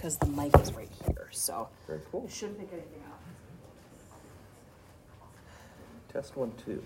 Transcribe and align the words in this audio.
because 0.00 0.16
the 0.16 0.26
mic 0.26 0.58
is 0.58 0.72
right 0.72 0.88
here. 1.04 1.28
So 1.30 1.68
Very 1.86 2.00
cool. 2.10 2.24
I 2.26 2.32
shouldn't 2.32 2.58
pick 2.58 2.70
anything 2.72 3.02
out. 3.06 3.18
Test 6.10 6.38
one, 6.38 6.52
two. 6.64 6.82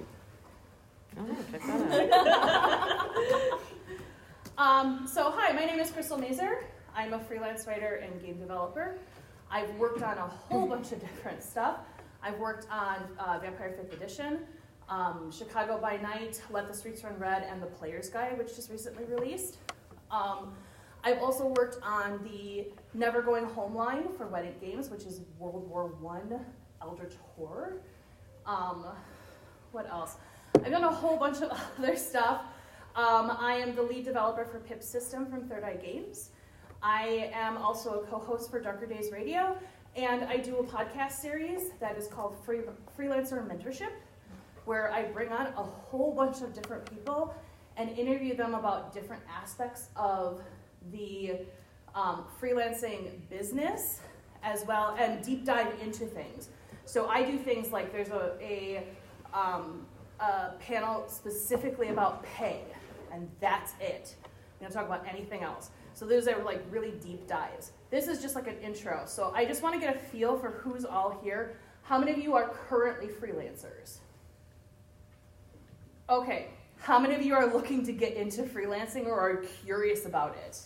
Oh, 1.16 1.24
check 1.52 1.62
that 1.62 2.22
out. 2.42 3.60
Um, 4.56 5.08
so, 5.12 5.32
hi, 5.32 5.52
my 5.52 5.64
name 5.64 5.80
is 5.80 5.90
Crystal 5.90 6.16
Mazur. 6.16 6.62
I'm 6.94 7.12
a 7.12 7.18
freelance 7.18 7.66
writer 7.66 7.96
and 7.96 8.22
game 8.22 8.38
developer. 8.38 8.94
I've 9.50 9.68
worked 9.80 10.00
on 10.04 10.16
a 10.16 10.28
whole 10.28 10.68
bunch 10.68 10.92
of 10.92 11.00
different 11.00 11.42
stuff. 11.42 11.78
I've 12.22 12.38
worked 12.38 12.68
on 12.70 12.98
uh, 13.18 13.40
Vampire 13.40 13.76
5th 13.76 13.92
Edition, 13.94 14.38
um, 14.88 15.32
Chicago 15.36 15.76
by 15.82 15.96
Night, 15.96 16.40
Let 16.52 16.68
the 16.68 16.74
Streets 16.74 17.02
Run 17.02 17.18
Red, 17.18 17.42
and 17.50 17.60
The 17.60 17.66
Player's 17.66 18.08
Guide, 18.08 18.38
which 18.38 18.54
just 18.54 18.70
recently 18.70 19.04
released. 19.06 19.56
Um, 20.08 20.54
I've 21.06 21.18
also 21.18 21.48
worked 21.48 21.76
on 21.82 22.18
the 22.24 22.66
Never 22.94 23.20
Going 23.20 23.44
Home 23.44 23.74
line 23.74 24.08
for 24.16 24.26
Wedding 24.26 24.54
Games, 24.58 24.88
which 24.88 25.04
is 25.04 25.20
World 25.38 25.70
War 25.70 25.92
I 26.10 26.38
Eldritch 26.82 27.12
Horror. 27.36 27.82
Um, 28.46 28.86
what 29.72 29.86
else? 29.90 30.16
I've 30.54 30.70
done 30.70 30.84
a 30.84 30.90
whole 30.90 31.18
bunch 31.18 31.42
of 31.42 31.50
other 31.78 31.96
stuff. 31.96 32.40
Um, 32.96 33.36
I 33.38 33.54
am 33.54 33.74
the 33.74 33.82
lead 33.82 34.06
developer 34.06 34.46
for 34.46 34.60
Pip 34.60 34.82
System 34.82 35.26
from 35.26 35.46
Third 35.46 35.62
Eye 35.62 35.76
Games. 35.76 36.30
I 36.82 37.30
am 37.34 37.58
also 37.58 38.00
a 38.00 38.06
co-host 38.06 38.50
for 38.50 38.58
Darker 38.58 38.86
Days 38.86 39.12
Radio, 39.12 39.58
and 39.96 40.24
I 40.24 40.38
do 40.38 40.56
a 40.56 40.64
podcast 40.64 41.12
series 41.12 41.70
that 41.80 41.98
is 41.98 42.06
called 42.06 42.34
Free, 42.46 42.60
Freelancer 42.98 43.46
Mentorship, 43.46 43.92
where 44.64 44.90
I 44.90 45.02
bring 45.02 45.30
on 45.32 45.48
a 45.48 45.62
whole 45.62 46.14
bunch 46.14 46.40
of 46.40 46.54
different 46.54 46.88
people 46.90 47.34
and 47.76 47.90
interview 47.98 48.34
them 48.34 48.54
about 48.54 48.94
different 48.94 49.22
aspects 49.28 49.88
of 49.96 50.40
the 50.92 51.40
um, 51.94 52.24
freelancing 52.40 53.28
business, 53.30 54.00
as 54.44 54.64
well, 54.66 54.94
and 54.98 55.24
deep 55.24 55.44
dive 55.44 55.72
into 55.80 56.04
things. 56.04 56.50
So 56.84 57.08
I 57.08 57.24
do 57.24 57.38
things 57.38 57.72
like 57.72 57.90
there's 57.90 58.10
a, 58.10 58.34
a 58.40 58.86
um, 59.32 59.86
a 60.20 60.50
panel 60.60 61.04
specifically 61.08 61.88
about 61.88 62.22
pay, 62.22 62.60
and 63.12 63.28
that's 63.40 63.72
it. 63.80 64.14
We 64.60 64.64
don't 64.64 64.72
talk 64.72 64.86
about 64.86 65.04
anything 65.08 65.42
else. 65.42 65.70
So 65.94 66.04
those 66.04 66.28
are 66.28 66.42
like 66.44 66.62
really 66.70 66.92
deep 66.92 67.26
dives. 67.26 67.72
This 67.90 68.06
is 68.06 68.20
just 68.20 68.34
like 68.34 68.46
an 68.46 68.58
intro. 68.58 69.02
So 69.06 69.32
I 69.34 69.44
just 69.44 69.62
want 69.62 69.74
to 69.74 69.80
get 69.80 69.96
a 69.96 69.98
feel 69.98 70.38
for 70.38 70.50
who's 70.50 70.84
all 70.84 71.18
here. 71.22 71.56
How 71.82 71.98
many 71.98 72.12
of 72.12 72.18
you 72.18 72.34
are 72.34 72.48
currently 72.68 73.08
freelancers? 73.08 73.98
Okay. 76.08 76.48
How 76.78 76.98
many 76.98 77.14
of 77.14 77.22
you 77.22 77.34
are 77.34 77.52
looking 77.52 77.84
to 77.86 77.92
get 77.92 78.14
into 78.14 78.42
freelancing 78.42 79.06
or 79.06 79.18
are 79.18 79.36
curious 79.64 80.04
about 80.04 80.36
it? 80.46 80.60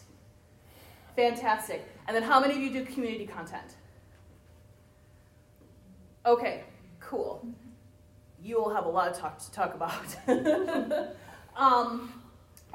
Fantastic. 1.18 1.84
And 2.06 2.16
then 2.16 2.22
how 2.22 2.40
many 2.40 2.54
of 2.54 2.60
you 2.60 2.70
do 2.70 2.84
community 2.84 3.26
content? 3.26 3.76
Okay, 6.24 6.62
cool 7.00 7.46
you 8.42 8.56
will 8.56 8.72
have 8.74 8.86
a 8.86 8.88
lot 8.88 9.08
of 9.08 9.16
talk 9.16 9.38
to 9.38 9.52
talk 9.52 9.74
about. 9.74 10.16
um, 11.56 12.12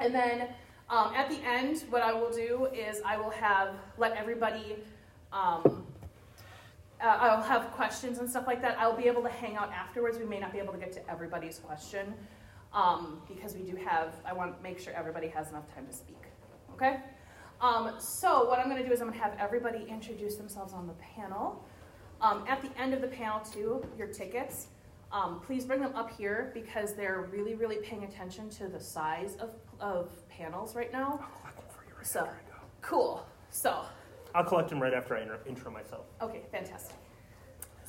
and 0.00 0.14
then 0.14 0.48
um, 0.90 1.12
at 1.14 1.28
the 1.28 1.38
end, 1.44 1.84
what 1.90 2.02
I 2.02 2.12
will 2.12 2.30
do 2.30 2.68
is 2.72 3.00
I 3.04 3.16
will 3.16 3.30
have 3.30 3.70
let 3.98 4.12
everybody. 4.16 4.76
Um, 5.32 5.86
uh, 7.02 7.18
I'll 7.20 7.42
have 7.42 7.70
questions 7.72 8.18
and 8.18 8.30
stuff 8.30 8.46
like 8.46 8.62
that. 8.62 8.78
I'll 8.78 8.96
be 8.96 9.06
able 9.06 9.22
to 9.22 9.28
hang 9.28 9.56
out 9.56 9.72
afterwards. 9.72 10.18
We 10.18 10.24
may 10.24 10.38
not 10.38 10.52
be 10.52 10.58
able 10.58 10.72
to 10.72 10.78
get 10.78 10.92
to 10.92 11.10
everybody's 11.10 11.58
question 11.58 12.14
um, 12.72 13.20
because 13.28 13.54
we 13.54 13.62
do 13.62 13.76
have. 13.76 14.14
I 14.24 14.32
want 14.32 14.56
to 14.56 14.62
make 14.62 14.78
sure 14.78 14.92
everybody 14.94 15.28
has 15.28 15.50
enough 15.50 15.72
time 15.74 15.86
to 15.86 15.92
speak. 15.92 16.22
Okay. 16.72 16.98
Um, 17.60 17.92
so 17.98 18.46
what 18.48 18.58
I'm 18.58 18.68
going 18.68 18.82
to 18.82 18.86
do 18.86 18.92
is 18.92 19.00
I'm 19.00 19.08
going 19.08 19.18
to 19.18 19.24
have 19.24 19.36
everybody 19.38 19.84
introduce 19.88 20.36
themselves 20.36 20.72
on 20.72 20.86
the 20.86 20.92
panel. 20.94 21.64
Um, 22.20 22.44
at 22.48 22.62
the 22.62 22.70
end 22.80 22.94
of 22.94 23.00
the 23.00 23.08
panel, 23.08 23.40
too, 23.40 23.84
your 23.98 24.06
tickets. 24.06 24.68
Um, 25.12 25.40
please 25.40 25.64
bring 25.64 25.80
them 25.80 25.94
up 25.94 26.10
here 26.10 26.50
because 26.54 26.94
they're 26.94 27.28
really, 27.30 27.54
really 27.54 27.76
paying 27.76 28.04
attention 28.04 28.50
to 28.50 28.66
the 28.68 28.80
size 28.80 29.36
of, 29.36 29.50
of 29.80 30.10
panels 30.28 30.74
right 30.74 30.92
now. 30.92 31.20
I'll 31.22 31.28
collect 31.40 31.56
them 31.56 31.66
for 31.70 31.84
you 31.88 31.96
right 31.96 32.06
So, 32.06 32.20
after 32.20 32.30
I 32.32 32.50
go. 32.50 32.62
cool. 32.82 33.26
So, 33.50 33.82
I'll 34.34 34.44
collect 34.44 34.68
them 34.70 34.82
right 34.82 34.92
after 34.92 35.16
I 35.16 35.22
intro, 35.22 35.38
intro 35.46 35.70
myself. 35.70 36.06
okay, 36.20 36.42
fantastic. 36.50 36.96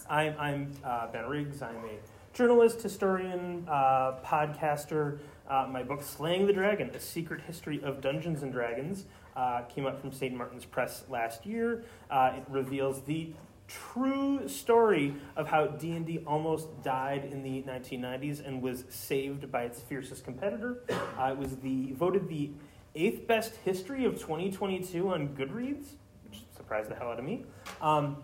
I'm, 0.07 0.35
I'm 0.39 0.71
uh, 0.83 1.07
Ben 1.07 1.25
Riggs. 1.27 1.63
I'm 1.63 1.77
a 1.77 2.35
journalist, 2.37 2.81
historian, 2.83 3.65
uh, 3.67 4.17
podcaster. 4.23 5.17
Uh, 5.49 5.67
my 5.71 5.81
book, 5.81 6.03
Slaying 6.03 6.45
the 6.45 6.53
Dragon 6.53 6.91
A 6.93 6.99
Secret 6.99 7.41
History 7.41 7.81
of 7.83 8.01
Dungeons 8.01 8.43
and 8.43 8.51
Dragons, 8.51 9.05
uh, 9.35 9.61
came 9.63 9.85
out 9.85 9.99
from 9.99 10.11
St. 10.11 10.35
Martin's 10.35 10.65
Press 10.65 11.03
last 11.09 11.45
year. 11.45 11.83
Uh, 12.09 12.33
it 12.37 12.43
reveals 12.49 13.01
the 13.01 13.33
true 13.67 14.47
story 14.47 15.15
of 15.35 15.47
how 15.47 15.65
D&D 15.65 16.23
almost 16.27 16.83
died 16.83 17.25
in 17.31 17.41
the 17.41 17.63
1990s 17.63 18.45
and 18.45 18.61
was 18.61 18.85
saved 18.89 19.51
by 19.51 19.63
its 19.63 19.81
fiercest 19.81 20.23
competitor. 20.23 20.83
Uh, 21.19 21.31
it 21.31 21.37
was 21.37 21.55
the 21.57 21.91
voted 21.93 22.29
the 22.29 22.51
eighth 22.95 23.27
best 23.27 23.55
history 23.65 24.05
of 24.05 24.13
2022 24.15 25.09
on 25.09 25.29
Goodreads, 25.29 25.95
which 26.23 26.43
surprised 26.55 26.89
the 26.89 26.95
hell 26.95 27.09
out 27.09 27.19
of 27.19 27.25
me. 27.25 27.43
Um, 27.81 28.17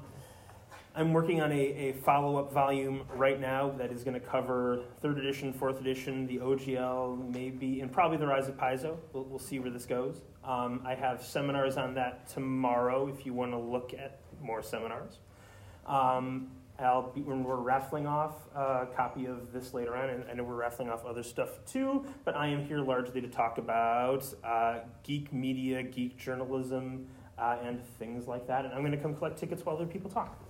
I'm 0.93 1.13
working 1.13 1.39
on 1.41 1.53
a, 1.53 1.55
a 1.55 1.93
follow 1.93 2.37
up 2.37 2.51
volume 2.51 3.03
right 3.15 3.39
now 3.39 3.69
that 3.77 3.93
is 3.93 4.03
going 4.03 4.19
to 4.19 4.19
cover 4.19 4.83
third 5.01 5.17
edition, 5.17 5.53
fourth 5.53 5.79
edition, 5.79 6.27
the 6.27 6.39
OGL, 6.39 7.33
maybe, 7.33 7.79
and 7.79 7.89
probably 7.89 8.17
the 8.17 8.27
Rise 8.27 8.49
of 8.49 8.57
Paizo. 8.57 8.97
We'll, 9.13 9.23
we'll 9.23 9.39
see 9.39 9.59
where 9.59 9.71
this 9.71 9.85
goes. 9.85 10.21
Um, 10.43 10.81
I 10.85 10.95
have 10.95 11.23
seminars 11.23 11.77
on 11.77 11.93
that 11.95 12.27
tomorrow 12.27 13.07
if 13.07 13.25
you 13.25 13.33
want 13.33 13.51
to 13.51 13.57
look 13.57 13.93
at 13.93 14.19
more 14.41 14.61
seminars. 14.61 15.19
Um, 15.85 16.51
I'll 16.77 17.11
be, 17.11 17.21
when 17.21 17.45
we're 17.45 17.55
raffling 17.55 18.05
off 18.05 18.33
a 18.53 18.87
copy 18.93 19.27
of 19.27 19.53
this 19.53 19.73
later 19.73 19.95
on, 19.95 20.09
and 20.09 20.25
I 20.29 20.33
know 20.33 20.43
we're 20.43 20.55
raffling 20.55 20.89
off 20.89 21.05
other 21.05 21.23
stuff 21.23 21.63
too, 21.65 22.05
but 22.25 22.35
I 22.35 22.47
am 22.47 22.65
here 22.65 22.79
largely 22.79 23.21
to 23.21 23.29
talk 23.29 23.59
about 23.59 24.25
uh, 24.43 24.79
geek 25.03 25.31
media, 25.31 25.83
geek 25.83 26.17
journalism, 26.17 27.07
uh, 27.37 27.57
and 27.63 27.85
things 27.97 28.27
like 28.27 28.47
that. 28.47 28.65
And 28.65 28.73
I'm 28.73 28.81
going 28.81 28.91
to 28.91 28.97
come 28.97 29.15
collect 29.15 29.37
tickets 29.37 29.65
while 29.65 29.75
other 29.77 29.85
people 29.85 30.09
talk. 30.09 30.40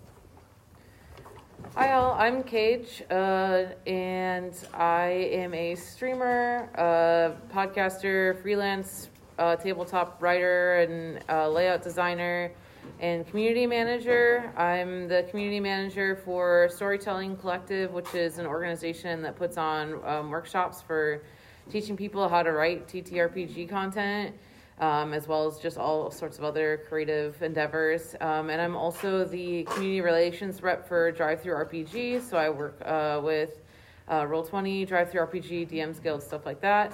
Hi, 1.69 1.93
all. 1.93 2.13
I'm 2.13 2.43
Kage, 2.43 3.03
uh, 3.09 3.65
and 3.87 4.53
I 4.73 5.07
am 5.31 5.53
a 5.53 5.75
streamer, 5.75 6.69
uh, 6.75 7.53
podcaster, 7.53 8.41
freelance 8.41 9.09
uh, 9.39 9.55
tabletop 9.55 10.21
writer, 10.21 10.79
and 10.81 11.53
layout 11.53 11.81
designer, 11.81 12.51
and 12.99 13.25
community 13.27 13.65
manager. 13.65 14.51
I'm 14.57 15.07
the 15.07 15.25
community 15.29 15.59
manager 15.59 16.17
for 16.25 16.69
Storytelling 16.75 17.37
Collective, 17.37 17.93
which 17.93 18.13
is 18.13 18.37
an 18.37 18.45
organization 18.45 19.21
that 19.21 19.35
puts 19.37 19.57
on 19.57 20.03
um, 20.05 20.29
workshops 20.29 20.81
for 20.81 21.23
teaching 21.69 21.95
people 21.95 22.27
how 22.27 22.43
to 22.43 22.51
write 22.51 22.87
TTRPG 22.87 23.69
content 23.69 24.35
um, 24.79 25.13
as 25.13 25.27
well 25.27 25.47
as 25.47 25.59
just 25.59 25.77
all 25.77 26.09
sorts 26.11 26.37
of 26.37 26.43
other 26.43 26.81
creative 26.87 27.41
endeavors. 27.41 28.15
Um, 28.21 28.49
and 28.49 28.61
I'm 28.61 28.75
also 28.75 29.25
the 29.25 29.63
community 29.63 30.01
relations 30.01 30.61
rep 30.61 30.87
for 30.87 31.11
DriveThruRPG, 31.11 32.21
so 32.21 32.37
I 32.37 32.49
work 32.49 32.81
uh, 32.85 33.21
with 33.23 33.61
uh, 34.07 34.23
Roll20, 34.23 34.87
DriveThruRPG, 34.87 35.71
DM's 35.71 35.99
Guild, 35.99 36.23
stuff 36.23 36.45
like 36.45 36.61
that. 36.61 36.93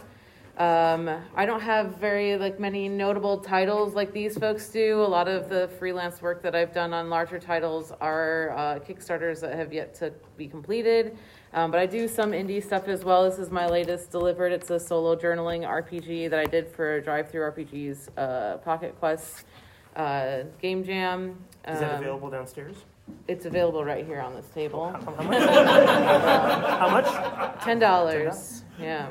Um, 0.57 1.07
I 1.35 1.45
don't 1.45 1.61
have 1.61 1.97
very 1.97 2.35
like 2.35 2.59
many 2.59 2.89
notable 2.89 3.37
titles 3.37 3.93
like 3.93 4.11
these 4.11 4.39
folks 4.39 4.69
do. 4.69 5.01
A 5.01 5.05
lot 5.05 5.27
of 5.27 5.49
the 5.49 5.69
freelance 5.77 6.19
work 6.19 6.41
that 6.41 6.55
I've 6.55 6.73
done 6.73 6.93
on 6.93 7.11
larger 7.11 7.37
titles 7.37 7.93
are 8.01 8.49
uh, 8.57 8.79
Kickstarters 8.79 9.39
that 9.41 9.53
have 9.53 9.71
yet 9.71 9.93
to 9.95 10.11
be 10.35 10.47
completed. 10.47 11.15
Um, 11.57 11.71
but 11.71 11.79
I 11.79 11.87
do 11.87 12.07
some 12.07 12.33
indie 12.33 12.63
stuff 12.63 12.87
as 12.87 13.03
well. 13.03 13.27
This 13.27 13.39
is 13.39 13.49
my 13.49 13.65
latest 13.65 14.11
delivered. 14.11 14.51
It's 14.51 14.69
a 14.69 14.79
solo 14.79 15.15
journaling 15.15 15.67
RPG 15.67 16.29
that 16.29 16.37
I 16.37 16.45
did 16.45 16.67
for 16.67 17.01
DriveThruRPG's 17.01 18.09
uh, 18.15 18.57
Pocket 18.57 18.95
Quest 18.99 19.43
uh, 19.95 20.43
Game 20.61 20.83
Jam. 20.83 21.43
Is 21.67 21.79
that 21.79 21.93
Um, 21.95 21.99
available 22.03 22.29
downstairs? 22.29 22.75
It's 23.27 23.45
available 23.47 23.83
right 23.83 24.05
here 24.05 24.19
on 24.21 24.35
this 24.35 24.47
table. 24.49 24.91
How, 24.91 24.99
how 25.15 25.23
much? 25.23 25.49
how 26.79 26.89
much? 26.91 27.63
Ten 27.63 27.79
dollars. 27.79 28.63
Yeah. 28.79 29.07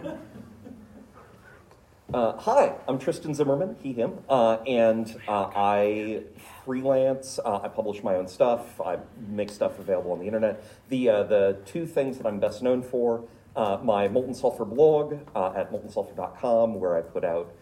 Uh, 2.14 2.36
hi, 2.36 2.72
I'm 2.86 3.00
Tristan 3.00 3.34
Zimmerman, 3.34 3.74
he, 3.82 3.92
him, 3.92 4.20
uh, 4.28 4.58
and 4.64 5.12
uh, 5.26 5.50
I 5.56 6.22
freelance. 6.64 7.40
Uh, 7.44 7.62
I 7.64 7.68
publish 7.68 8.04
my 8.04 8.14
own 8.14 8.28
stuff. 8.28 8.80
I 8.80 8.98
make 9.28 9.50
stuff 9.50 9.80
available 9.80 10.12
on 10.12 10.20
the 10.20 10.26
internet. 10.26 10.62
The 10.88 11.08
uh, 11.08 11.22
the 11.24 11.58
two 11.66 11.84
things 11.84 12.16
that 12.18 12.26
I'm 12.28 12.38
best 12.38 12.62
known 12.62 12.80
for: 12.80 13.24
uh, 13.56 13.78
my 13.82 14.06
Molten 14.06 14.34
Sulfur 14.34 14.64
blog 14.64 15.14
at 15.34 15.72
moltensulfur.com, 15.72 16.78
where 16.78 16.96
I 16.96 17.00
put 17.00 17.24
out 17.24 17.52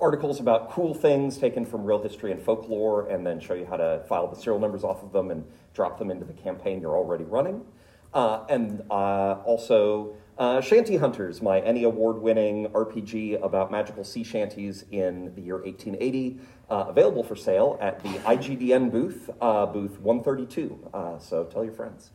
articles 0.00 0.40
about 0.40 0.72
cool 0.72 0.92
things 0.92 1.38
taken 1.38 1.64
from 1.64 1.84
real 1.84 2.02
history 2.02 2.32
and 2.32 2.42
folklore, 2.42 3.08
and 3.08 3.24
then 3.24 3.38
show 3.38 3.54
you 3.54 3.64
how 3.64 3.76
to 3.76 4.02
file 4.08 4.26
the 4.26 4.34
serial 4.34 4.58
numbers 4.58 4.82
off 4.82 5.04
of 5.04 5.12
them 5.12 5.30
and 5.30 5.44
drop 5.72 6.00
them 6.00 6.10
into 6.10 6.24
the 6.24 6.32
campaign 6.32 6.80
you're 6.80 6.96
already 6.96 7.24
running. 7.24 7.64
And 8.12 8.82
also 8.90 10.16
Uh, 10.38 10.60
Shanty 10.60 10.96
Hunters, 10.96 11.42
my 11.42 11.58
Emmy 11.58 11.82
Award 11.82 12.22
winning 12.22 12.68
RPG 12.68 13.42
about 13.42 13.72
magical 13.72 14.04
sea 14.04 14.22
shanties 14.22 14.84
in 14.92 15.34
the 15.34 15.40
year 15.42 15.56
1880, 15.56 16.38
uh, 16.70 16.84
available 16.86 17.24
for 17.24 17.34
sale 17.34 17.76
at 17.80 18.00
the 18.04 18.10
IGDN 18.20 18.92
booth, 18.92 19.30
uh, 19.40 19.66
booth 19.66 19.98
132. 19.98 20.90
Uh, 20.94 21.18
so 21.18 21.42
tell 21.46 21.64
your 21.64 21.72
friends. 21.72 22.10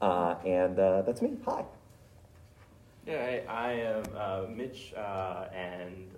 Uh, 0.00 0.36
and 0.46 0.78
uh, 0.78 1.02
that's 1.02 1.20
me. 1.20 1.36
Hi. 1.44 1.66
Yeah, 3.06 3.42
I, 3.46 3.52
I 3.52 3.72
am 3.72 4.56
Mitch, 4.56 4.94
and 4.96 6.08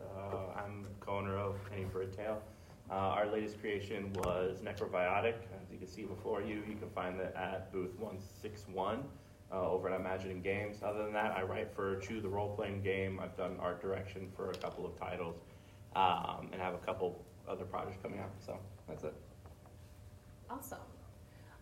I'm 0.57 0.87
co-owner 1.01 1.37
of 1.39 1.57
Penny 1.69 1.87
a 1.93 2.07
Tale. 2.07 2.41
Our 2.89 3.27
latest 3.27 3.61
creation 3.61 4.13
was 4.13 4.61
Necrobiotic. 4.61 5.35
As 5.61 5.73
you 5.73 5.79
can 5.79 5.89
see 5.89 6.03
before 6.03 6.41
you, 6.41 6.63
you 6.69 6.77
can 6.77 6.89
find 6.95 7.19
it 7.19 7.35
at 7.35 7.73
booth 7.73 7.99
161 7.99 9.03
uh, 9.53 9.69
over 9.69 9.89
at 9.89 9.99
Imagining 9.99 10.43
Games. 10.43 10.79
Other 10.83 11.05
than 11.05 11.13
that, 11.15 11.33
I 11.37 11.43
write 11.43 11.75
for 11.75 11.97
Chew 12.01 12.21
the 12.21 12.29
Role 12.29 12.55
Playing 12.55 12.83
Game. 12.83 13.19
I've 13.21 13.37
done 13.37 13.57
art 13.61 13.81
direction 13.81 14.29
for 14.37 14.51
a 14.51 14.55
couple 14.55 14.87
of 14.87 14.99
titles, 14.99 15.37
um, 15.97 16.49
and 16.53 16.61
have 16.61 16.75
a 16.75 16.79
couple 16.79 17.25
other 17.49 17.65
projects 17.65 17.99
coming 18.03 18.21
up. 18.21 18.35
So 18.45 18.59
that's 18.87 19.05
it. 19.05 19.15
Awesome. 20.51 20.79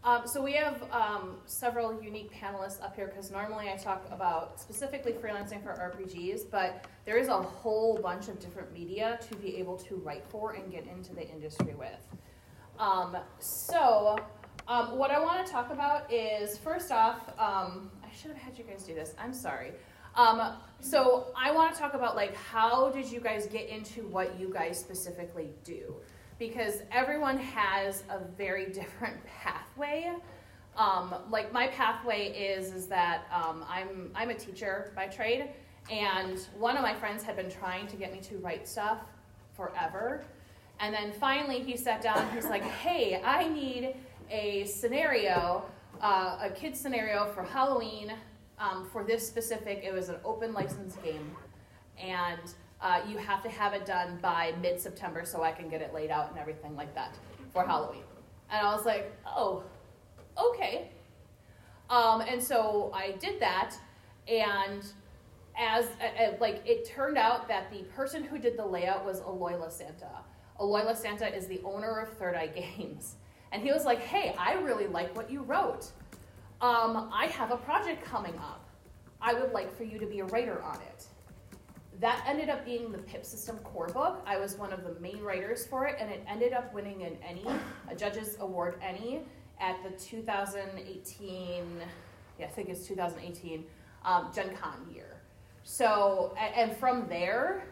Um, 0.05 0.23
so 0.25 0.41
we 0.41 0.53
have 0.53 0.85
um, 0.93 1.38
several 1.47 2.00
unique 2.00 2.31
panelists 2.33 2.81
up 2.81 2.94
here 2.94 3.09
because 3.09 3.33
normally 3.33 3.69
I 3.69 3.77
talk 3.77 4.06
about 4.12 4.61
specifically 4.61 5.12
freelancing 5.12 5.65
for 5.65 5.71
RPGs, 5.71 6.49
but 6.49 6.87
there 7.05 7.17
is 7.17 7.27
a 7.27 7.43
whole 7.43 7.99
bunch 7.99 8.29
of 8.29 8.38
different 8.38 8.73
media 8.73 9.19
to 9.29 9.37
be 9.37 9.56
able 9.56 9.77
to 9.79 9.97
write 9.97 10.25
for 10.29 10.53
and 10.53 10.71
get 10.71 10.87
into 10.87 11.12
the 11.12 11.29
industry 11.29 11.75
with. 11.75 12.06
Um, 12.79 13.17
so 13.41 14.17
um, 14.68 14.96
what 14.98 15.10
I 15.10 15.18
want 15.18 15.46
to 15.46 15.52
talk 15.52 15.70
about 15.70 16.12
is 16.12 16.58
first 16.58 16.90
off, 16.90 17.28
um, 17.38 17.90
I 18.04 18.14
should 18.14 18.30
have 18.30 18.38
had 18.38 18.58
you 18.58 18.64
guys 18.64 18.82
do 18.84 18.94
this. 18.94 19.14
I'm 19.18 19.32
sorry. 19.32 19.72
Um, 20.14 20.54
so 20.80 21.26
I 21.36 21.50
want 21.50 21.74
to 21.74 21.78
talk 21.78 21.94
about 21.94 22.16
like 22.16 22.34
how 22.34 22.90
did 22.90 23.10
you 23.10 23.20
guys 23.20 23.46
get 23.46 23.68
into 23.68 24.06
what 24.08 24.38
you 24.40 24.52
guys 24.52 24.78
specifically 24.78 25.50
do? 25.64 25.94
because 26.38 26.82
everyone 26.92 27.38
has 27.38 28.04
a 28.10 28.18
very 28.36 28.66
different 28.72 29.16
pathway. 29.26 30.12
Um, 30.76 31.14
like 31.30 31.52
my 31.52 31.68
pathway 31.68 32.28
is 32.28 32.72
is 32.72 32.86
that 32.88 33.26
um, 33.32 33.64
I'm 33.68 34.10
I'm 34.14 34.30
a 34.30 34.34
teacher 34.34 34.92
by 34.94 35.06
trade, 35.06 35.48
and 35.90 36.38
one 36.58 36.76
of 36.76 36.82
my 36.82 36.94
friends 36.94 37.22
had 37.22 37.36
been 37.36 37.50
trying 37.50 37.86
to 37.88 37.96
get 37.96 38.12
me 38.12 38.20
to 38.20 38.36
write 38.38 38.68
stuff 38.68 38.98
forever, 39.54 40.22
and 40.80 40.92
then 40.94 41.12
finally 41.12 41.60
he 41.60 41.78
sat 41.78 42.02
down 42.02 42.30
he's 42.34 42.44
like, 42.44 42.62
"Hey, 42.62 43.22
I 43.24 43.48
need 43.48 43.94
a 44.31 44.64
scenario, 44.64 45.64
uh, 46.00 46.38
a 46.43 46.50
kid 46.50 46.76
scenario 46.76 47.26
for 47.26 47.43
Halloween 47.43 48.12
um, 48.58 48.88
for 48.93 49.05
this 49.05 49.26
specific. 49.26 49.82
It 49.84 49.93
was 49.93 50.08
an 50.08 50.17
open 50.25 50.52
license 50.52 50.96
game, 50.96 51.34
and." 51.99 52.40
uh, 52.81 53.00
you 53.08 53.17
have 53.19 53.43
to 53.43 53.49
have 53.49 53.73
it 53.73 53.87
done 53.87 54.19
by 54.20 54.52
mid 54.61 54.81
September 54.81 55.25
so 55.25 55.43
I 55.43 55.52
can 55.52 55.69
get 55.69 55.81
it 55.81 55.94
laid 55.94 56.11
out 56.11 56.31
and 56.31 56.38
everything 56.38 56.76
like 56.76 56.94
that 56.94 57.17
for 57.52 57.64
Halloween. 57.64 58.02
And 58.50 58.67
I 58.67 58.75
was 58.75 58.84
like, 58.84 59.12
oh, 59.26 59.62
okay. 60.38 60.90
Um, 61.88 62.20
and 62.20 62.43
so 62.43 62.90
I 62.94 63.12
did 63.12 63.40
that, 63.40 63.75
and 64.28 64.84
as 65.56 65.87
uh, 65.87 66.32
like 66.40 66.62
it 66.67 66.84
turned 66.84 67.17
out 67.17 67.49
that 67.49 67.70
the 67.70 67.84
person 67.94 68.25
who 68.25 68.38
did 68.38 68.58
the 68.58 68.67
layout 68.67 69.05
was 69.05 69.20
Eloy 69.20 69.52
Lasanta. 69.52 70.23
Eloy 70.61 70.82
Lasanta 70.82 71.34
is 71.34 71.46
the 71.46 71.61
owner 71.64 72.00
of 72.00 72.11
Third 72.19 72.34
Eye 72.34 72.46
Games, 72.76 73.14
and 73.52 73.62
he 73.62 73.72
was 73.72 73.84
like, 73.84 74.00
"Hey, 74.00 74.34
I 74.38 74.54
really 74.54 74.87
like 74.87 75.14
what 75.16 75.31
you 75.31 75.43
wrote. 75.43 75.90
Um, 76.60 77.10
I 77.12 77.26
have 77.26 77.50
a 77.50 77.56
project 77.56 78.04
coming 78.04 78.37
up. 78.38 78.69
I 79.20 79.34
would 79.34 79.52
like 79.52 79.75
for 79.76 79.84
you 79.84 79.98
to 79.98 80.06
be 80.06 80.20
a 80.20 80.25
writer 80.26 80.62
on 80.62 80.76
it." 80.76 81.06
that 82.00 82.22
ended 82.26 82.50
up 82.50 82.64
being 82.64 82.93
the 82.93 82.98
PIP 82.98 83.25
system 83.25 83.58
core 83.58 83.88
book. 83.88 84.22
I 84.26 84.38
was 84.38 84.56
one 84.56 84.72
of 84.72 84.84
the 84.84 85.00
main 85.00 85.22
writers 85.22 85.66
for 85.66 85.87
it, 85.87 85.96
and 85.98 86.10
it 86.10 86.22
ended 86.28 86.52
up 86.52 86.72
winning 86.75 87.04
an 87.04 87.16
ENnie, 87.26 87.46
a 87.90 87.94
Judges 87.94 88.37
Award 88.40 88.78
ENnie, 88.82 89.22
at 89.60 89.82
the 89.82 89.90
2018, 89.99 91.64
yeah, 92.38 92.44
I 92.44 92.49
think 92.49 92.69
it's 92.69 92.87
2018 92.87 93.64
um, 94.04 94.31
Gen 94.34 94.54
Con 94.56 94.87
year. 94.92 95.22
So, 95.62 96.37
and 96.38 96.76
from 96.76 97.08
there, 97.08 97.64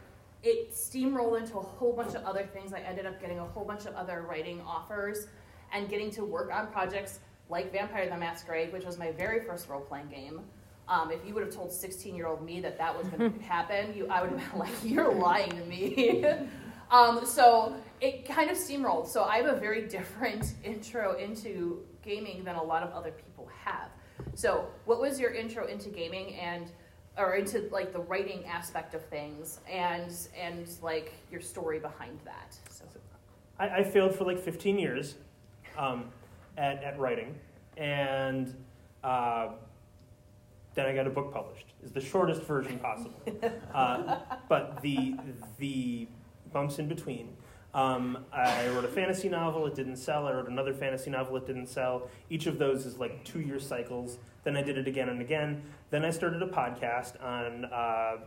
it 0.42 0.72
steamrolled 0.72 1.40
into 1.40 1.58
a 1.58 1.62
whole 1.62 1.92
bunch 1.92 2.14
of 2.14 2.24
other 2.24 2.44
things. 2.44 2.72
I 2.72 2.80
ended 2.80 3.06
up 3.06 3.20
getting 3.20 3.38
a 3.38 3.44
whole 3.44 3.64
bunch 3.64 3.84
of 3.86 3.94
other 3.94 4.24
writing 4.28 4.62
offers 4.62 5.26
and 5.74 5.88
getting 5.88 6.10
to 6.12 6.24
work 6.24 6.50
on 6.52 6.68
projects 6.68 7.18
like 7.50 7.70
Vampire 7.72 8.08
the 8.08 8.16
Masquerade, 8.16 8.72
which 8.72 8.84
was 8.84 8.96
my 8.96 9.10
very 9.12 9.40
first 9.40 9.68
role 9.68 9.80
playing 9.80 10.08
game. 10.08 10.40
Um, 10.88 11.10
if 11.10 11.26
you 11.26 11.34
would 11.34 11.42
have 11.42 11.54
told 11.54 11.72
16 11.72 12.14
year 12.14 12.26
old 12.26 12.42
me 12.44 12.60
that 12.60 12.78
that 12.78 12.96
was 12.96 13.08
going 13.08 13.32
to 13.38 13.42
happen, 13.42 13.94
you, 13.94 14.06
I 14.08 14.22
would 14.22 14.30
have 14.30 14.50
been 14.50 14.58
like, 14.58 14.72
you're 14.82 15.12
lying 15.12 15.50
to 15.50 15.64
me. 15.64 16.24
um, 16.90 17.26
so 17.26 17.76
it 18.00 18.26
kind 18.26 18.50
of 18.50 18.56
steamrolled. 18.56 19.08
So 19.08 19.24
I 19.24 19.38
have 19.38 19.46
a 19.46 19.58
very 19.58 19.82
different 19.86 20.54
intro 20.62 21.16
into 21.16 21.82
gaming 22.02 22.44
than 22.44 22.56
a 22.56 22.62
lot 22.62 22.82
of 22.82 22.92
other 22.92 23.10
people 23.10 23.48
have. 23.64 23.90
So, 24.34 24.68
what 24.84 25.00
was 25.00 25.18
your 25.18 25.32
intro 25.32 25.66
into 25.66 25.88
gaming 25.88 26.36
and 26.36 26.70
or 27.16 27.34
into 27.34 27.68
like 27.72 27.92
the 27.92 28.00
writing 28.00 28.44
aspect 28.46 28.94
of 28.94 29.04
things 29.06 29.58
and 29.68 30.12
and 30.40 30.68
like 30.82 31.14
your 31.32 31.40
story 31.40 31.80
behind 31.80 32.20
that? 32.24 32.56
So. 32.70 32.84
I, 33.58 33.68
I 33.68 33.84
failed 33.84 34.14
for 34.14 34.24
like 34.24 34.38
15 34.38 34.78
years 34.78 35.14
um, 35.76 36.06
at, 36.56 36.82
at 36.82 36.98
writing, 36.98 37.34
and 37.76 38.54
uh, 39.02 39.48
then 40.74 40.86
I 40.86 40.94
got 40.94 41.06
a 41.06 41.10
book 41.10 41.32
published. 41.32 41.66
Is 41.82 41.92
the 41.92 42.00
shortest 42.00 42.42
version 42.42 42.78
possible. 42.78 43.20
Uh, 43.74 44.20
but 44.48 44.80
the 44.82 45.16
the 45.58 46.06
bumps 46.52 46.78
in 46.78 46.86
between. 46.86 47.36
Um, 47.74 48.24
I 48.32 48.68
wrote 48.68 48.84
a 48.84 48.88
fantasy 48.88 49.28
novel, 49.28 49.66
it 49.66 49.74
didn't 49.74 49.96
sell. 49.96 50.28
I 50.28 50.32
wrote 50.32 50.48
another 50.48 50.72
fantasy 50.72 51.10
novel, 51.10 51.36
it 51.36 51.44
didn't 51.44 51.66
sell. 51.66 52.08
Each 52.30 52.46
of 52.46 52.56
those 52.56 52.86
is 52.86 52.98
like 52.98 53.24
two 53.24 53.40
year 53.40 53.58
cycles. 53.58 54.18
Then 54.44 54.56
I 54.56 54.62
did 54.62 54.78
it 54.78 54.86
again 54.86 55.08
and 55.08 55.20
again. 55.20 55.62
Then 55.90 56.04
I 56.04 56.10
started 56.10 56.40
a 56.40 56.46
podcast 56.46 57.20
on 57.22 57.64
uh, 57.64 58.18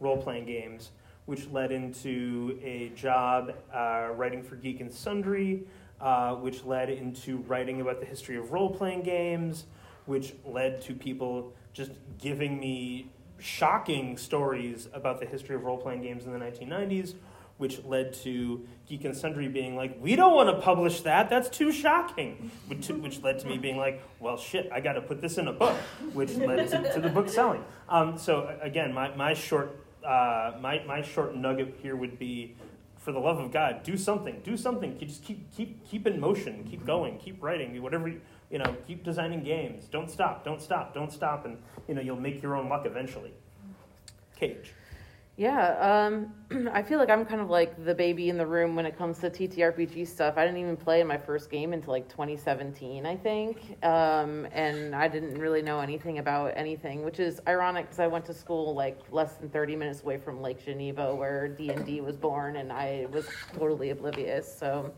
role 0.00 0.18
playing 0.18 0.44
games, 0.44 0.90
which 1.24 1.48
led 1.48 1.72
into 1.72 2.58
a 2.62 2.90
job 2.90 3.54
uh, 3.72 4.08
writing 4.14 4.42
for 4.42 4.56
Geek 4.56 4.80
and 4.80 4.92
Sundry, 4.92 5.62
uh, 6.04 6.34
which 6.34 6.64
led 6.64 6.90
into 6.90 7.38
writing 7.38 7.80
about 7.80 7.98
the 7.98 8.04
history 8.04 8.36
of 8.36 8.52
role 8.52 8.68
playing 8.68 9.02
games, 9.02 9.64
which 10.04 10.34
led 10.44 10.82
to 10.82 10.94
people 10.94 11.54
just 11.72 11.92
giving 12.18 12.60
me 12.60 13.10
shocking 13.38 14.18
stories 14.18 14.86
about 14.92 15.18
the 15.18 15.24
history 15.24 15.56
of 15.56 15.64
role 15.64 15.78
playing 15.78 16.02
games 16.02 16.26
in 16.26 16.32
the 16.32 16.38
1990s, 16.38 17.14
which 17.56 17.82
led 17.84 18.12
to 18.12 18.66
Geek 18.86 19.06
and 19.06 19.16
Sundry 19.16 19.48
being 19.48 19.76
like, 19.76 19.96
we 19.98 20.14
don't 20.14 20.34
want 20.34 20.54
to 20.54 20.60
publish 20.60 21.00
that, 21.00 21.30
that's 21.30 21.48
too 21.48 21.72
shocking. 21.72 22.50
Which, 22.66 22.88
which 22.88 23.22
led 23.22 23.38
to 23.38 23.46
me 23.46 23.56
being 23.56 23.78
like, 23.78 24.02
well, 24.20 24.36
shit, 24.36 24.68
I 24.70 24.80
got 24.80 24.92
to 24.94 25.00
put 25.00 25.22
this 25.22 25.38
in 25.38 25.48
a 25.48 25.52
book, 25.54 25.76
which 26.12 26.34
led 26.34 26.68
to, 26.68 26.92
to 26.92 27.00
the 27.00 27.08
book 27.08 27.30
selling. 27.30 27.64
Um, 27.88 28.18
so, 28.18 28.54
again, 28.60 28.92
my, 28.92 29.14
my, 29.16 29.32
short, 29.32 29.80
uh, 30.04 30.52
my, 30.60 30.84
my 30.84 31.00
short 31.00 31.34
nugget 31.34 31.78
here 31.80 31.96
would 31.96 32.18
be 32.18 32.56
for 33.04 33.12
the 33.12 33.18
love 33.18 33.38
of 33.38 33.52
God, 33.52 33.82
do 33.82 33.98
something, 33.98 34.40
do 34.42 34.56
something. 34.56 34.98
Just 34.98 35.22
keep, 35.22 35.54
keep, 35.54 35.86
keep 35.86 36.06
in 36.06 36.18
motion, 36.18 36.64
keep 36.64 36.80
mm-hmm. 36.80 36.86
going, 36.86 37.18
keep 37.18 37.42
writing, 37.42 37.80
whatever. 37.82 38.08
You, 38.08 38.20
you 38.50 38.58
know, 38.58 38.74
keep 38.86 39.04
designing 39.04 39.44
games. 39.44 39.86
Don't 39.86 40.10
stop, 40.10 40.44
don't 40.44 40.62
stop, 40.62 40.94
don't 40.94 41.12
stop, 41.12 41.44
and 41.44 41.58
you 41.86 41.94
know, 41.94 42.00
you'll 42.00 42.20
make 42.20 42.42
your 42.42 42.56
own 42.56 42.68
luck 42.68 42.86
eventually. 42.86 43.32
Kage. 44.36 44.72
Yeah, 45.36 46.06
um, 46.06 46.32
I 46.72 46.82
feel 46.82 47.00
like 47.00 47.10
I'm 47.10 47.24
kind 47.24 47.40
of 47.40 47.50
like 47.50 47.84
the 47.84 47.94
baby 47.94 48.28
in 48.28 48.38
the 48.38 48.46
room 48.46 48.76
when 48.76 48.86
it 48.86 48.96
comes 48.96 49.18
to 49.18 49.30
TTRPG 49.30 50.06
stuff. 50.06 50.34
I 50.36 50.44
didn't 50.44 50.60
even 50.60 50.76
play 50.76 51.00
in 51.00 51.08
my 51.08 51.18
first 51.18 51.50
game 51.50 51.72
until 51.72 51.92
like 51.92 52.08
2017, 52.08 53.04
I 53.04 53.16
think, 53.16 53.84
um, 53.84 54.46
and 54.52 54.94
I 54.94 55.08
didn't 55.08 55.34
really 55.34 55.60
know 55.60 55.80
anything 55.80 56.18
about 56.18 56.52
anything, 56.54 57.02
which 57.02 57.18
is 57.18 57.40
ironic 57.48 57.86
because 57.86 57.98
I 57.98 58.06
went 58.06 58.24
to 58.26 58.34
school 58.34 58.74
like 58.74 59.00
less 59.10 59.34
than 59.34 59.48
30 59.48 59.74
minutes 59.74 60.02
away 60.02 60.18
from 60.18 60.40
Lake 60.40 60.64
Geneva, 60.64 61.12
where 61.12 61.48
D 61.48 61.70
and 61.70 61.84
D 61.84 62.00
was 62.00 62.16
born, 62.16 62.56
and 62.56 62.72
I 62.72 63.08
was 63.10 63.26
totally 63.54 63.90
oblivious. 63.90 64.56
So 64.56 64.92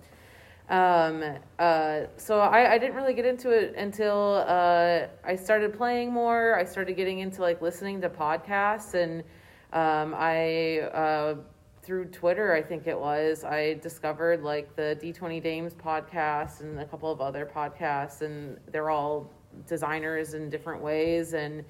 um, 0.68 1.22
uh, 1.60 2.00
so 2.16 2.40
I, 2.40 2.72
I, 2.72 2.78
didn't 2.78 2.96
really 2.96 3.14
get 3.14 3.24
into 3.24 3.50
it 3.50 3.76
until 3.76 4.44
uh, 4.48 5.06
I 5.24 5.36
started 5.36 5.72
playing 5.72 6.12
more. 6.12 6.58
I 6.58 6.64
started 6.64 6.96
getting 6.96 7.20
into 7.20 7.40
like 7.40 7.62
listening 7.62 8.00
to 8.00 8.10
podcasts, 8.10 8.94
and 8.94 9.22
um, 9.76 10.14
I 10.16 10.80
uh, 10.92 11.34
through 11.82 12.06
Twitter, 12.06 12.52
I 12.52 12.62
think 12.62 12.86
it 12.86 12.98
was, 12.98 13.44
I 13.44 13.74
discovered 13.74 14.42
like 14.42 14.74
the 14.74 14.98
D20 15.00 15.40
Dames 15.40 15.74
podcast 15.74 16.60
and 16.60 16.80
a 16.80 16.84
couple 16.84 17.12
of 17.12 17.20
other 17.20 17.46
podcasts, 17.46 18.22
and 18.22 18.58
they're 18.72 18.90
all 18.90 19.30
designers 19.66 20.34
in 20.34 20.50
different 20.50 20.82
ways 20.82 21.32
and 21.32 21.64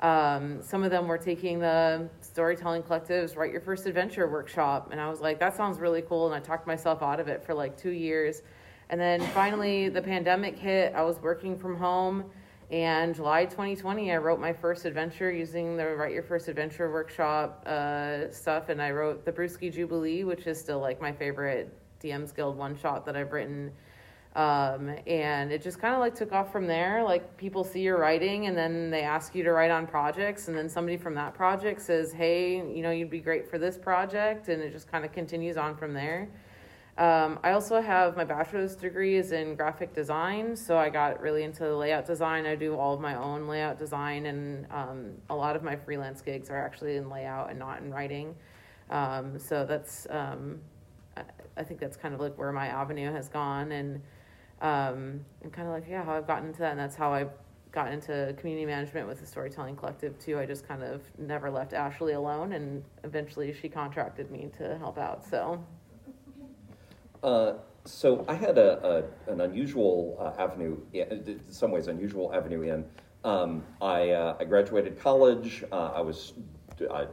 um, 0.00 0.60
some 0.60 0.82
of 0.82 0.90
them 0.90 1.06
were 1.06 1.18
taking 1.18 1.60
the 1.60 2.08
storytelling 2.20 2.82
collectives 2.82 3.36
write 3.36 3.52
your 3.52 3.60
first 3.60 3.86
adventure 3.86 4.28
workshop 4.28 4.88
and 4.90 5.00
i 5.00 5.08
was 5.08 5.20
like 5.20 5.38
that 5.38 5.56
sounds 5.56 5.78
really 5.78 6.02
cool 6.02 6.26
and 6.26 6.34
i 6.34 6.40
talked 6.40 6.66
myself 6.66 7.02
out 7.02 7.20
of 7.20 7.28
it 7.28 7.42
for 7.44 7.54
like 7.54 7.76
two 7.76 7.90
years. 7.90 8.42
And 8.90 9.00
then 9.00 9.22
finally 9.28 9.88
the 9.88 10.02
pandemic 10.02 10.58
hit 10.58 10.92
i 10.94 11.02
was 11.02 11.18
working 11.20 11.56
from 11.58 11.76
home 11.76 12.24
and 12.72 13.14
July 13.14 13.44
2020, 13.44 14.12
I 14.12 14.16
wrote 14.16 14.40
my 14.40 14.54
first 14.54 14.86
adventure 14.86 15.30
using 15.30 15.76
the 15.76 15.94
Write 15.94 16.14
Your 16.14 16.22
First 16.22 16.48
Adventure 16.48 16.90
workshop 16.90 17.62
uh, 17.66 18.30
stuff, 18.30 18.70
and 18.70 18.80
I 18.80 18.92
wrote 18.92 19.26
the 19.26 19.32
Brewski 19.32 19.70
Jubilee, 19.70 20.24
which 20.24 20.46
is 20.46 20.58
still 20.58 20.80
like 20.80 20.98
my 20.98 21.12
favorite 21.12 21.70
DM's 22.02 22.32
Guild 22.32 22.56
one 22.56 22.74
shot 22.78 23.04
that 23.04 23.14
I've 23.14 23.32
written. 23.32 23.72
Um, 24.34 24.96
and 25.06 25.52
it 25.52 25.60
just 25.60 25.78
kind 25.80 25.92
of 25.92 26.00
like 26.00 26.14
took 26.14 26.32
off 26.32 26.50
from 26.50 26.66
there. 26.66 27.04
Like 27.04 27.36
people 27.36 27.62
see 27.62 27.82
your 27.82 27.98
writing, 27.98 28.46
and 28.46 28.56
then 28.56 28.88
they 28.88 29.02
ask 29.02 29.34
you 29.34 29.42
to 29.42 29.52
write 29.52 29.70
on 29.70 29.86
projects, 29.86 30.48
and 30.48 30.56
then 30.56 30.70
somebody 30.70 30.96
from 30.96 31.14
that 31.16 31.34
project 31.34 31.82
says, 31.82 32.10
"Hey, 32.10 32.56
you 32.56 32.80
know, 32.80 32.90
you'd 32.90 33.10
be 33.10 33.20
great 33.20 33.50
for 33.50 33.58
this 33.58 33.76
project," 33.76 34.48
and 34.48 34.62
it 34.62 34.72
just 34.72 34.90
kind 34.90 35.04
of 35.04 35.12
continues 35.12 35.58
on 35.58 35.76
from 35.76 35.92
there. 35.92 36.30
Um, 36.98 37.38
I 37.42 37.52
also 37.52 37.80
have 37.80 38.18
my 38.18 38.24
bachelor's 38.24 38.76
degree 38.76 39.16
is 39.16 39.32
in 39.32 39.54
graphic 39.54 39.94
design, 39.94 40.54
so 40.54 40.76
I 40.76 40.90
got 40.90 41.22
really 41.22 41.42
into 41.42 41.74
layout 41.74 42.06
design. 42.06 42.44
I 42.44 42.54
do 42.54 42.76
all 42.76 42.92
of 42.92 43.00
my 43.00 43.14
own 43.14 43.48
layout 43.48 43.78
design, 43.78 44.26
and 44.26 44.66
um, 44.70 45.12
a 45.30 45.34
lot 45.34 45.56
of 45.56 45.62
my 45.62 45.74
freelance 45.74 46.20
gigs 46.20 46.50
are 46.50 46.58
actually 46.58 46.96
in 46.96 47.08
layout 47.08 47.48
and 47.48 47.58
not 47.58 47.80
in 47.80 47.90
writing. 47.90 48.34
Um, 48.90 49.38
so 49.38 49.64
that's 49.64 50.06
um, 50.10 50.60
I, 51.16 51.22
I 51.56 51.62
think 51.62 51.80
that's 51.80 51.96
kind 51.96 52.12
of 52.12 52.20
like 52.20 52.36
where 52.36 52.52
my 52.52 52.66
avenue 52.66 53.10
has 53.10 53.26
gone, 53.26 53.72
and 53.72 54.02
um, 54.60 55.24
and 55.42 55.50
kind 55.50 55.68
of 55.68 55.72
like 55.72 55.84
yeah, 55.88 56.04
how 56.04 56.12
I've 56.12 56.26
gotten 56.26 56.48
into 56.48 56.60
that, 56.60 56.72
and 56.72 56.80
that's 56.80 56.96
how 56.96 57.10
I 57.10 57.26
got 57.72 57.90
into 57.90 58.34
community 58.38 58.66
management 58.66 59.08
with 59.08 59.18
the 59.18 59.26
storytelling 59.26 59.76
collective 59.76 60.18
too. 60.18 60.38
I 60.38 60.44
just 60.44 60.68
kind 60.68 60.82
of 60.82 61.00
never 61.18 61.50
left 61.50 61.72
Ashley 61.72 62.12
alone, 62.12 62.52
and 62.52 62.84
eventually 63.02 63.54
she 63.54 63.70
contracted 63.70 64.30
me 64.30 64.50
to 64.58 64.76
help 64.76 64.98
out. 64.98 65.24
So. 65.24 65.64
Uh, 67.22 67.54
so 67.84 68.24
I 68.28 68.34
had 68.34 68.58
a, 68.58 69.04
a 69.28 69.32
an 69.32 69.40
unusual 69.40 70.16
uh, 70.20 70.42
avenue, 70.42 70.78
in 70.92 71.40
some 71.48 71.70
ways 71.70 71.88
unusual 71.88 72.34
avenue 72.34 72.62
in. 72.62 72.84
Um, 73.24 73.64
I, 73.80 74.10
uh, 74.10 74.36
I 74.40 74.44
graduated 74.44 74.98
college. 74.98 75.64
Uh, 75.70 75.92
I 75.94 76.00
was 76.00 76.32
uh, 76.90 77.06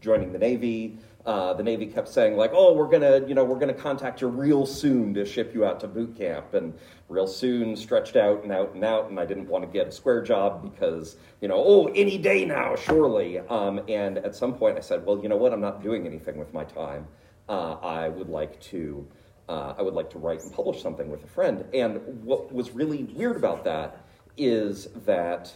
joining 0.00 0.32
the 0.32 0.38
Navy. 0.38 0.98
The 1.24 1.62
Navy 1.62 1.86
kept 1.86 2.08
saying 2.08 2.36
like, 2.36 2.52
"Oh, 2.54 2.72
we're 2.72 2.88
gonna, 2.88 3.26
you 3.26 3.34
know, 3.34 3.44
we're 3.44 3.58
gonna 3.58 3.74
contact 3.74 4.22
you 4.22 4.28
real 4.28 4.64
soon 4.64 5.12
to 5.14 5.26
ship 5.26 5.52
you 5.54 5.64
out 5.64 5.78
to 5.80 5.88
boot 5.88 6.16
camp." 6.16 6.54
And 6.54 6.72
real 7.08 7.26
soon 7.26 7.76
stretched 7.76 8.16
out 8.16 8.44
and 8.44 8.52
out 8.52 8.74
and 8.74 8.82
out, 8.82 9.10
and 9.10 9.20
I 9.20 9.26
didn't 9.26 9.46
want 9.46 9.62
to 9.64 9.70
get 9.70 9.88
a 9.88 9.92
square 9.92 10.22
job 10.22 10.62
because, 10.62 11.16
you 11.40 11.48
know, 11.48 11.56
oh, 11.56 11.86
any 11.94 12.16
day 12.16 12.44
now, 12.46 12.76
surely. 12.76 13.40
Um, 13.40 13.80
and 13.88 14.18
at 14.18 14.34
some 14.34 14.54
point, 14.54 14.78
I 14.78 14.80
said, 14.80 15.04
"Well, 15.04 15.20
you 15.20 15.28
know 15.28 15.36
what? 15.36 15.52
I'm 15.52 15.60
not 15.60 15.82
doing 15.82 16.06
anything 16.06 16.38
with 16.38 16.54
my 16.54 16.64
time. 16.64 17.06
I 17.48 18.08
would 18.08 18.30
like 18.30 18.58
to." 18.72 19.06
Uh, 19.48 19.74
I 19.78 19.82
would 19.82 19.94
like 19.94 20.10
to 20.10 20.18
write 20.18 20.42
and 20.42 20.52
publish 20.52 20.82
something 20.82 21.10
with 21.10 21.24
a 21.24 21.26
friend. 21.26 21.64
And 21.72 22.24
what 22.24 22.52
was 22.52 22.70
really 22.70 23.04
weird 23.04 23.36
about 23.36 23.64
that 23.64 24.04
is 24.36 24.88
that 25.04 25.52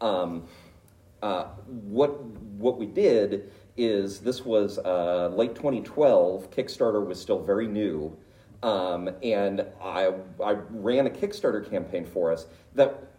um, 0.00 0.46
uh, 1.22 1.44
what 1.66 2.22
what 2.24 2.78
we 2.78 2.86
did 2.86 3.50
is 3.76 4.20
this 4.20 4.44
was 4.44 4.78
uh, 4.78 5.28
late 5.34 5.54
2012. 5.54 6.50
Kickstarter 6.50 7.04
was 7.06 7.20
still 7.20 7.42
very 7.42 7.66
new, 7.66 8.16
um, 8.62 9.10
and 9.22 9.64
I 9.82 10.12
I 10.42 10.52
ran 10.70 11.06
a 11.06 11.10
Kickstarter 11.10 11.68
campaign 11.68 12.04
for 12.04 12.32
us 12.32 12.46
that 12.74 13.10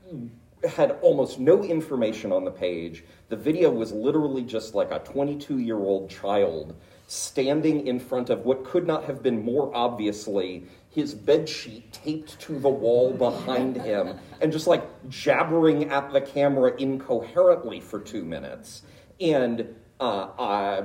had 0.67 0.97
almost 1.01 1.39
no 1.39 1.63
information 1.63 2.31
on 2.31 2.43
the 2.43 2.51
page. 2.51 3.03
The 3.29 3.35
video 3.35 3.69
was 3.69 3.91
literally 3.91 4.43
just 4.43 4.73
like 4.73 4.91
a 4.91 4.99
22 4.99 5.59
year 5.59 5.77
old 5.77 6.09
child 6.09 6.75
standing 7.07 7.87
in 7.87 7.99
front 7.99 8.29
of 8.29 8.45
what 8.45 8.65
could 8.65 8.85
not 8.85 9.05
have 9.05 9.23
been 9.23 9.43
more 9.43 9.73
obviously 9.73 10.65
his 10.89 11.15
bed 11.15 11.47
sheet 11.47 11.91
taped 11.93 12.37
to 12.39 12.59
the 12.59 12.69
wall 12.69 13.13
behind 13.13 13.77
him 13.77 14.19
and 14.41 14.51
just 14.51 14.67
like 14.67 14.83
jabbering 15.07 15.89
at 15.89 16.11
the 16.11 16.19
camera 16.19 16.73
incoherently 16.77 17.79
for 17.79 17.99
two 17.99 18.25
minutes. 18.25 18.83
And 19.21 19.73
uh, 19.99 20.29
I, 20.37 20.83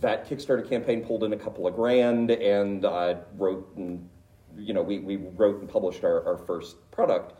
that 0.00 0.28
Kickstarter 0.28 0.68
campaign 0.68 1.04
pulled 1.04 1.22
in 1.22 1.32
a 1.32 1.36
couple 1.36 1.66
of 1.66 1.76
grand, 1.76 2.30
and 2.30 2.84
I 2.84 3.16
wrote 3.36 3.72
and 3.76 4.08
you 4.56 4.74
know 4.74 4.82
we, 4.82 4.98
we 4.98 5.16
wrote 5.16 5.60
and 5.60 5.68
published 5.68 6.02
our, 6.02 6.24
our 6.26 6.38
first 6.38 6.76
product. 6.90 7.34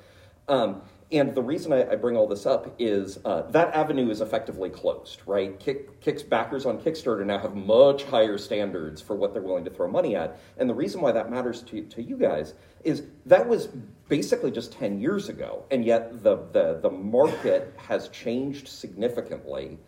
Um, 0.49 0.83
and 1.11 1.35
the 1.35 1.43
reason 1.43 1.73
I, 1.73 1.93
I, 1.93 1.97
bring 1.97 2.17
all 2.17 2.27
this 2.27 2.45
up 2.45 2.75
is 2.79 3.19
uh, 3.25 3.43
that 3.51 3.75
avenue 3.75 4.11
is 4.11 4.21
effectively 4.21 4.69
closed, 4.69 5.23
right? 5.25 5.59
Kick, 5.59 6.01
Kick's 6.03 6.23
backers 6.23 6.67
on 6.67 6.79
Kickstarter 6.79 7.25
now 7.25 7.39
have 7.39 7.55
much 7.55 8.05
higher 8.05 8.37
standards 8.37 9.01
for 9.01 9.17
what 9.17 9.33
they're 9.33 9.43
willing 9.43 9.65
to 9.65 9.71
throw 9.71 9.89
money 9.89 10.17
at. 10.17 10.39
And 10.59 10.69
the 10.69 10.75
reason 10.75 11.01
why 11.01 11.13
that 11.13 11.31
matters 11.31 11.63
to, 11.63 11.83
to 11.83 12.03
you 12.03 12.19
guys 12.19 12.53
is 12.85 13.05
that 13.25 13.49
was 13.49 13.69
basically 14.09 14.51
just 14.51 14.73
10 14.73 15.01
years 15.01 15.31
ago. 15.31 15.65
And 15.71 15.83
yet 15.83 16.23
the, 16.23 16.47
the, 16.53 16.81
the 16.83 16.91
market 16.91 17.75
has 17.77 18.09
changed 18.09 18.69
significantly. 18.69 19.79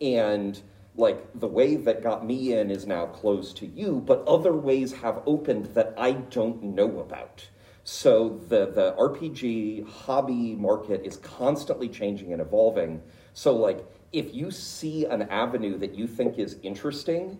And 0.00 0.60
like 0.94 1.26
the 1.40 1.48
way 1.48 1.74
that 1.74 2.04
got 2.04 2.24
me 2.24 2.54
in 2.54 2.70
is 2.70 2.86
now 2.86 3.06
closed 3.06 3.56
to 3.56 3.66
you, 3.66 4.00
but 4.06 4.24
other 4.28 4.52
ways 4.52 4.92
have 4.92 5.22
opened 5.26 5.66
that 5.74 5.94
I 5.96 6.12
don't 6.12 6.62
know 6.62 7.00
about. 7.00 7.48
So 7.90 8.38
the, 8.48 8.66
the 8.66 8.94
RPG 8.98 9.88
hobby 9.88 10.54
market 10.54 11.06
is 11.06 11.16
constantly 11.16 11.88
changing 11.88 12.34
and 12.34 12.42
evolving. 12.42 13.00
So 13.32 13.56
like 13.56 13.82
if 14.12 14.34
you 14.34 14.50
see 14.50 15.06
an 15.06 15.22
avenue 15.22 15.78
that 15.78 15.94
you 15.94 16.06
think 16.06 16.38
is 16.38 16.58
interesting 16.62 17.38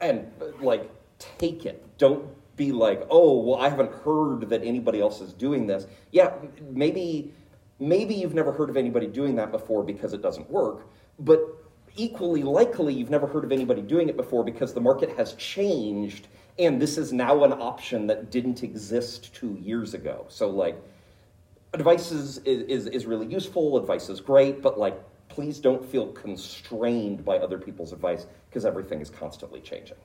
and 0.00 0.30
like 0.60 0.88
take 1.18 1.66
it. 1.66 1.84
Don't 1.98 2.24
be 2.54 2.70
like, 2.70 3.04
"Oh, 3.10 3.40
well 3.40 3.60
I 3.60 3.68
haven't 3.68 3.90
heard 3.90 4.48
that 4.50 4.62
anybody 4.62 5.00
else 5.00 5.20
is 5.20 5.32
doing 5.32 5.66
this." 5.66 5.88
Yeah, 6.12 6.34
maybe 6.70 7.34
maybe 7.80 8.14
you've 8.14 8.32
never 8.32 8.52
heard 8.52 8.70
of 8.70 8.76
anybody 8.76 9.08
doing 9.08 9.34
that 9.36 9.50
before 9.50 9.82
because 9.82 10.12
it 10.12 10.22
doesn't 10.22 10.48
work, 10.48 10.86
but 11.18 11.40
equally 11.96 12.44
likely 12.44 12.94
you've 12.94 13.10
never 13.10 13.26
heard 13.26 13.42
of 13.42 13.50
anybody 13.50 13.82
doing 13.82 14.08
it 14.08 14.16
before 14.16 14.44
because 14.44 14.72
the 14.72 14.80
market 14.80 15.16
has 15.16 15.34
changed 15.34 16.28
and 16.58 16.80
this 16.80 16.98
is 16.98 17.12
now 17.12 17.44
an 17.44 17.52
option 17.52 18.06
that 18.08 18.30
didn't 18.30 18.62
exist 18.62 19.34
two 19.34 19.58
years 19.60 19.94
ago. 19.94 20.26
So 20.28 20.48
like 20.48 20.76
advice 21.72 22.10
is, 22.12 22.38
is, 22.38 22.86
is 22.86 23.06
really 23.06 23.26
useful, 23.26 23.76
advice 23.78 24.08
is 24.08 24.20
great, 24.20 24.62
but 24.62 24.78
like 24.78 25.00
please 25.28 25.58
don't 25.58 25.84
feel 25.84 26.08
constrained 26.08 27.24
by 27.24 27.38
other 27.38 27.58
people's 27.58 27.92
advice 27.92 28.26
because 28.48 28.64
everything 28.64 29.00
is 29.00 29.10
constantly 29.10 29.60
changing. 29.60 29.96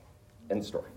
End 0.50 0.64
story. 0.64 0.90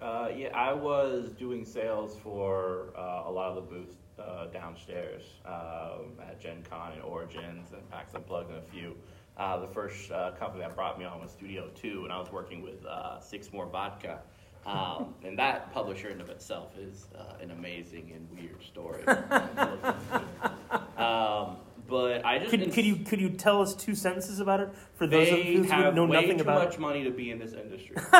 Uh, 0.00 0.30
yeah, 0.34 0.48
I 0.54 0.72
was 0.72 1.32
doing 1.32 1.64
sales 1.64 2.16
for 2.22 2.88
uh, 2.96 3.24
a 3.26 3.30
lot 3.30 3.50
of 3.50 3.56
the 3.56 3.60
booths 3.60 3.96
uh, 4.18 4.46
downstairs 4.46 5.22
um, 5.44 6.12
at 6.26 6.40
Gen 6.40 6.62
Con 6.68 6.92
and 6.92 7.02
Origins 7.02 7.72
and 7.72 7.88
PAX 7.90 8.14
Unplugged 8.14 8.50
and 8.50 8.58
a 8.58 8.62
few. 8.62 8.96
Uh, 9.36 9.58
the 9.58 9.68
first 9.68 10.10
uh, 10.10 10.32
company 10.32 10.62
that 10.62 10.74
brought 10.74 10.98
me 10.98 11.04
on 11.04 11.20
was 11.20 11.30
Studio 11.30 11.70
2, 11.74 12.04
and 12.04 12.12
I 12.12 12.18
was 12.18 12.30
working 12.30 12.62
with 12.62 12.84
uh, 12.84 13.20
Six 13.20 13.52
More 13.52 13.66
Vodka. 13.66 14.20
Um, 14.66 15.14
and 15.24 15.38
that 15.38 15.72
publisher 15.72 16.10
in 16.10 16.20
of 16.20 16.28
itself 16.28 16.76
is 16.78 17.06
uh, 17.18 17.42
an 17.42 17.50
amazing 17.50 18.12
and 18.14 18.28
weird 18.30 18.62
story. 18.62 19.04
um, 20.98 21.56
but 21.90 22.24
I 22.24 22.38
just 22.38 22.50
could, 22.50 22.72
could 22.72 22.84
you 22.84 22.96
could 22.96 23.20
you 23.20 23.30
tell 23.30 23.60
us 23.60 23.74
two 23.74 23.96
sentences 23.96 24.38
about 24.38 24.60
it 24.60 24.70
for 24.94 25.08
those 25.08 25.28
of 25.28 25.44
you 25.44 25.64
who 25.64 25.92
know 25.92 26.06
nothing 26.06 26.40
about 26.40 26.62
it? 26.62 26.64
Too 26.64 26.70
much 26.70 26.78
money 26.78 27.02
to 27.02 27.10
be 27.10 27.32
in 27.32 27.40
this 27.40 27.52
industry. 27.52 27.96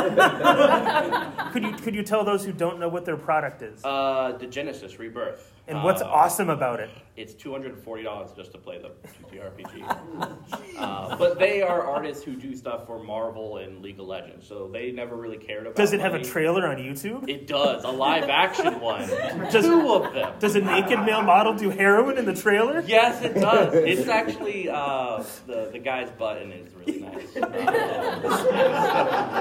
could 1.52 1.62
you 1.62 1.72
could 1.74 1.94
you 1.94 2.02
tell 2.02 2.24
those 2.24 2.44
who 2.44 2.52
don't 2.52 2.80
know 2.80 2.88
what 2.88 3.04
their 3.04 3.16
product 3.16 3.62
is? 3.62 3.84
Uh, 3.84 4.36
the 4.40 4.46
Genesis 4.46 4.98
Rebirth. 4.98 5.52
And 5.70 5.84
what's 5.84 6.02
uh, 6.02 6.06
awesome 6.06 6.50
about 6.50 6.80
it? 6.80 6.90
It's 7.16 7.32
two 7.32 7.52
hundred 7.52 7.74
and 7.74 7.82
forty 7.82 8.02
dollars 8.02 8.30
just 8.36 8.50
to 8.52 8.58
play 8.58 8.78
the 8.78 8.90
TTRPG. 9.30 10.76
uh, 10.78 11.16
but 11.16 11.38
they 11.38 11.62
are 11.62 11.86
artists 11.86 12.24
who 12.24 12.34
do 12.34 12.56
stuff 12.56 12.86
for 12.86 13.02
Marvel 13.02 13.58
and 13.58 13.80
League 13.80 14.00
of 14.00 14.06
Legends, 14.06 14.46
so 14.48 14.68
they 14.72 14.90
never 14.90 15.14
really 15.14 15.36
cared 15.36 15.62
about. 15.62 15.72
It. 15.72 15.76
Does 15.76 15.92
it 15.92 16.00
money. 16.00 16.12
have 16.12 16.20
a 16.20 16.24
trailer 16.24 16.66
on 16.66 16.78
YouTube? 16.78 17.28
It 17.28 17.46
does, 17.46 17.84
a 17.84 17.90
live 17.90 18.28
action 18.28 18.80
one. 18.80 19.08
Does, 19.08 19.64
Two 19.64 19.92
of 19.92 20.12
them. 20.12 20.34
Does 20.40 20.56
a 20.56 20.60
naked 20.60 21.00
male 21.00 21.22
model 21.22 21.54
do 21.54 21.70
heroin 21.70 22.18
in 22.18 22.24
the 22.24 22.34
trailer? 22.34 22.80
Yes, 22.80 23.22
it 23.22 23.34
does. 23.34 23.74
It's 23.90 24.08
actually 24.08 24.68
uh, 24.68 25.22
the 25.46 25.70
the 25.72 25.78
guy's 25.78 26.10
button 26.10 26.52
is 26.52 26.72
really 26.74 27.00
nice. 27.00 27.34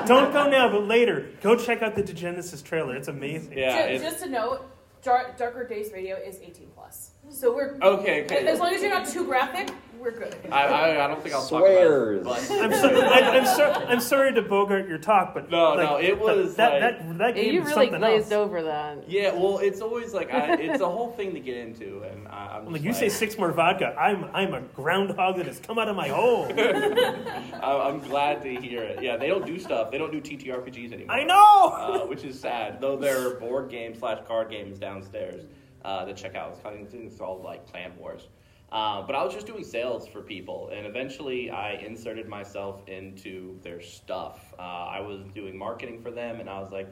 Don't 0.08 0.32
go 0.32 0.50
now, 0.50 0.70
but 0.70 0.86
later, 0.86 1.32
go 1.42 1.56
check 1.56 1.82
out 1.82 1.96
the 1.96 2.04
Genesis 2.04 2.62
trailer. 2.62 2.96
It's 2.96 3.08
amazing. 3.08 3.58
Yeah, 3.58 3.98
just, 3.98 4.04
just 4.04 4.26
a 4.26 4.30
note 4.30 4.66
Darker 5.02 5.68
Days 5.68 5.92
Radio 5.92 6.16
is 6.18 6.40
18 6.42 6.70
plus. 6.76 7.12
So 7.30 7.54
we're 7.54 7.78
okay. 7.82 8.24
okay. 8.24 8.48
As 8.48 8.60
long 8.60 8.74
as 8.74 8.82
you're 8.82 8.90
not 8.90 9.08
too 9.08 9.26
graphic, 9.26 9.74
we're 10.00 10.12
good. 10.12 10.36
I, 10.52 10.66
I, 10.66 11.06
I 11.06 11.08
don't 11.08 11.22
think 11.22 11.36
I'll 11.36 11.42
Swears. 11.42 12.24
talk 12.24 12.50
about 12.50 12.58
it. 12.58 12.64
I'm, 12.64 12.74
so, 12.74 13.02
I, 13.02 13.20
am 13.38 13.46
so, 13.46 13.72
I'm 13.72 14.00
sorry 14.00 14.34
to 14.34 14.42
bogart 14.42 14.88
your 14.88 14.98
talk, 14.98 15.34
but 15.34 15.50
no, 15.50 15.74
like, 15.74 15.78
no, 15.78 15.98
it 16.00 16.20
was 16.20 16.56
that 16.56 16.82
like, 16.82 16.82
that, 16.82 17.18
that 17.18 17.36
game 17.36 17.54
you 17.54 17.62
really 17.64 17.88
glazed 17.88 18.32
else. 18.32 18.46
over 18.46 18.64
that. 18.64 19.10
Yeah, 19.10 19.34
well, 19.34 19.60
it's 19.60 19.82
always 19.82 20.14
like 20.14 20.34
I, 20.34 20.54
it's 20.60 20.82
a 20.82 20.90
whole 20.90 21.12
thing 21.12 21.34
to 21.34 21.40
get 21.40 21.58
into, 21.58 22.04
and 22.04 22.28
I, 22.28 22.58
am 22.58 22.72
like 22.72 22.84
you 22.84 22.94
say 22.94 23.10
six 23.10 23.38
more 23.38 23.52
vodka. 23.52 23.96
I'm 24.00 24.26
I'm 24.34 24.54
a 24.54 24.62
groundhog 24.62 25.38
that 25.38 25.48
has 25.48 25.60
come 25.60 25.78
out 25.78 25.90
of 25.90 25.96
my 25.96 26.08
hole. 26.08 26.46
I'm 27.62 28.00
glad 28.00 28.42
to 28.44 28.56
hear 28.56 28.82
it. 28.82 29.04
Yeah, 29.04 29.18
they 29.18 29.28
don't 29.28 29.46
do 29.46 29.60
stuff. 29.60 29.92
They 29.92 29.98
don't 29.98 30.12
do 30.12 30.22
TTRPGs 30.22 30.94
anymore. 30.94 31.16
I 31.16 31.24
know, 31.24 32.04
uh, 32.04 32.08
which 32.08 32.24
is 32.24 32.40
sad. 32.40 32.80
Though 32.80 32.98
there 32.98 33.28
are 33.28 33.34
board 33.36 33.70
games 33.70 34.00
slash 34.00 34.20
card 34.28 34.50
games 34.50 34.80
downstairs 34.80 35.46
uh, 35.84 36.06
to 36.06 36.14
check 36.14 36.36
out. 36.36 36.52
It's, 36.52 36.62
kind 36.62 36.86
of, 36.86 36.94
it's 36.94 37.20
all 37.20 37.42
like 37.42 37.70
Clan 37.70 37.92
Wars. 37.98 38.28
Uh, 38.72 39.02
but 39.02 39.16
I 39.16 39.24
was 39.24 39.34
just 39.34 39.48
doing 39.48 39.64
sales 39.64 40.08
for 40.08 40.22
people, 40.22 40.70
and 40.72 40.86
eventually 40.86 41.50
I 41.50 41.72
inserted 41.74 42.28
myself 42.28 42.88
into 42.88 43.60
their 43.64 43.82
stuff. 43.82 44.54
Uh, 44.60 44.62
I 44.62 45.00
was 45.00 45.22
doing 45.34 45.58
marketing 45.58 46.02
for 46.02 46.12
them, 46.12 46.40
and 46.40 46.50
I 46.50 46.60
was 46.60 46.72
like, 46.72 46.88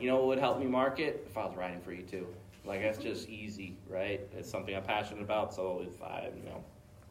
you 0.00 0.06
know 0.08 0.16
what 0.16 0.26
would 0.26 0.38
help 0.38 0.60
me 0.60 0.66
market? 0.66 1.24
If 1.28 1.36
I 1.36 1.44
was 1.44 1.56
writing 1.56 1.80
for 1.80 1.92
you 1.92 2.02
too. 2.02 2.26
Like, 2.64 2.82
that's 2.82 2.98
just 2.98 3.28
easy, 3.28 3.78
right? 3.88 4.20
It's 4.36 4.48
something 4.48 4.76
I'm 4.76 4.84
passionate 4.84 5.22
about, 5.22 5.52
so 5.52 5.84
if 5.84 6.00
I, 6.02 6.30
you 6.36 6.44
know, 6.44 6.62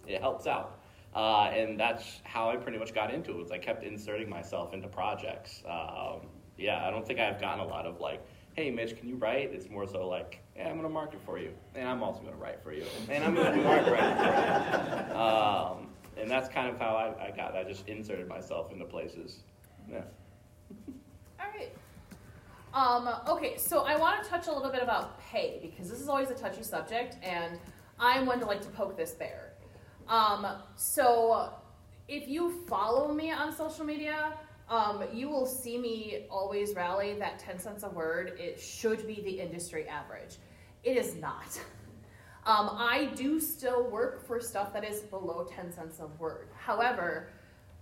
it 0.08 0.22
helps 0.22 0.48
out. 0.48 0.80
Uh, 1.14 1.50
and 1.54 1.80
that's 1.80 2.22
how 2.24 2.50
I 2.50 2.58
pretty 2.58 2.78
much 2.78 2.94
got 2.94 3.14
into 3.14 3.32
it. 3.32 3.38
Was 3.38 3.52
I 3.52 3.58
kept 3.58 3.84
inserting 3.84 4.30
myself 4.30 4.74
into 4.74 4.88
projects. 4.88 5.64
Um, 5.68 6.28
yeah, 6.58 6.88
I 6.88 6.92
don't 6.92 7.06
think 7.06 7.20
I've 7.20 7.42
gotten 7.42 7.60
a 7.60 7.68
lot 7.68 7.86
of 7.86 8.00
like, 8.00 8.26
hey, 8.56 8.72
Mitch, 8.72 8.98
can 8.98 9.08
you 9.08 9.16
write? 9.16 9.52
It's 9.54 9.70
more 9.70 9.88
so 9.88 10.08
like, 10.08 10.44
yeah, 10.58 10.70
I'm 10.70 10.74
going 10.74 10.84
to 10.84 10.90
market 10.90 11.20
for 11.26 11.38
you, 11.38 11.52
and 11.76 11.88
I'm 11.88 12.02
also 12.02 12.22
going 12.22 12.34
to 12.34 12.40
write 12.40 12.64
for 12.64 12.74
you, 12.74 12.84
and 13.10 13.24
I'm 13.24 13.36
going 13.36 13.48
to 13.52 13.58
do 13.58 13.64
market 13.64 13.92
writing 13.92 14.18
for 14.18 15.14
you. 15.14 15.20
Um, 15.20 15.88
and 16.20 16.30
that's 16.30 16.50
kind 16.50 16.68
of 16.68 16.80
how 16.80 16.96
I, 16.96 17.28
I 17.28 17.32
got. 17.32 17.56
I 17.56 17.64
just 17.64 17.88
inserted 17.88 18.28
myself 18.28 18.72
into 18.72 18.86
places. 18.86 19.42
Yeah. 19.90 20.02
All 21.40 21.46
right. 21.56 21.72
Um, 22.74 23.10
okay, 23.28 23.58
so 23.58 23.82
I 23.82 23.98
want 23.98 24.24
to 24.24 24.30
touch 24.30 24.48
a 24.48 24.52
little 24.52 24.72
bit 24.72 24.82
about 24.82 25.20
pay 25.20 25.60
because 25.62 25.90
this 25.90 26.02
is 26.02 26.10
always 26.10 26.30
a 26.30 26.36
touchy 26.36 26.64
subject, 26.64 27.18
and 27.22 27.60
I'm 28.00 28.26
one 28.26 28.40
to 28.40 28.46
like 28.46 28.62
to 28.62 28.70
poke 28.70 28.98
this 28.98 29.12
bear. 29.12 29.54
Um, 30.08 30.48
so 30.76 31.54
if 32.08 32.28
you 32.28 32.64
follow 32.68 33.14
me 33.14 33.32
on 33.32 33.56
social 33.56 33.86
media, 33.86 34.34
um, 34.70 35.04
you 35.14 35.30
will 35.30 35.46
see 35.46 35.78
me 35.78 36.26
always 36.30 36.74
rally 36.76 37.14
that 37.20 37.40
10 37.40 37.60
cents 37.60 37.84
a 37.84 37.90
word. 37.90 38.34
It 38.40 38.60
should 38.60 39.08
be 39.08 39.22
the 39.22 39.40
industry 39.40 39.88
average. 39.88 40.38
It 40.88 40.96
is 40.96 41.16
not. 41.16 41.60
Um, 42.46 42.70
I 42.72 43.12
do 43.14 43.42
still 43.42 43.90
work 43.90 44.26
for 44.26 44.40
stuff 44.40 44.72
that 44.72 44.86
is 44.86 45.02
below 45.02 45.46
10 45.54 45.74
cents 45.74 46.00
a 46.00 46.08
word. 46.18 46.48
However, 46.58 47.28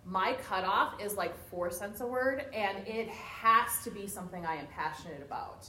my 0.03 0.33
cutoff 0.33 0.99
is 0.99 1.13
like 1.13 1.37
four 1.51 1.69
cents 1.69 2.01
a 2.01 2.07
word, 2.07 2.45
and 2.51 2.79
it 2.87 3.07
has 3.09 3.83
to 3.83 3.91
be 3.91 4.07
something 4.07 4.43
I 4.43 4.55
am 4.55 4.65
passionate 4.73 5.21
about. 5.21 5.67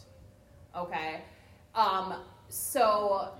Okay? 0.75 1.25
Um, 1.75 2.23
so, 2.49 3.35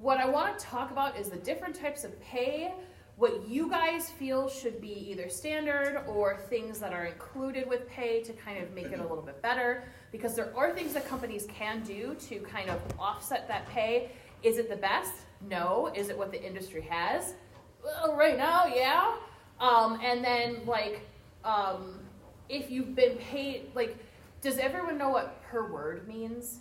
what 0.00 0.16
I 0.16 0.24
want 0.24 0.58
to 0.58 0.64
talk 0.64 0.90
about 0.90 1.18
is 1.18 1.28
the 1.28 1.36
different 1.36 1.74
types 1.74 2.04
of 2.04 2.18
pay, 2.22 2.72
what 3.16 3.48
you 3.48 3.70
guys 3.70 4.10
feel 4.10 4.48
should 4.48 4.80
be 4.80 5.08
either 5.10 5.28
standard 5.28 6.02
or 6.08 6.36
things 6.48 6.80
that 6.80 6.92
are 6.92 7.04
included 7.04 7.68
with 7.68 7.88
pay 7.88 8.22
to 8.22 8.32
kind 8.32 8.62
of 8.62 8.72
make 8.72 8.86
it 8.86 8.98
a 8.98 9.02
little 9.02 9.22
bit 9.22 9.40
better. 9.40 9.84
Because 10.10 10.34
there 10.34 10.52
are 10.56 10.72
things 10.72 10.94
that 10.94 11.06
companies 11.08 11.46
can 11.46 11.82
do 11.82 12.16
to 12.28 12.40
kind 12.40 12.70
of 12.70 12.80
offset 12.98 13.46
that 13.48 13.68
pay. 13.68 14.10
Is 14.42 14.58
it 14.58 14.68
the 14.68 14.76
best? 14.76 15.12
No. 15.48 15.92
Is 15.94 16.08
it 16.08 16.18
what 16.18 16.32
the 16.32 16.44
industry 16.44 16.82
has? 16.82 17.34
Well, 17.84 18.16
right 18.16 18.36
now, 18.36 18.66
yeah. 18.66 19.14
Um, 19.60 20.00
and 20.02 20.24
then, 20.24 20.66
like, 20.66 21.02
um, 21.44 22.00
if 22.48 22.70
you've 22.70 22.94
been 22.94 23.16
paid, 23.16 23.70
like, 23.74 23.96
does 24.40 24.58
everyone 24.58 24.98
know 24.98 25.10
what 25.10 25.42
per 25.42 25.72
word 25.72 26.08
means? 26.08 26.58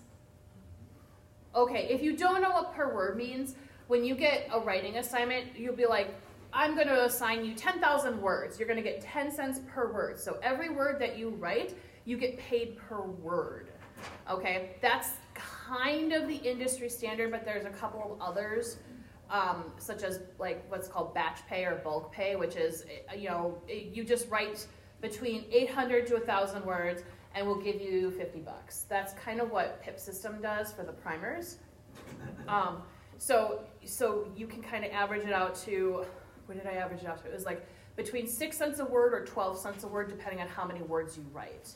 Okay, 1.55 1.87
if 1.89 2.01
you 2.01 2.15
don't 2.15 2.41
know 2.41 2.51
what 2.51 2.75
per 2.75 2.93
word 2.93 3.17
means, 3.17 3.55
when 3.87 4.03
you 4.03 4.15
get 4.15 4.47
a 4.51 4.59
writing 4.59 4.97
assignment, 4.97 5.57
you'll 5.57 5.75
be 5.75 5.85
like, 5.85 6.13
I'm 6.53 6.75
going 6.75 6.87
to 6.87 7.05
assign 7.05 7.43
you 7.43 7.55
10,000 7.55 8.21
words. 8.21 8.59
You're 8.59 8.67
going 8.67 8.81
to 8.81 8.87
get 8.87 9.01
10 9.01 9.31
cents 9.31 9.59
per 9.67 9.91
word. 9.91 10.19
So 10.19 10.37
every 10.43 10.69
word 10.69 10.99
that 10.99 11.17
you 11.17 11.29
write, 11.29 11.75
you 12.05 12.15
get 12.15 12.37
paid 12.37 12.77
per 12.77 13.01
word. 13.01 13.71
Okay, 14.29 14.75
that's 14.81 15.09
kind 15.33 16.13
of 16.13 16.27
the 16.27 16.35
industry 16.35 16.89
standard, 16.89 17.31
but 17.31 17.43
there's 17.43 17.65
a 17.65 17.69
couple 17.69 18.13
of 18.13 18.21
others, 18.21 18.77
um, 19.31 19.71
such 19.77 20.03
as 20.03 20.19
like 20.37 20.69
what's 20.69 20.87
called 20.87 21.15
batch 21.15 21.39
pay 21.47 21.65
or 21.65 21.75
bulk 21.75 22.11
pay, 22.11 22.35
which 22.35 22.55
is, 22.55 22.85
eh, 23.09 23.15
you 23.15 23.29
know, 23.29 23.57
eh, 23.69 23.85
you 23.91 24.03
just 24.03 24.29
write 24.29 24.67
between 25.01 25.45
800 25.51 26.05
to 26.07 26.13
1,000 26.15 26.63
words 26.65 27.03
and 27.33 27.47
we'll 27.47 27.61
give 27.61 27.81
you 27.81 28.11
50 28.11 28.39
bucks. 28.41 28.85
That's 28.87 29.13
kind 29.13 29.41
of 29.41 29.49
what 29.49 29.81
PIP 29.81 29.99
system 29.99 30.39
does 30.41 30.71
for 30.71 30.83
the 30.83 30.93
primers. 30.93 31.57
Um, 32.47 32.81
so, 33.19 33.61
so 33.85 34.27
you 34.35 34.47
can 34.47 34.61
kind 34.61 34.83
of 34.83 34.91
average 34.91 35.25
it 35.25 35.31
out 35.31 35.55
to, 35.63 36.05
what 36.53 36.63
did 36.63 36.71
I 36.71 36.75
average 36.77 37.01
it 37.01 37.07
out 37.07 37.21
to? 37.23 37.29
It 37.29 37.33
was 37.33 37.45
like 37.45 37.65
between 37.95 38.27
six 38.27 38.57
cents 38.57 38.79
a 38.79 38.85
word 38.85 39.13
or 39.13 39.25
12 39.25 39.57
cents 39.57 39.83
a 39.83 39.87
word, 39.87 40.09
depending 40.09 40.41
on 40.41 40.47
how 40.47 40.65
many 40.65 40.81
words 40.81 41.17
you 41.17 41.25
write. 41.33 41.69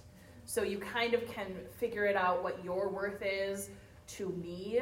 So 0.46 0.64
you 0.64 0.78
kind 0.78 1.14
of 1.14 1.28
can 1.28 1.48
figure 1.80 2.06
it 2.06 2.16
out 2.16 2.44
what 2.44 2.64
your 2.64 2.90
worth 2.90 3.22
is 3.22 3.70
to 4.08 4.30
me, 4.30 4.80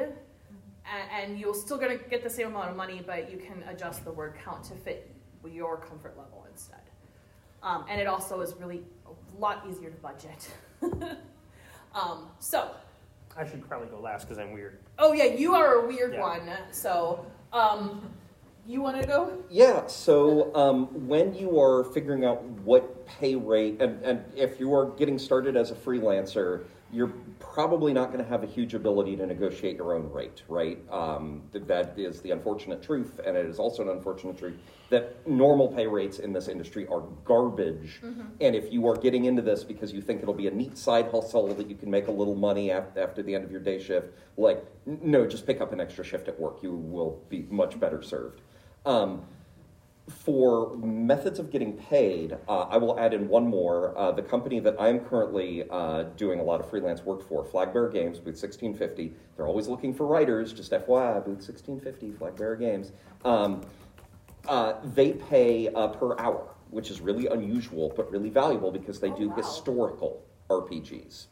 and, 1.12 1.38
you're 1.38 1.54
still 1.54 1.78
gonna 1.78 1.96
get 1.96 2.22
the 2.22 2.30
same 2.30 2.46
amount 2.48 2.70
of 2.70 2.76
money, 2.76 3.02
but 3.04 3.30
you 3.30 3.38
can 3.38 3.64
adjust 3.68 4.04
the 4.04 4.12
word 4.12 4.34
count 4.44 4.62
to 4.64 4.74
fit 4.74 5.10
your 5.44 5.76
comfort 5.76 6.16
level 6.16 6.46
instead. 6.50 6.80
Um, 7.62 7.84
and 7.88 8.00
it 8.00 8.06
also 8.06 8.40
is 8.40 8.54
really 8.60 8.84
a 9.06 9.40
lot 9.40 9.64
easier 9.68 9.90
to 9.90 9.96
budget. 9.96 10.48
um, 11.94 12.28
so, 12.38 12.70
I 13.36 13.44
should 13.46 13.66
probably 13.68 13.88
go 13.88 13.98
last 14.00 14.24
because 14.24 14.38
I'm 14.38 14.52
weird. 14.52 14.78
oh 14.98 15.12
yeah, 15.12 15.24
you 15.24 15.54
are 15.54 15.74
a 15.84 15.86
weird 15.86 16.14
Yeah. 16.14 16.20
one. 16.20 16.48
So, 16.70 17.26
um, 17.52 18.08
you 18.66 18.80
want 18.82 19.00
to 19.00 19.06
go? 19.06 19.44
Yeah, 19.50 19.86
so 19.86 20.54
um, 20.54 21.06
when 21.06 21.34
you 21.34 21.60
are 21.60 21.84
figuring 21.84 22.24
out 22.24 22.42
what 22.42 23.06
pay 23.06 23.34
rate, 23.34 23.80
and, 23.80 24.02
and 24.04 24.24
if 24.34 24.58
you 24.58 24.74
are 24.74 24.90
getting 24.96 25.18
started 25.18 25.56
as 25.56 25.70
a 25.70 25.74
freelancer, 25.74 26.64
you're 26.92 27.12
probably 27.40 27.92
not 27.92 28.12
going 28.12 28.22
to 28.22 28.30
have 28.30 28.44
a 28.44 28.46
huge 28.46 28.74
ability 28.74 29.16
to 29.16 29.26
negotiate 29.26 29.76
your 29.76 29.94
own 29.94 30.10
rate, 30.12 30.42
right? 30.48 30.78
Um, 30.90 31.42
that 31.52 31.98
is 31.98 32.20
the 32.20 32.30
unfortunate 32.30 32.82
truth, 32.82 33.20
and 33.26 33.36
it 33.36 33.44
is 33.46 33.58
also 33.58 33.82
an 33.82 33.88
unfortunate 33.88 34.38
truth 34.38 34.56
that 34.88 35.26
normal 35.26 35.66
pay 35.66 35.86
rates 35.86 36.20
in 36.20 36.32
this 36.32 36.46
industry 36.46 36.86
are 36.86 37.02
garbage. 37.24 38.00
And 38.40 38.54
if 38.54 38.72
you 38.72 38.86
are 38.86 38.94
getting 38.96 39.24
into 39.24 39.42
this 39.42 39.64
because 39.64 39.92
you 39.92 40.00
think 40.00 40.22
it'll 40.22 40.32
be 40.32 40.46
a 40.46 40.52
neat 40.52 40.78
side 40.78 41.10
hustle 41.10 41.52
that 41.54 41.68
you 41.68 41.74
can 41.74 41.90
make 41.90 42.06
a 42.06 42.12
little 42.12 42.36
money 42.36 42.70
after 42.70 43.20
the 43.20 43.34
end 43.34 43.44
of 43.44 43.50
your 43.50 43.60
day 43.60 43.82
shift, 43.82 44.08
like, 44.36 44.64
no, 44.86 45.26
just 45.26 45.44
pick 45.44 45.60
up 45.60 45.72
an 45.72 45.80
extra 45.80 46.04
shift 46.04 46.28
at 46.28 46.38
work. 46.38 46.62
You 46.62 46.72
will 46.72 47.20
be 47.28 47.46
much 47.50 47.80
better 47.80 48.00
served. 48.00 48.42
Um, 48.86 49.22
for 50.08 50.76
methods 50.76 51.40
of 51.40 51.50
getting 51.50 51.72
paid, 51.72 52.38
uh, 52.48 52.60
I 52.70 52.76
will 52.76 52.98
add 52.98 53.12
in 53.12 53.28
one 53.28 53.48
more. 53.48 53.98
Uh, 53.98 54.12
the 54.12 54.22
company 54.22 54.60
that 54.60 54.76
I'm 54.80 55.00
currently 55.00 55.64
uh, 55.68 56.04
doing 56.16 56.38
a 56.38 56.44
lot 56.44 56.60
of 56.60 56.70
freelance 56.70 57.02
work 57.02 57.28
for, 57.28 57.44
Flagbearer 57.44 57.92
Games, 57.92 58.18
Booth 58.18 58.40
1650. 58.40 59.12
They're 59.36 59.48
always 59.48 59.66
looking 59.66 59.92
for 59.92 60.06
writers, 60.06 60.52
just 60.52 60.70
FYI, 60.70 61.24
Booth 61.24 61.48
1650, 61.48 62.12
Flagbearer 62.12 62.58
Games. 62.58 62.92
Um, 63.24 63.62
uh, 64.46 64.74
they 64.94 65.14
pay 65.14 65.68
uh, 65.74 65.88
per 65.88 66.16
hour, 66.20 66.54
which 66.70 66.88
is 66.88 67.00
really 67.00 67.26
unusual 67.26 67.92
but 67.96 68.08
really 68.12 68.30
valuable 68.30 68.70
because 68.70 69.00
they 69.00 69.10
Oh, 69.10 69.16
do 69.16 69.28
wow. 69.30 69.34
historical 69.34 70.22
RPGs. 70.48 71.26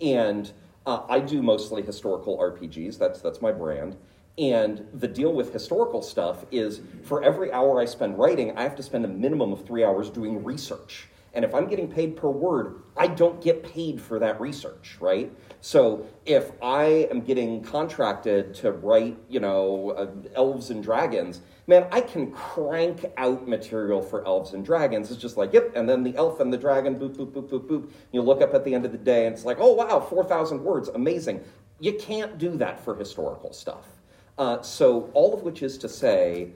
And 0.00 0.50
uh, 0.84 1.02
I 1.08 1.20
do 1.20 1.42
mostly 1.42 1.82
historical 1.82 2.38
RPGs. 2.38 2.98
That's 2.98 3.20
that's 3.20 3.40
my 3.40 3.52
brand. 3.52 3.96
And 4.38 4.86
the 4.92 5.08
deal 5.08 5.32
with 5.32 5.52
historical 5.52 6.02
stuff 6.02 6.44
is 6.50 6.82
for 7.02 7.22
every 7.22 7.50
hour 7.52 7.80
I 7.80 7.86
spend 7.86 8.18
writing, 8.18 8.56
I 8.56 8.62
have 8.62 8.76
to 8.76 8.82
spend 8.82 9.04
a 9.04 9.08
minimum 9.08 9.52
of 9.52 9.66
three 9.66 9.82
hours 9.82 10.10
doing 10.10 10.44
research. 10.44 11.08
And 11.36 11.44
if 11.44 11.54
I'm 11.54 11.68
getting 11.68 11.86
paid 11.86 12.16
per 12.16 12.30
word, 12.30 12.80
I 12.96 13.08
don't 13.08 13.42
get 13.42 13.62
paid 13.62 14.00
for 14.00 14.18
that 14.18 14.40
research, 14.40 14.96
right? 15.00 15.30
So 15.60 16.06
if 16.24 16.50
I 16.62 17.08
am 17.10 17.20
getting 17.20 17.62
contracted 17.62 18.54
to 18.54 18.72
write, 18.72 19.18
you 19.28 19.40
know, 19.40 19.90
uh, 19.90 20.06
elves 20.34 20.70
and 20.70 20.82
dragons, 20.82 21.42
man, 21.66 21.88
I 21.92 22.00
can 22.00 22.32
crank 22.32 23.04
out 23.18 23.46
material 23.46 24.00
for 24.00 24.26
elves 24.26 24.54
and 24.54 24.64
dragons. 24.64 25.10
It's 25.10 25.20
just 25.20 25.36
like, 25.36 25.52
yep, 25.52 25.72
and 25.76 25.86
then 25.86 26.02
the 26.04 26.16
elf 26.16 26.40
and 26.40 26.50
the 26.50 26.56
dragon, 26.56 26.98
boop, 26.98 27.16
boop, 27.16 27.32
boop, 27.32 27.50
boop, 27.50 27.66
boop. 27.66 27.90
You 28.12 28.22
look 28.22 28.40
up 28.40 28.54
at 28.54 28.64
the 28.64 28.74
end 28.74 28.86
of 28.86 28.92
the 28.92 28.98
day 28.98 29.26
and 29.26 29.34
it's 29.34 29.44
like, 29.44 29.58
oh, 29.60 29.74
wow, 29.74 30.00
4,000 30.00 30.64
words, 30.64 30.88
amazing. 30.88 31.44
You 31.80 31.98
can't 31.98 32.38
do 32.38 32.56
that 32.56 32.82
for 32.82 32.96
historical 32.96 33.52
stuff. 33.52 33.95
Uh, 34.38 34.60
so, 34.62 35.10
all 35.14 35.32
of 35.34 35.42
which 35.42 35.62
is 35.62 35.78
to 35.78 35.88
say, 35.88 36.50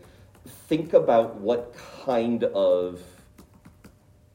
think 0.69 0.93
about 0.93 1.37
what 1.37 1.75
kind 2.05 2.45
of 2.45 3.03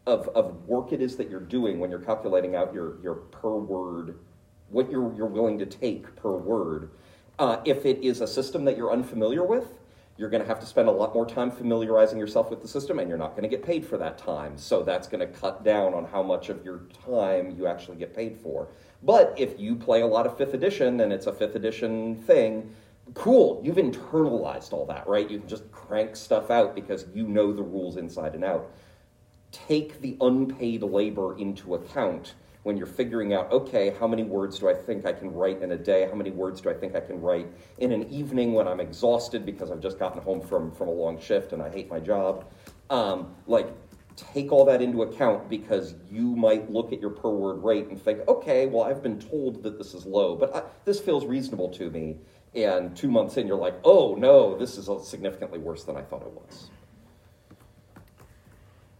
of, 0.07 0.27
of 0.29 0.67
work 0.67 0.91
it 0.91 1.01
is 1.01 1.15
that 1.17 1.29
you're 1.29 1.39
doing 1.39 1.79
when 1.79 1.89
you're 1.89 1.99
calculating 1.99 2.55
out 2.55 2.73
your, 2.73 3.01
your 3.01 3.15
per 3.15 3.55
word, 3.55 4.19
what 4.69 4.89
you're, 4.91 5.13
you're 5.15 5.25
willing 5.25 5.57
to 5.59 5.65
take 5.65 6.15
per 6.15 6.31
word. 6.31 6.91
Uh, 7.39 7.57
if 7.65 7.85
it 7.85 8.03
is 8.03 8.21
a 8.21 8.27
system 8.27 8.65
that 8.65 8.77
you're 8.77 8.91
unfamiliar 8.91 9.43
with, 9.43 9.79
you're 10.17 10.29
going 10.29 10.41
to 10.41 10.47
have 10.47 10.59
to 10.61 10.65
spend 10.65 10.87
a 10.87 10.91
lot 10.91 11.13
more 11.13 11.25
time 11.25 11.51
familiarizing 11.51 12.17
yourself 12.17 12.49
with 12.49 12.61
the 12.61 12.67
system, 12.67 12.99
and 12.99 13.09
you're 13.09 13.17
not 13.17 13.31
going 13.31 13.43
to 13.43 13.49
get 13.49 13.65
paid 13.65 13.85
for 13.85 13.97
that 13.97 14.17
time. 14.17 14.57
So 14.57 14.81
that's 14.81 15.07
going 15.07 15.19
to 15.19 15.27
cut 15.27 15.63
down 15.63 15.93
on 15.93 16.05
how 16.05 16.23
much 16.23 16.47
of 16.47 16.63
your 16.63 16.81
time 17.05 17.55
you 17.57 17.67
actually 17.67 17.97
get 17.97 18.15
paid 18.15 18.37
for. 18.37 18.69
But 19.03 19.33
if 19.37 19.59
you 19.59 19.75
play 19.75 20.01
a 20.01 20.07
lot 20.07 20.25
of 20.25 20.37
fifth 20.37 20.53
edition 20.53 21.01
and 21.01 21.11
it's 21.11 21.27
a 21.27 21.33
fifth 21.33 21.55
edition 21.55 22.15
thing, 22.23 22.73
cool, 23.13 23.61
you've 23.63 23.77
internalized 23.77 24.73
all 24.73 24.85
that, 24.87 25.07
right? 25.07 25.29
You 25.29 25.39
can 25.39 25.47
just 25.47 25.71
crank 25.71 26.15
stuff 26.15 26.49
out 26.49 26.75
because 26.75 27.05
you 27.13 27.27
know 27.27 27.53
the 27.53 27.63
rules 27.63 27.97
inside 27.97 28.35
and 28.35 28.43
out 28.43 28.71
take 29.51 30.01
the 30.01 30.17
unpaid 30.19 30.83
labor 30.83 31.37
into 31.37 31.75
account 31.75 32.33
when 32.63 32.75
you're 32.77 32.87
figuring 32.87 33.33
out, 33.33 33.51
okay, 33.51 33.95
how 33.99 34.07
many 34.07 34.23
words 34.23 34.57
do 34.57 34.67
I 34.67 34.73
think 34.73 35.05
I 35.05 35.13
can 35.13 35.31
write 35.31 35.61
in 35.61 35.71
a 35.71 35.77
day? 35.77 36.07
How 36.09 36.15
many 36.15 36.31
words 36.31 36.61
do 36.61 36.69
I 36.69 36.73
think 36.73 36.95
I 36.95 36.99
can 36.99 37.21
write 37.21 37.47
in 37.77 37.91
an 37.91 38.09
evening 38.11 38.53
when 38.53 38.67
I'm 38.67 38.79
exhausted 38.79 39.45
because 39.45 39.69
I've 39.69 39.81
just 39.81 39.99
gotten 39.99 40.19
home 40.21 40.41
from, 40.41 40.71
from 40.71 40.87
a 40.87 40.91
long 40.91 41.19
shift 41.21 41.53
and 41.53 41.61
I 41.61 41.69
hate 41.69 41.89
my 41.91 41.99
job? 41.99 42.51
Um, 42.89 43.35
like, 43.45 43.67
take 44.15 44.51
all 44.51 44.65
that 44.65 44.81
into 44.81 45.03
account 45.03 45.47
because 45.47 45.93
you 46.09 46.35
might 46.35 46.71
look 46.71 46.91
at 46.91 46.99
your 46.99 47.11
per 47.11 47.29
word 47.29 47.63
rate 47.63 47.87
and 47.89 48.01
think, 48.01 48.27
okay, 48.27 48.65
well, 48.65 48.83
I've 48.83 49.03
been 49.03 49.19
told 49.19 49.61
that 49.61 49.77
this 49.77 49.93
is 49.93 50.05
low, 50.05 50.35
but 50.35 50.55
I, 50.55 50.63
this 50.85 50.99
feels 50.99 51.25
reasonable 51.25 51.69
to 51.69 51.91
me. 51.91 52.17
And 52.55 52.95
two 52.95 53.09
months 53.09 53.37
in, 53.37 53.47
you're 53.47 53.57
like, 53.57 53.75
oh 53.83 54.15
no, 54.15 54.57
this 54.57 54.77
is 54.77 54.89
significantly 55.07 55.59
worse 55.59 55.83
than 55.83 55.97
I 55.97 56.01
thought 56.01 56.21
it 56.21 56.31
was. 56.31 56.69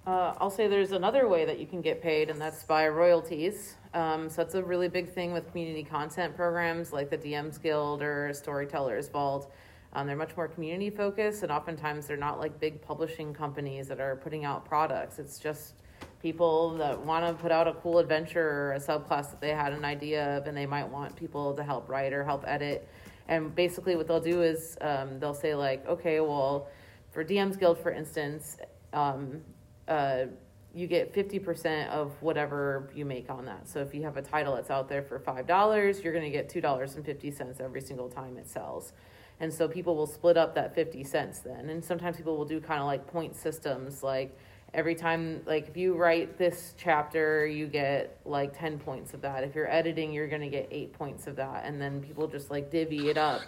Uh, 0.06 0.36
I'll 0.40 0.52
say 0.52 0.68
there's 0.68 0.92
another 0.92 1.28
way 1.28 1.46
that 1.46 1.58
you 1.58 1.66
can 1.66 1.82
get 1.82 2.02
paid, 2.02 2.30
and 2.30 2.40
that's 2.40 2.64
by 2.64 2.88
royalties. 2.88 3.76
Um, 3.96 4.30
so 4.30 4.44
that's 4.44 4.54
a 4.54 4.64
really 4.64 4.88
big 4.88 5.10
thing 5.10 5.32
with 5.32 5.50
community 5.50 5.84
content 5.84 6.36
programs 6.36 6.94
like 6.94 7.10
the 7.10 7.18
DMs 7.18 7.60
Guild 7.60 8.04
or 8.04 8.32
Storytellers 8.34 9.08
Vault. 9.08 9.52
Um, 9.94 10.06
they're 10.06 10.16
much 10.16 10.36
more 10.36 10.48
community 10.48 10.92
focused, 10.92 11.42
and 11.42 11.52
oftentimes 11.52 12.06
they're 12.06 12.18
not 12.18 12.40
like 12.40 12.60
big 12.60 12.82
publishing 12.82 13.34
companies 13.34 13.88
that 13.88 14.00
are 14.00 14.18
putting 14.18 14.46
out 14.46 14.66
products. 14.66 15.18
It's 15.18 15.40
just 15.40 15.76
people 16.22 16.78
that 16.78 17.00
want 17.00 17.26
to 17.26 17.42
put 17.42 17.52
out 17.52 17.68
a 17.68 17.74
cool 17.76 17.98
adventure 17.98 18.48
or 18.48 18.74
a 18.74 18.80
subclass 18.80 19.32
that 19.32 19.42
they 19.42 19.52
had 19.52 19.74
an 19.74 19.86
idea 19.86 20.38
of, 20.38 20.46
and 20.46 20.56
they 20.56 20.66
might 20.68 20.88
want 20.88 21.16
people 21.16 21.56
to 21.56 21.64
help 21.64 21.90
write 21.90 22.14
or 22.14 22.24
help 22.24 22.44
edit. 22.46 22.88
And 23.28 23.54
basically, 23.56 23.96
what 23.96 24.08
they'll 24.08 24.20
do 24.20 24.42
is 24.42 24.78
um, 24.82 25.20
they'll 25.20 25.34
say 25.34 25.56
like, 25.56 25.88
okay, 25.88 26.20
well, 26.20 26.68
for 27.12 27.24
DMs 27.24 27.60
Guild, 27.60 27.78
for 27.78 27.92
instance, 27.92 28.58
um, 28.94 29.42
uh, 29.88 30.26
you 30.74 30.88
get 30.88 31.14
50% 31.14 31.88
of 31.90 32.12
whatever 32.22 32.90
you 32.94 33.06
make 33.06 33.30
on 33.30 33.46
that. 33.46 33.68
So 33.68 33.80
if 33.80 33.96
you 33.96 34.04
have 34.04 34.18
a 34.18 34.22
title 34.22 34.56
that's 34.56 34.70
out 34.70 34.90
there 34.90 35.02
for 35.02 35.20
$5, 35.20 36.04
you're 36.04 36.14
going 36.14 36.26
to 36.26 36.30
get 36.30 36.50
$2.50 36.50 37.62
every 37.62 37.82
single 37.82 38.10
time 38.10 38.38
it 38.38 38.50
sells. 38.50 38.92
And 39.40 39.54
so 39.54 39.68
people 39.68 39.96
will 39.96 40.08
split 40.08 40.38
up 40.38 40.54
that 40.56 40.76
50 40.76 41.04
cents 41.06 41.40
then. 41.40 41.70
And 41.70 41.84
sometimes 41.84 42.18
people 42.18 42.38
will 42.38 42.46
do 42.46 42.60
kind 42.60 42.82
of 42.82 42.88
like 42.88 43.08
point 43.08 43.36
systems 43.36 44.04
like 44.04 44.38
every 44.74 44.96
time 44.96 45.42
like 45.46 45.68
if 45.68 45.78
you 45.78 45.96
write 45.96 46.38
this 46.38 46.74
chapter 46.78 47.46
you 47.48 47.68
get 47.68 48.20
like 48.26 48.58
10 48.58 48.80
points 48.80 49.14
of 49.14 49.22
that. 49.22 49.44
If 49.44 49.56
you're 49.56 49.72
editing 49.72 50.12
you're 50.12 50.28
going 50.28 50.42
to 50.42 50.50
get 50.50 50.68
8 50.72 50.94
points 50.94 51.28
of 51.28 51.36
that 51.38 51.66
and 51.66 51.82
then 51.82 52.02
people 52.02 52.28
just 52.28 52.52
like 52.52 52.72
divvy 52.72 53.10
it 53.10 53.18
up 53.18 53.42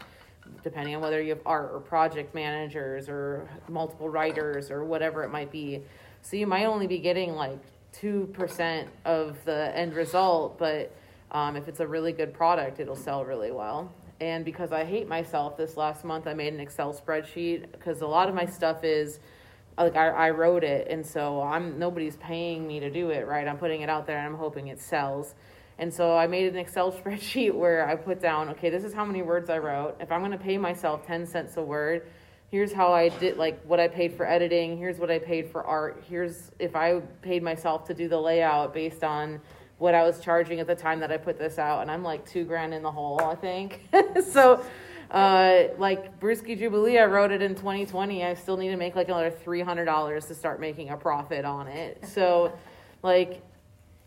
depending 0.63 0.95
on 0.95 1.01
whether 1.01 1.21
you 1.21 1.29
have 1.29 1.41
art 1.45 1.71
or 1.73 1.79
project 1.79 2.33
managers 2.33 3.09
or 3.09 3.49
multiple 3.67 4.07
writers 4.07 4.71
or 4.71 4.85
whatever 4.85 5.23
it 5.23 5.29
might 5.29 5.51
be 5.51 5.81
so 6.21 6.35
you 6.35 6.47
might 6.47 6.65
only 6.65 6.87
be 6.87 6.99
getting 6.99 7.35
like 7.35 7.59
2% 8.01 8.87
of 9.05 9.37
the 9.45 9.75
end 9.75 9.93
result, 9.93 10.57
but 10.57 10.93
um, 11.31 11.55
if 11.55 11.67
it's 11.67 11.79
a 11.79 11.87
really 11.87 12.11
good 12.11 12.33
product, 12.33 12.79
it'll 12.79 12.95
sell 12.95 13.25
really 13.25 13.51
well. 13.51 13.91
And 14.19 14.43
because 14.43 14.71
I 14.71 14.83
hate 14.83 15.07
myself 15.07 15.57
this 15.57 15.77
last 15.77 16.03
month, 16.03 16.27
I 16.27 16.33
made 16.33 16.53
an 16.53 16.59
Excel 16.59 16.93
spreadsheet 16.93 17.71
because 17.71 18.01
a 18.01 18.07
lot 18.07 18.29
of 18.29 18.35
my 18.35 18.45
stuff 18.45 18.83
is 18.83 19.19
like 19.77 19.95
I, 19.95 20.07
I 20.09 20.29
wrote 20.31 20.63
it 20.63 20.87
and 20.89 21.05
so 21.05 21.41
I'm 21.41 21.77
nobody's 21.77 22.17
paying 22.17 22.67
me 22.67 22.79
to 22.79 22.89
do 22.89 23.09
it, 23.11 23.27
right? 23.27 23.47
I'm 23.47 23.57
putting 23.57 23.81
it 23.81 23.89
out 23.89 24.07
there 24.07 24.17
and 24.17 24.27
I'm 24.27 24.39
hoping 24.39 24.67
it 24.67 24.79
sells. 24.79 25.35
And 25.79 25.93
so 25.93 26.17
I 26.17 26.27
made 26.27 26.51
an 26.51 26.57
Excel 26.57 26.91
spreadsheet 27.03 27.53
where 27.53 27.87
I 27.87 27.95
put 27.95 28.21
down, 28.21 28.49
okay, 28.49 28.69
this 28.69 28.83
is 28.83 28.93
how 28.93 29.05
many 29.05 29.21
words 29.21 29.49
I 29.49 29.59
wrote. 29.59 29.95
If 29.99 30.11
I'm 30.11 30.21
going 30.21 30.31
to 30.31 30.37
pay 30.37 30.57
myself 30.57 31.05
10 31.05 31.25
cents 31.25 31.57
a 31.57 31.61
word, 31.61 32.07
here's 32.49 32.71
how 32.71 32.93
I 32.93 33.09
did 33.09 33.37
like 33.37 33.61
what 33.65 33.79
I 33.79 33.87
paid 33.87 34.13
for 34.13 34.25
editing, 34.25 34.77
here's 34.77 34.97
what 34.97 35.11
I 35.11 35.19
paid 35.19 35.51
for 35.51 35.63
art, 35.63 36.03
here's 36.07 36.51
if 36.59 36.75
I 36.75 37.01
paid 37.21 37.43
myself 37.43 37.85
to 37.85 37.93
do 37.93 38.07
the 38.07 38.19
layout 38.19 38.73
based 38.73 39.03
on 39.03 39.41
what 39.77 39.93
I 39.93 40.03
was 40.03 40.19
charging 40.19 40.59
at 40.59 40.67
the 40.67 40.75
time 40.75 40.99
that 41.01 41.11
I 41.11 41.17
put 41.17 41.37
this 41.37 41.59
out, 41.59 41.81
and 41.81 41.91
I'm 41.91 42.03
like 42.03 42.25
two 42.25 42.45
grand 42.45 42.73
in 42.73 42.81
the 42.81 42.91
hole, 42.91 43.21
I 43.21 43.35
think. 43.35 43.81
so, 44.31 44.63
uh, 45.11 45.63
like 45.77 46.19
Brewski 46.19 46.57
Jubilee, 46.57 46.97
I 46.97 47.05
wrote 47.05 47.31
it 47.31 47.41
in 47.41 47.55
2020. 47.55 48.25
I 48.25 48.33
still 48.33 48.57
need 48.57 48.69
to 48.69 48.77
make 48.77 48.95
like 48.95 49.07
another 49.07 49.31
$300 49.31 50.27
to 50.27 50.35
start 50.35 50.59
making 50.59 50.89
a 50.89 50.97
profit 50.97 51.45
on 51.45 51.67
it. 51.67 52.05
So, 52.05 52.51
like, 53.03 53.41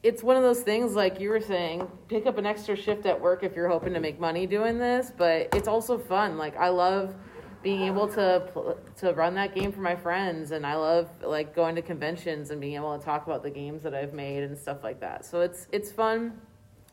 it's 0.03 0.23
one 0.23 0.37
of 0.37 0.43
those 0.43 0.61
things, 0.61 0.95
like 0.95 1.21
you 1.21 1.29
were 1.29 1.41
saying, 1.41 1.91
pick 2.09 2.27
up 2.27 2.39
an 2.39 2.47
extra 2.47 2.75
shift 2.75 3.07
at 3.07 3.21
work 3.21 3.43
if 3.43 3.55
you're 3.55 3.69
hoping 3.69 3.93
to 3.93 4.01
make 4.01 4.19
money 4.19 4.47
doing 4.47 4.79
this, 4.79 5.13
but 5.17 5.49
it's 5.55 5.69
also 5.69 5.99
fun. 5.99 6.39
Like, 6.39 6.57
I 6.57 6.69
love 6.69 7.15
being 7.63 7.83
able 7.83 8.09
to 8.09 8.77
to 8.97 9.13
run 9.13 9.35
that 9.35 9.55
game 9.55 9.71
for 9.71 9.81
my 9.81 9.95
friends 9.95 10.53
and 10.53 10.67
I 10.67 10.77
love 10.77 11.11
like 11.23 11.55
going 11.55 11.75
to 11.75 11.83
conventions 11.83 12.51
and 12.51 12.61
being 12.61 12.75
able 12.75 12.99
to 12.99 13.05
talk 13.05 13.27
about 13.27 13.43
the 13.43 13.51
games 13.51 13.83
that 13.83 13.95
I've 13.95 14.15
made 14.15 14.43
and 14.43 14.57
stuff 14.57 14.83
like 14.83 15.01
that. 15.01 15.27
So 15.27 15.43
it's 15.43 15.67
it's 15.71 15.93
fun, 15.93 16.41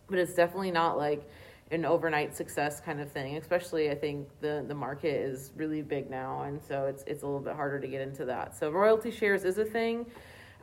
but 0.10 0.20
it's 0.20 0.34
definitely 0.34 0.72
not 0.72 0.98
like 0.98 1.30
an 1.72 1.86
overnight 1.86 2.36
success 2.36 2.80
kind 2.80 3.00
of 3.00 3.12
thing. 3.12 3.38
Especially 3.38 3.90
I 3.90 3.96
think 3.96 4.28
the 4.42 4.64
the 4.68 4.76
market 4.76 5.16
is 5.16 5.52
really 5.56 5.82
big 5.82 6.10
now 6.10 6.44
and 6.44 6.62
so 6.62 6.86
it's 6.86 7.04
it's 7.08 7.24
a 7.24 7.26
little 7.26 7.42
bit 7.42 7.56
harder 7.56 7.80
to 7.80 7.88
get 7.88 8.02
into 8.02 8.26
that. 8.26 8.56
So 8.56 8.70
royalty 8.70 9.12
shares 9.12 9.44
is 9.44 9.58
a 9.58 9.66
thing. 9.66 10.06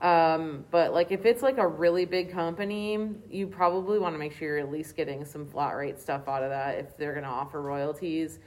Um, 0.01 0.65
but 0.71 0.93
like 0.93 1.13
if 1.13 1.25
it's 1.25 1.43
like 1.43 1.59
a 1.59 1.67
really 1.67 2.05
big 2.05 2.33
company, 2.33 2.99
you 3.31 3.47
probably 3.47 3.99
want 3.99 4.15
to 4.15 4.19
make 4.19 4.33
sure 4.33 4.49
you're 4.49 4.59
at 4.59 4.71
least 4.71 4.97
getting 4.97 5.25
some 5.25 5.47
flat 5.47 5.77
rate 5.77 6.01
stuff 6.01 6.29
out 6.29 6.43
of 6.43 6.51
that 6.51 6.79
if 6.79 6.97
they're 6.97 7.13
going 7.13 7.25
to 7.25 7.31
offer 7.31 7.63
royalties 7.63 8.39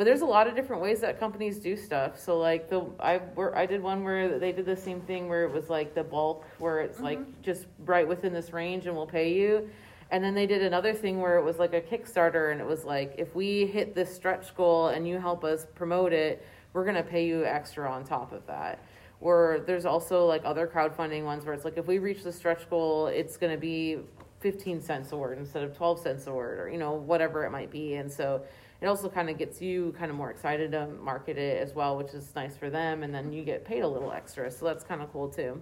but 0.00 0.04
there's 0.04 0.22
a 0.22 0.26
lot 0.26 0.46
of 0.46 0.56
different 0.56 0.80
ways 0.80 1.00
that 1.00 1.20
companies 1.20 1.58
do 1.58 1.76
stuff. 1.76 2.18
So 2.18 2.38
like 2.38 2.70
the 2.70 2.86
I 3.00 3.20
were 3.34 3.54
I 3.54 3.66
did 3.66 3.82
one 3.82 4.02
where 4.02 4.38
they 4.38 4.50
did 4.50 4.64
the 4.64 4.74
same 4.74 5.02
thing 5.02 5.28
where 5.28 5.44
it 5.44 5.52
was 5.52 5.68
like 5.68 5.94
the 5.94 6.02
bulk 6.02 6.46
where 6.58 6.80
it's 6.80 6.96
mm-hmm. 6.96 7.04
like 7.04 7.42
just 7.42 7.66
right 7.80 8.08
within 8.08 8.32
this 8.32 8.50
range 8.50 8.86
and 8.86 8.96
we'll 8.96 9.06
pay 9.06 9.34
you. 9.34 9.68
And 10.10 10.24
then 10.24 10.34
they 10.34 10.46
did 10.46 10.62
another 10.62 10.92
thing 10.92 11.20
where 11.20 11.38
it 11.38 11.44
was 11.44 11.58
like 11.58 11.72
a 11.72 11.80
Kickstarter 11.80 12.50
and 12.50 12.60
it 12.60 12.66
was 12.66 12.84
like 12.84 13.14
if 13.16 13.34
we 13.34 13.66
hit 13.66 13.94
this 13.94 14.12
stretch 14.14 14.54
goal 14.56 14.88
and 14.88 15.06
you 15.06 15.18
help 15.18 15.44
us 15.44 15.66
promote 15.74 16.12
it, 16.12 16.44
we're 16.72 16.84
gonna 16.84 17.02
pay 17.02 17.26
you 17.26 17.44
extra 17.44 17.90
on 17.90 18.04
top 18.04 18.32
of 18.32 18.46
that. 18.46 18.84
Or 19.20 19.62
there's 19.66 19.84
also 19.84 20.26
like 20.26 20.42
other 20.44 20.66
crowdfunding 20.66 21.24
ones 21.24 21.44
where 21.44 21.54
it's 21.54 21.64
like 21.64 21.78
if 21.78 21.86
we 21.86 21.98
reach 21.98 22.24
the 22.24 22.32
stretch 22.32 22.68
goal, 22.68 23.06
it's 23.06 23.36
gonna 23.36 23.56
be 23.56 23.98
15 24.40 24.80
cents 24.80 25.12
a 25.12 25.16
word 25.16 25.38
instead 25.38 25.62
of 25.62 25.76
12 25.76 26.00
cents 26.00 26.26
a 26.26 26.32
word 26.32 26.58
or 26.58 26.68
you 26.70 26.78
know 26.78 26.92
whatever 26.92 27.44
it 27.44 27.50
might 27.50 27.70
be. 27.70 27.94
And 27.94 28.10
so 28.10 28.42
it 28.80 28.86
also 28.86 29.08
kind 29.08 29.30
of 29.30 29.38
gets 29.38 29.60
you 29.60 29.94
kind 29.98 30.10
of 30.10 30.16
more 30.16 30.30
excited 30.30 30.72
to 30.72 30.88
market 30.88 31.38
it 31.38 31.62
as 31.62 31.74
well, 31.74 31.96
which 31.96 32.14
is 32.14 32.34
nice 32.34 32.56
for 32.56 32.70
them. 32.70 33.02
And 33.02 33.14
then 33.14 33.32
you 33.32 33.44
get 33.44 33.64
paid 33.64 33.82
a 33.82 33.88
little 33.88 34.10
extra, 34.10 34.50
so 34.50 34.64
that's 34.64 34.82
kind 34.82 35.02
of 35.02 35.12
cool 35.12 35.28
too. 35.28 35.60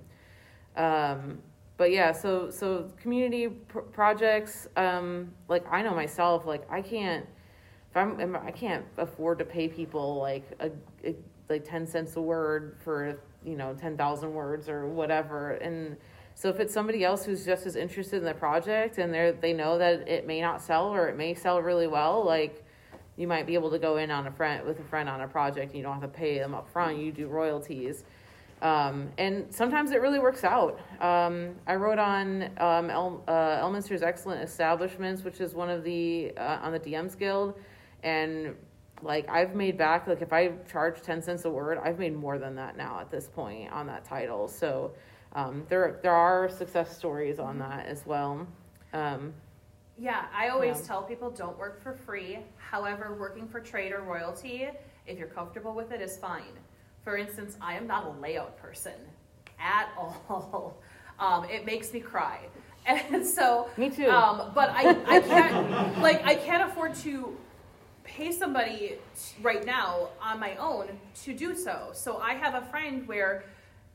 Um, 0.76 1.42
but 1.78 1.92
yeah, 1.92 2.12
so 2.12 2.50
so 2.50 2.90
community 3.00 3.48
pr- 3.48 3.78
projects, 3.78 4.66
um, 4.76 5.32
like 5.48 5.64
I 5.70 5.80
know 5.80 5.94
myself, 5.94 6.44
like 6.44 6.70
I 6.70 6.82
can't, 6.82 7.24
if 7.90 7.96
I'm, 7.96 8.36
I 8.36 8.50
can't 8.50 8.84
afford 8.98 9.38
to 9.38 9.44
pay 9.44 9.68
people 9.68 10.16
like 10.16 10.44
a, 10.60 10.70
a 11.08 11.14
like 11.48 11.64
ten 11.64 11.86
cents 11.86 12.16
a 12.16 12.20
word 12.20 12.76
for 12.84 13.18
you 13.44 13.56
know 13.56 13.74
ten 13.74 13.96
thousand 13.96 14.34
words 14.34 14.68
or 14.68 14.86
whatever, 14.88 15.52
and 15.52 15.96
so 16.34 16.48
if 16.48 16.58
it's 16.58 16.74
somebody 16.74 17.04
else 17.04 17.24
who's 17.24 17.46
just 17.46 17.64
as 17.64 17.76
interested 17.76 18.16
in 18.16 18.24
the 18.24 18.34
project 18.34 18.98
and 18.98 19.14
they 19.14 19.32
they 19.40 19.52
know 19.52 19.78
that 19.78 20.06
it 20.08 20.26
may 20.26 20.40
not 20.40 20.60
sell 20.60 20.88
or 20.88 21.08
it 21.08 21.16
may 21.16 21.32
sell 21.32 21.62
really 21.62 21.86
well, 21.86 22.24
like 22.24 22.64
you 23.16 23.28
might 23.28 23.46
be 23.46 23.54
able 23.54 23.70
to 23.70 23.78
go 23.78 23.98
in 23.98 24.10
on 24.10 24.26
a 24.26 24.32
friend 24.32 24.66
with 24.66 24.80
a 24.80 24.84
friend 24.84 25.08
on 25.08 25.20
a 25.20 25.28
project 25.28 25.66
and 25.68 25.76
you 25.76 25.82
don't 25.82 26.00
have 26.00 26.12
to 26.12 26.18
pay 26.18 26.38
them 26.38 26.54
up 26.54 26.70
front 26.72 26.96
you 26.96 27.10
do 27.10 27.26
royalties 27.26 28.04
um, 28.62 29.10
and 29.18 29.46
sometimes 29.50 29.92
it 29.92 30.00
really 30.00 30.18
works 30.18 30.44
out. 30.44 30.80
Um, 31.00 31.54
i 31.66 31.74
wrote 31.74 31.98
on 31.98 32.44
um, 32.58 32.90
El, 32.90 33.22
uh, 33.28 33.62
elminster's 33.62 34.02
excellent 34.02 34.42
establishments 34.42 35.22
which 35.22 35.40
is 35.40 35.54
one 35.54 35.70
of 35.70 35.84
the 35.84 36.32
uh, 36.36 36.58
on 36.62 36.72
the 36.72 36.80
dms 36.80 37.18
guild. 37.18 37.54
And 38.02 38.54
like 39.02 39.28
i've 39.28 39.54
made 39.54 39.78
back 39.78 40.08
like 40.08 40.22
if 40.22 40.32
i 40.32 40.48
charge 40.68 41.00
10 41.02 41.22
cents 41.22 41.44
a 41.44 41.50
word 41.50 41.78
i've 41.84 42.00
made 42.00 42.16
more 42.16 42.36
than 42.36 42.56
that 42.56 42.76
now 42.76 42.98
at 42.98 43.10
this 43.10 43.28
point 43.28 43.70
on 43.72 43.86
that 43.86 44.04
title. 44.04 44.48
So 44.48 44.92
um, 45.34 45.64
there 45.68 46.00
there 46.02 46.14
are 46.14 46.48
success 46.48 46.96
stories 46.96 47.38
on 47.38 47.58
that 47.58 47.86
as 47.86 48.06
well. 48.06 48.46
Um, 48.92 49.34
yeah, 49.98 50.26
I 50.32 50.48
always 50.48 50.82
tell 50.82 51.02
people 51.02 51.30
don't 51.30 51.58
work 51.58 51.82
for 51.82 51.92
free. 51.92 52.38
However, 52.56 53.16
working 53.18 53.48
for 53.48 53.60
trade 53.60 53.92
or 53.92 54.02
royalty, 54.02 54.68
if 55.06 55.18
you're 55.18 55.26
comfortable 55.26 55.74
with 55.74 55.90
it, 55.90 56.00
is 56.00 56.16
fine. 56.16 56.54
For 57.04 57.16
instance, 57.16 57.56
I 57.60 57.74
am 57.74 57.86
not 57.86 58.06
a 58.06 58.20
layout 58.20 58.58
person 58.58 58.94
at 59.58 59.88
all. 59.96 60.76
Um, 61.20 61.46
it 61.50 61.66
makes 61.66 61.92
me 61.92 61.98
cry. 61.98 62.38
And 62.86 63.26
so, 63.26 63.68
me 63.76 63.90
too. 63.90 64.08
Um, 64.08 64.52
but 64.54 64.70
I, 64.70 64.90
I 65.06 65.20
can't, 65.20 65.98
like, 66.00 66.24
I 66.24 66.36
can't 66.36 66.70
afford 66.70 66.94
to 67.02 67.36
pay 68.04 68.32
somebody 68.32 68.94
right 69.42 69.66
now 69.66 70.08
on 70.22 70.40
my 70.40 70.56
own 70.56 70.86
to 71.24 71.34
do 71.34 71.54
so. 71.54 71.90
So 71.92 72.16
I 72.18 72.34
have 72.34 72.54
a 72.54 72.64
friend 72.66 73.06
where 73.06 73.44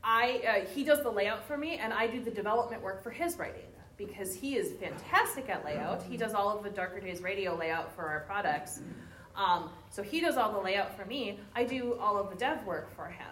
I, 0.04 0.42
uh, 0.46 0.66
he 0.74 0.84
does 0.84 1.02
the 1.02 1.10
layout 1.10 1.44
for 1.48 1.56
me, 1.56 1.78
and 1.78 1.92
I 1.92 2.06
do 2.06 2.22
the 2.22 2.30
development 2.30 2.82
work 2.82 3.02
for 3.02 3.10
his 3.10 3.36
writing 3.38 3.62
because 3.96 4.34
he 4.34 4.56
is 4.56 4.72
fantastic 4.72 5.48
at 5.48 5.64
layout. 5.64 6.02
He 6.02 6.16
does 6.16 6.34
all 6.34 6.56
of 6.56 6.62
the 6.62 6.70
Darker 6.70 7.00
Days 7.00 7.20
radio 7.22 7.56
layout 7.56 7.94
for 7.96 8.02
our 8.02 8.20
products. 8.20 8.80
Um, 9.36 9.70
so 9.90 10.02
he 10.02 10.20
does 10.20 10.36
all 10.36 10.52
the 10.52 10.60
layout 10.60 10.96
for 10.96 11.04
me. 11.04 11.40
I 11.54 11.64
do 11.64 11.96
all 12.00 12.16
of 12.16 12.30
the 12.30 12.36
dev 12.36 12.64
work 12.64 12.94
for 12.94 13.06
him. 13.06 13.26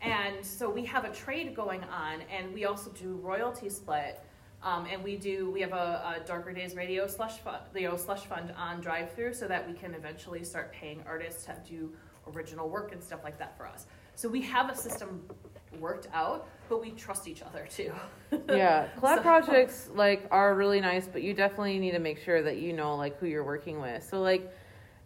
And 0.00 0.44
so 0.44 0.68
we 0.68 0.84
have 0.86 1.04
a 1.04 1.10
trade 1.10 1.54
going 1.54 1.84
on, 1.84 2.22
and 2.22 2.52
we 2.52 2.64
also 2.64 2.90
do 2.90 3.20
royalty 3.22 3.68
split. 3.68 4.20
Um, 4.64 4.86
and 4.90 5.02
we 5.02 5.16
do 5.16 5.50
we 5.50 5.60
have 5.60 5.72
a, 5.72 6.16
a 6.22 6.26
Darker 6.26 6.52
Days 6.52 6.74
Radio 6.76 7.06
slush 7.08 7.38
fund, 7.38 7.62
you 7.74 7.88
know, 7.88 7.96
slush 7.96 8.24
fund 8.26 8.52
on 8.56 8.80
drive 8.80 9.12
through 9.12 9.34
so 9.34 9.48
that 9.48 9.66
we 9.66 9.74
can 9.74 9.94
eventually 9.94 10.44
start 10.44 10.72
paying 10.72 11.02
artists 11.06 11.44
to 11.46 11.56
do 11.68 11.92
original 12.32 12.68
work 12.68 12.92
and 12.92 13.02
stuff 13.02 13.20
like 13.24 13.38
that 13.38 13.56
for 13.56 13.66
us. 13.66 13.86
So 14.14 14.28
we 14.28 14.40
have 14.42 14.70
a 14.70 14.76
system 14.76 15.22
worked 15.80 16.06
out, 16.12 16.48
but 16.68 16.80
we 16.80 16.90
trust 16.92 17.26
each 17.26 17.42
other 17.42 17.66
too. 17.68 17.92
yeah 18.48 18.88
collab 18.98 19.16
So- 19.16 19.22
projects 19.22 19.90
like 19.94 20.26
are 20.30 20.54
really 20.54 20.80
nice 20.80 21.06
but 21.06 21.22
you 21.22 21.34
definitely 21.34 21.78
need 21.78 21.90
to 21.90 21.98
make 21.98 22.18
sure 22.18 22.42
that 22.42 22.58
you 22.58 22.72
know 22.72 22.96
like 22.96 23.18
who 23.18 23.26
you're 23.26 23.44
working 23.44 23.78
with 23.80 24.02
so 24.02 24.22
like 24.22 24.50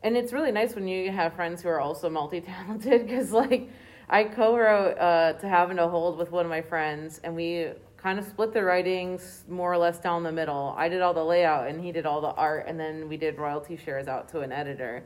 and 0.02 0.16
it's 0.16 0.32
really 0.32 0.52
nice 0.52 0.74
when 0.74 0.86
you 0.86 1.10
have 1.10 1.34
friends 1.34 1.62
who 1.62 1.68
are 1.68 1.80
also 1.80 2.08
multi-talented 2.08 3.02
because 3.06 3.32
like 3.32 3.68
i 4.08 4.24
co-wrote 4.24 4.96
uh, 4.98 5.32
to 5.34 5.48
have 5.48 5.70
and 5.70 5.78
to 5.78 5.88
hold 5.88 6.18
with 6.18 6.30
one 6.30 6.44
of 6.44 6.50
my 6.50 6.62
friends 6.62 7.20
and 7.24 7.34
we 7.34 7.70
kind 8.06 8.20
of 8.20 8.24
split 8.24 8.52
the 8.52 8.62
writings 8.62 9.42
more 9.48 9.72
or 9.72 9.78
less 9.78 9.98
down 9.98 10.22
the 10.22 10.30
middle. 10.30 10.76
I 10.78 10.88
did 10.88 11.02
all 11.02 11.12
the 11.12 11.24
layout 11.24 11.66
and 11.66 11.82
he 11.84 11.90
did 11.90 12.06
all 12.06 12.20
the 12.20 12.28
art 12.28 12.66
and 12.68 12.78
then 12.78 13.08
we 13.08 13.16
did 13.16 13.36
royalty 13.36 13.76
shares 13.76 14.06
out 14.06 14.28
to 14.28 14.42
an 14.42 14.52
editor. 14.52 15.02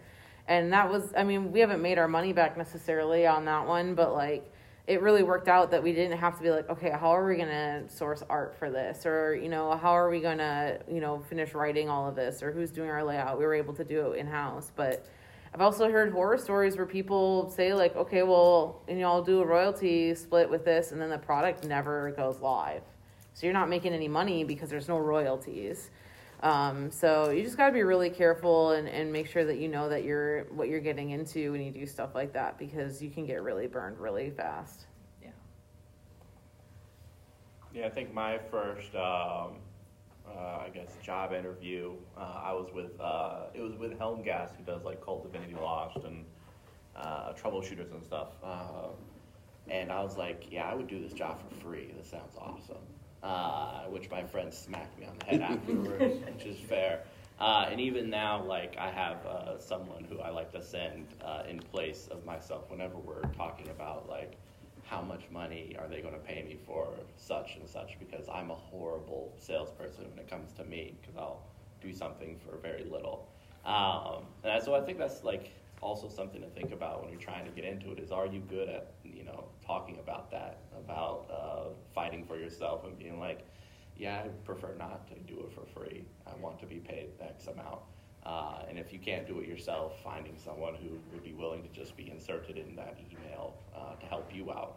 And 0.48 0.70
that 0.74 0.90
was 0.90 1.14
i 1.16 1.24
mean 1.24 1.50
we 1.50 1.60
haven't 1.60 1.80
made 1.80 1.96
our 1.96 2.08
money 2.08 2.34
back 2.34 2.58
necessarily 2.58 3.26
on 3.26 3.46
that 3.46 3.66
one 3.66 3.94
but 3.94 4.12
like 4.12 4.52
it 4.86 5.02
really 5.02 5.22
worked 5.22 5.48
out 5.48 5.70
that 5.70 5.82
we 5.82 5.92
didn't 5.92 6.18
have 6.18 6.36
to 6.36 6.42
be 6.42 6.50
like, 6.50 6.68
okay, 6.68 6.90
how 6.90 7.10
are 7.10 7.26
we 7.26 7.36
going 7.36 7.48
to 7.48 7.84
source 7.88 8.22
art 8.28 8.56
for 8.58 8.70
this? 8.70 9.06
Or, 9.06 9.34
you 9.34 9.48
know, 9.48 9.76
how 9.76 9.90
are 9.90 10.10
we 10.10 10.20
going 10.20 10.38
to, 10.38 10.80
you 10.90 11.00
know, 11.00 11.20
finish 11.28 11.54
writing 11.54 11.88
all 11.88 12.08
of 12.08 12.16
this? 12.16 12.42
Or 12.42 12.50
who's 12.50 12.70
doing 12.70 12.90
our 12.90 13.04
layout? 13.04 13.38
We 13.38 13.44
were 13.44 13.54
able 13.54 13.74
to 13.74 13.84
do 13.84 14.12
it 14.12 14.18
in 14.18 14.26
house. 14.26 14.72
But 14.74 15.06
I've 15.54 15.60
also 15.60 15.90
heard 15.90 16.12
horror 16.12 16.38
stories 16.38 16.76
where 16.76 16.86
people 16.86 17.50
say, 17.50 17.74
like, 17.74 17.94
okay, 17.96 18.22
well, 18.22 18.82
and 18.88 18.98
you 18.98 19.04
know, 19.04 19.10
I'll 19.10 19.22
do 19.22 19.40
a 19.40 19.46
royalty 19.46 20.14
split 20.14 20.48
with 20.48 20.64
this, 20.64 20.92
and 20.92 21.00
then 21.00 21.10
the 21.10 21.18
product 21.18 21.64
never 21.64 22.12
goes 22.12 22.40
live. 22.40 22.82
So 23.34 23.46
you're 23.46 23.54
not 23.54 23.68
making 23.68 23.92
any 23.92 24.08
money 24.08 24.44
because 24.44 24.70
there's 24.70 24.88
no 24.88 24.98
royalties. 24.98 25.90
Um, 26.42 26.90
so 26.90 27.30
you 27.30 27.42
just 27.42 27.56
got 27.56 27.66
to 27.66 27.72
be 27.72 27.82
really 27.82 28.08
careful 28.08 28.70
and, 28.70 28.88
and 28.88 29.12
make 29.12 29.26
sure 29.26 29.44
that 29.44 29.58
you 29.58 29.68
know 29.68 29.88
that 29.90 30.04
you're 30.04 30.44
what 30.44 30.68
you're 30.68 30.80
getting 30.80 31.10
into 31.10 31.52
when 31.52 31.60
you 31.60 31.70
do 31.70 31.86
stuff 31.86 32.14
like 32.14 32.32
that 32.32 32.58
because 32.58 33.02
you 33.02 33.10
can 33.10 33.26
get 33.26 33.42
really 33.42 33.66
burned 33.66 33.98
really 33.98 34.30
fast. 34.30 34.86
Yeah, 35.22 35.30
Yeah, 37.74 37.86
I 37.86 37.90
think 37.90 38.14
my 38.14 38.38
first, 38.50 38.94
um, 38.94 39.58
uh, 40.26 40.62
I 40.64 40.70
guess, 40.72 40.96
job 41.02 41.32
interview, 41.32 41.92
uh, 42.16 42.40
I 42.42 42.52
was 42.52 42.70
with, 42.74 42.98
uh, 43.00 43.46
it 43.52 43.60
was 43.60 43.74
with 43.74 43.98
Helmgast, 43.98 44.56
who 44.56 44.64
does 44.64 44.82
like 44.82 45.02
Kult 45.02 45.24
Divinity 45.24 45.54
Lost 45.54 45.98
and 46.04 46.24
uh, 46.96 47.32
troubleshooters 47.34 47.92
and 47.92 48.02
stuff. 48.02 48.28
Uh, 48.42 48.88
and 49.68 49.92
I 49.92 50.02
was 50.02 50.16
like, 50.16 50.46
yeah, 50.50 50.64
I 50.64 50.74
would 50.74 50.88
do 50.88 51.02
this 51.02 51.12
job 51.12 51.38
for 51.38 51.54
free. 51.60 51.92
This 51.96 52.08
sounds 52.08 52.34
awesome. 52.38 52.76
Uh, 53.22 53.82
which 53.90 54.08
my 54.10 54.22
friends 54.24 54.56
smacked 54.56 54.98
me 54.98 55.04
on 55.04 55.14
the 55.18 55.24
head 55.26 55.42
afterwards, 55.42 56.24
which 56.34 56.46
is 56.46 56.58
fair. 56.58 57.00
Uh, 57.38 57.66
and 57.70 57.80
even 57.80 58.08
now, 58.08 58.42
like 58.42 58.76
I 58.78 58.90
have 58.90 59.24
uh, 59.26 59.58
someone 59.58 60.04
who 60.04 60.20
I 60.20 60.30
like 60.30 60.50
to 60.52 60.62
send 60.62 61.14
uh, 61.22 61.42
in 61.48 61.58
place 61.58 62.08
of 62.10 62.24
myself 62.24 62.70
whenever 62.70 62.96
we're 62.96 63.22
talking 63.36 63.68
about 63.68 64.08
like 64.08 64.38
how 64.84 65.00
much 65.02 65.22
money 65.30 65.76
are 65.78 65.86
they 65.86 66.00
going 66.00 66.14
to 66.14 66.20
pay 66.20 66.42
me 66.42 66.58
for 66.66 66.88
such 67.16 67.56
and 67.56 67.68
such 67.68 67.98
because 67.98 68.26
I'm 68.32 68.50
a 68.50 68.54
horrible 68.54 69.34
salesperson 69.38 70.08
when 70.10 70.18
it 70.18 70.28
comes 70.28 70.52
to 70.54 70.64
me 70.64 70.96
because 71.00 71.16
I'll 71.16 71.42
do 71.80 71.92
something 71.92 72.36
for 72.38 72.56
very 72.58 72.84
little. 72.84 73.28
Um, 73.64 74.24
and 74.42 74.62
so 74.62 74.74
I 74.74 74.80
think 74.80 74.98
that's 74.98 75.22
like 75.24 75.52
also 75.80 76.08
something 76.08 76.40
to 76.40 76.48
think 76.48 76.72
about 76.72 77.02
when 77.02 77.10
you're 77.10 77.20
trying 77.20 77.44
to 77.44 77.50
get 77.50 77.64
into 77.64 77.90
it 77.92 77.98
is 77.98 78.10
are 78.10 78.26
you 78.26 78.40
good 78.40 78.68
at 78.68 78.92
you 79.04 79.24
know 79.24 79.44
talking 79.64 79.98
about 79.98 80.30
that 80.30 80.58
about 80.76 81.26
uh, 81.32 81.70
fighting 81.94 82.24
for 82.24 82.36
yourself 82.36 82.84
and 82.84 82.98
being 82.98 83.18
like 83.18 83.46
yeah 83.96 84.22
I 84.24 84.28
prefer 84.44 84.74
not 84.78 85.06
to 85.08 85.14
do 85.32 85.40
it 85.40 85.52
for 85.52 85.64
free 85.78 86.04
I 86.26 86.34
want 86.40 86.58
to 86.60 86.66
be 86.66 86.76
paid 86.76 87.08
X 87.20 87.46
amount 87.46 87.80
uh, 88.24 88.62
and 88.68 88.78
if 88.78 88.92
you 88.92 88.98
can't 88.98 89.26
do 89.26 89.40
it 89.40 89.48
yourself, 89.48 89.94
finding 90.04 90.36
someone 90.36 90.74
who 90.74 90.98
would 91.12 91.24
be 91.24 91.32
willing 91.32 91.62
to 91.62 91.68
just 91.68 91.96
be 91.96 92.10
inserted 92.10 92.58
in 92.58 92.76
that 92.76 92.98
email 93.10 93.54
uh, 93.74 93.94
to 93.94 94.06
help 94.06 94.30
you 94.34 94.50
out. 94.50 94.76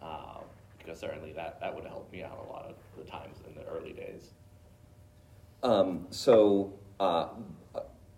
Uh, 0.00 0.40
because 0.78 1.00
certainly 1.00 1.32
that, 1.32 1.58
that 1.60 1.74
would 1.74 1.86
help 1.86 2.12
me 2.12 2.22
out 2.22 2.44
a 2.46 2.52
lot 2.52 2.66
of 2.66 2.74
the 2.98 3.10
times 3.10 3.38
in 3.48 3.54
the 3.54 3.66
early 3.70 3.92
days. 3.92 4.32
Um, 5.62 6.06
so, 6.10 6.74
uh, 7.00 7.28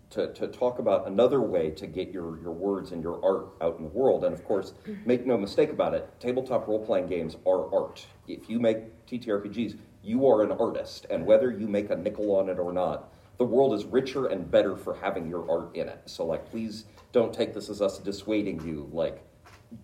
to, 0.09 0.33
to 0.33 0.47
talk 0.47 0.79
about 0.79 1.07
another 1.07 1.41
way 1.41 1.69
to 1.71 1.85
get 1.85 2.11
your, 2.11 2.39
your 2.39 2.53
words 2.53 2.91
and 2.91 3.03
your 3.03 3.23
art 3.23 3.49
out 3.61 3.77
in 3.77 3.83
the 3.83 3.89
world, 3.89 4.23
and 4.23 4.33
of 4.33 4.43
course, 4.45 4.73
make 5.05 5.25
no 5.25 5.37
mistake 5.37 5.69
about 5.69 5.93
it, 5.93 6.09
tabletop 6.19 6.67
role 6.67 6.85
playing 6.85 7.07
games 7.07 7.35
are 7.45 7.73
art. 7.73 8.05
If 8.27 8.49
you 8.49 8.59
make 8.59 9.05
TTRPGs, 9.05 9.77
you 10.03 10.27
are 10.27 10.43
an 10.43 10.51
artist, 10.51 11.05
and 11.09 11.25
whether 11.25 11.51
you 11.51 11.67
make 11.67 11.89
a 11.89 11.95
nickel 11.95 12.35
on 12.35 12.49
it 12.49 12.59
or 12.59 12.71
not, 12.71 13.11
the 13.37 13.45
world 13.45 13.73
is 13.73 13.85
richer 13.85 14.27
and 14.27 14.49
better 14.49 14.75
for 14.75 14.95
having 14.95 15.29
your 15.29 15.49
art 15.51 15.75
in 15.75 15.87
it. 15.87 16.01
So, 16.05 16.25
like, 16.25 16.49
please 16.49 16.85
don't 17.11 17.33
take 17.33 17.53
this 17.53 17.69
as 17.69 17.81
us 17.81 17.99
dissuading 17.99 18.65
you. 18.65 18.89
Like, 18.91 19.23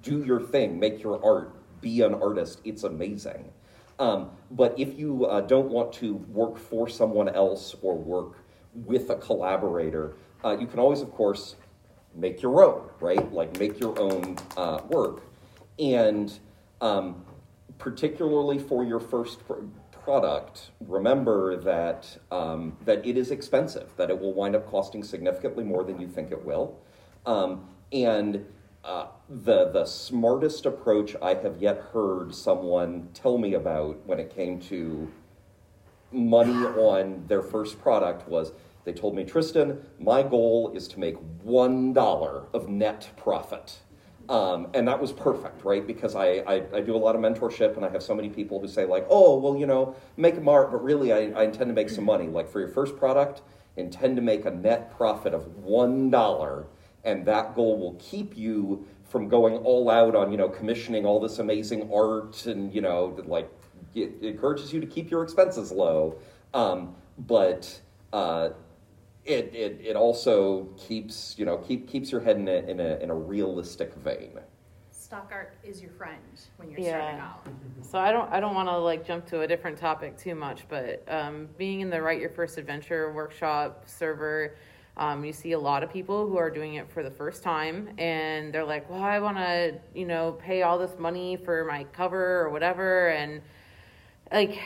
do 0.01 0.23
your 0.23 0.41
thing, 0.41 0.79
make 0.79 1.03
your 1.03 1.23
art, 1.23 1.81
be 1.81 2.01
an 2.01 2.13
artist. 2.15 2.61
It's 2.63 2.83
amazing. 2.83 3.51
Um, 3.99 4.31
but 4.49 4.77
if 4.79 4.97
you 4.97 5.25
uh, 5.25 5.41
don't 5.41 5.69
want 5.69 5.93
to 5.93 6.15
work 6.15 6.57
for 6.57 6.89
someone 6.89 7.29
else 7.29 7.75
or 7.81 7.95
work 7.95 8.42
with 8.73 9.09
a 9.09 9.15
collaborator, 9.15 10.15
uh, 10.43 10.57
you 10.59 10.67
can 10.67 10.79
always, 10.79 11.01
of 11.01 11.11
course, 11.11 11.55
make 12.15 12.41
your 12.41 12.63
own, 12.63 12.89
right? 12.99 13.31
Like 13.31 13.57
make 13.59 13.79
your 13.79 13.97
own 13.99 14.37
uh, 14.57 14.81
work. 14.89 15.23
And 15.79 16.31
um, 16.81 17.23
particularly 17.77 18.59
for 18.59 18.83
your 18.83 18.99
first 18.99 19.45
pr- 19.47 19.65
product, 19.91 20.71
remember 20.81 21.57
that, 21.57 22.17
um, 22.31 22.77
that 22.85 23.05
it 23.05 23.17
is 23.17 23.31
expensive, 23.31 23.89
that 23.97 24.09
it 24.09 24.19
will 24.19 24.33
wind 24.33 24.55
up 24.55 24.69
costing 24.69 25.03
significantly 25.03 25.63
more 25.63 25.83
than 25.83 25.99
you 25.99 26.07
think 26.07 26.31
it 26.31 26.45
will. 26.45 26.77
Um, 27.25 27.67
and 27.91 28.45
uh, 28.83 29.07
the 29.29 29.69
the 29.69 29.85
smartest 29.85 30.65
approach 30.65 31.15
I 31.21 31.35
have 31.35 31.61
yet 31.61 31.77
heard 31.93 32.35
someone 32.35 33.07
tell 33.13 33.37
me 33.37 33.53
about 33.53 34.05
when 34.05 34.19
it 34.19 34.35
came 34.35 34.59
to 34.61 35.09
money 36.11 36.51
on 36.51 37.23
their 37.27 37.41
first 37.41 37.81
product 37.81 38.27
was 38.27 38.51
they 38.85 38.93
told 38.93 39.15
me 39.15 39.23
Tristan, 39.23 39.83
my 39.99 40.23
goal 40.23 40.71
is 40.75 40.87
to 40.89 40.99
make 40.99 41.15
one 41.41 41.93
dollar 41.93 42.45
of 42.53 42.67
net 42.69 43.09
profit. 43.17 43.79
Um, 44.29 44.67
and 44.73 44.87
that 44.87 45.01
was 45.01 45.11
perfect, 45.11 45.65
right? 45.65 45.85
Because 45.85 46.15
I, 46.15 46.43
I, 46.47 46.63
I, 46.73 46.79
do 46.79 46.95
a 46.95 46.97
lot 46.97 47.13
of 47.13 47.21
mentorship 47.21 47.75
and 47.75 47.83
I 47.83 47.89
have 47.89 48.01
so 48.01 48.15
many 48.15 48.29
people 48.29 48.57
who 48.57 48.69
say, 48.69 48.85
like, 48.85 49.05
oh, 49.09 49.37
well, 49.37 49.57
you 49.57 49.65
know, 49.65 49.97
make 50.15 50.35
them 50.35 50.47
art, 50.47 50.71
but 50.71 50.81
really 50.81 51.11
I, 51.11 51.31
I 51.31 51.43
intend 51.43 51.67
to 51.69 51.73
make 51.73 51.89
some 51.89 52.05
money. 52.05 52.27
Like 52.27 52.49
for 52.49 52.61
your 52.61 52.69
first 52.69 52.95
product, 52.95 53.41
intend 53.75 54.15
to 54.15 54.21
make 54.21 54.45
a 54.45 54.51
net 54.51 54.95
profit 54.95 55.33
of 55.33 55.57
one 55.57 56.09
dollar 56.09 56.67
and 57.03 57.25
that 57.25 57.55
goal 57.55 57.77
will 57.77 57.95
keep 57.95 58.37
you 58.37 58.87
from 59.03 59.27
going 59.27 59.55
all 59.57 59.89
out 59.89 60.15
on 60.15 60.31
you 60.31 60.37
know 60.37 60.49
commissioning 60.49 61.05
all 61.05 61.19
this 61.19 61.39
amazing 61.39 61.89
art 61.93 62.45
and 62.45 62.73
you 62.73 62.81
know 62.81 63.17
like 63.25 63.49
it, 63.95 64.13
it 64.21 64.27
encourages 64.27 64.73
you 64.73 64.79
to 64.79 64.87
keep 64.87 65.11
your 65.11 65.23
expenses 65.23 65.71
low 65.71 66.17
um, 66.53 66.95
but 67.17 67.79
uh, 68.11 68.49
it, 69.25 69.53
it, 69.55 69.79
it 69.83 69.95
also 69.95 70.65
keeps 70.77 71.35
you 71.37 71.45
know 71.45 71.57
keep, 71.57 71.87
keeps 71.87 72.11
your 72.11 72.21
head 72.21 72.37
in 72.37 72.47
a, 72.47 72.55
in 72.69 72.79
a, 72.79 72.95
in 72.97 73.09
a 73.09 73.15
realistic 73.15 73.93
vein 73.95 74.39
Stock 74.91 75.29
art 75.31 75.57
is 75.63 75.81
your 75.81 75.91
friend 75.91 76.21
when 76.57 76.71
you're 76.71 76.79
Yeah. 76.79 76.89
starting 76.99 77.19
out. 77.19 77.47
So 77.81 77.99
I 77.99 78.11
don't 78.11 78.31
I 78.31 78.39
don't 78.39 78.55
want 78.55 78.67
to 78.69 78.77
like 78.77 79.05
jump 79.05 79.27
to 79.27 79.41
a 79.41 79.47
different 79.47 79.77
topic 79.77 80.17
too 80.17 80.33
much, 80.33 80.63
but 80.69 81.03
um, 81.07 81.49
being 81.57 81.81
in 81.81 81.89
the 81.89 82.01
Write 82.01 82.19
Your 82.19 82.29
First 82.29 82.57
Adventure 82.57 83.11
workshop 83.11 83.83
server, 83.85 84.55
um, 84.97 85.23
you 85.23 85.33
see 85.33 85.51
a 85.51 85.59
lot 85.59 85.83
of 85.83 85.91
people 85.91 86.27
who 86.27 86.37
are 86.37 86.49
doing 86.49 86.75
it 86.75 86.89
for 86.89 87.03
the 87.03 87.11
first 87.11 87.43
time, 87.43 87.89
and 87.99 88.53
they're 88.53 88.63
like, 88.63 88.89
"Well, 88.89 89.03
I 89.03 89.19
want 89.19 89.37
to 89.37 89.75
you 89.93 90.05
know 90.05 90.31
pay 90.39 90.63
all 90.63 90.79
this 90.79 90.97
money 90.97 91.35
for 91.35 91.65
my 91.65 91.83
cover 91.85 92.39
or 92.41 92.49
whatever," 92.49 93.09
and 93.09 93.41
like. 94.31 94.57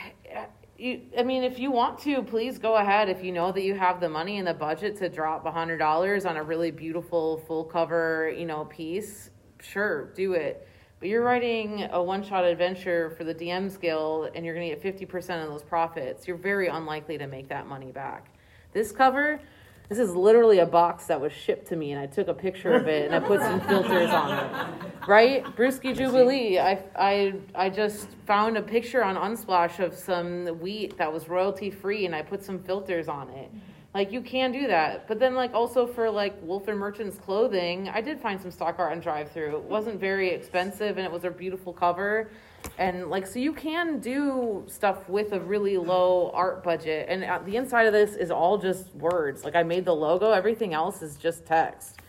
You, 0.77 1.01
I 1.17 1.23
mean, 1.23 1.43
if 1.43 1.57
you 1.57 1.71
want 1.71 1.97
to, 1.99 2.21
please 2.21 2.59
go 2.59 2.75
ahead. 2.75 3.09
If 3.09 3.23
you 3.23 3.31
know 3.31 3.51
that 3.51 3.63
you 3.63 3.73
have 3.73 3.99
the 3.99 4.09
money 4.09 4.37
and 4.37 4.47
the 4.47 4.53
budget 4.53 4.95
to 4.97 5.09
drop 5.09 5.45
a 5.45 5.51
hundred 5.51 5.77
dollars 5.77 6.25
on 6.25 6.37
a 6.37 6.43
really 6.43 6.69
beautiful 6.69 7.39
full 7.47 7.63
cover, 7.63 8.31
you 8.37 8.45
know, 8.45 8.65
piece, 8.65 9.31
sure, 9.59 10.13
do 10.13 10.33
it. 10.33 10.67
But 10.99 11.09
you're 11.09 11.23
writing 11.23 11.87
a 11.91 12.01
one 12.01 12.23
shot 12.23 12.43
adventure 12.43 13.09
for 13.11 13.23
the 13.23 13.33
DM's 13.33 13.77
Guild 13.77 14.29
and 14.35 14.45
you're 14.45 14.53
going 14.53 14.69
to 14.69 14.75
get 14.75 15.09
50% 15.09 15.43
of 15.43 15.49
those 15.49 15.63
profits. 15.63 16.27
You're 16.27 16.37
very 16.37 16.67
unlikely 16.67 17.17
to 17.17 17.27
make 17.27 17.49
that 17.49 17.65
money 17.65 17.91
back. 17.91 18.33
This 18.73 18.91
cover, 18.91 19.41
this 19.89 19.99
is 19.99 20.13
literally 20.13 20.59
a 20.59 20.65
box 20.65 21.05
that 21.05 21.19
was 21.19 21.31
shipped 21.31 21.67
to 21.67 21.75
me 21.75 21.93
and 21.93 22.01
I 22.01 22.07
took 22.07 22.27
a 22.27 22.33
picture 22.33 22.73
of 22.73 22.87
it 22.87 23.05
and 23.05 23.15
I 23.15 23.19
put 23.19 23.39
some 23.39 23.61
filters 23.61 24.09
on 24.09 24.31
it. 24.33 25.07
Right? 25.07 25.45
Brewski 25.55 25.95
Jubilee. 25.95 26.59
I, 26.59 26.83
I, 26.95 27.33
I 27.55 27.69
just 27.69 28.09
found 28.25 28.57
a 28.57 28.61
picture 28.61 29.01
on 29.01 29.15
Unsplash 29.15 29.79
of 29.79 29.93
some 29.93 30.47
wheat 30.59 30.97
that 30.97 31.11
was 31.11 31.29
royalty 31.29 31.71
free 31.71 32.05
and 32.05 32.13
I 32.13 32.21
put 32.21 32.43
some 32.43 32.61
filters 32.61 33.07
on 33.07 33.29
it. 33.29 33.49
Like 33.93 34.11
you 34.11 34.21
can 34.21 34.51
do 34.51 34.67
that, 34.67 35.07
but 35.07 35.19
then 35.19 35.33
like 35.33 35.53
also 35.53 35.87
for 35.87 36.09
like 36.09 36.35
Wolf 36.41 36.67
and 36.67 36.77
Merchants 36.77 37.17
clothing, 37.17 37.87
I 37.89 38.01
did 38.01 38.19
find 38.19 38.39
some 38.39 38.51
stock 38.51 38.75
art 38.79 38.91
on 38.91 38.99
drive 38.99 39.31
through. 39.31 39.55
It 39.55 39.63
wasn't 39.63 39.99
very 39.99 40.29
expensive 40.29 40.97
and 40.97 41.05
it 41.05 41.11
was 41.11 41.23
a 41.23 41.31
beautiful 41.31 41.71
cover, 41.71 42.29
and 42.77 43.09
like 43.09 43.25
so 43.25 43.39
you 43.39 43.53
can 43.53 43.99
do 43.99 44.63
stuff 44.67 45.07
with 45.09 45.33
a 45.33 45.39
really 45.39 45.77
low 45.77 46.31
art 46.33 46.63
budget. 46.63 47.07
And 47.09 47.23
uh, 47.23 47.39
the 47.45 47.55
inside 47.55 47.87
of 47.87 47.93
this 47.93 48.15
is 48.15 48.31
all 48.31 48.57
just 48.57 48.93
words. 48.95 49.43
Like 49.43 49.55
I 49.55 49.63
made 49.63 49.85
the 49.85 49.95
logo, 49.95 50.31
everything 50.31 50.73
else 50.73 51.01
is 51.01 51.17
just 51.17 51.45
text. 51.45 51.99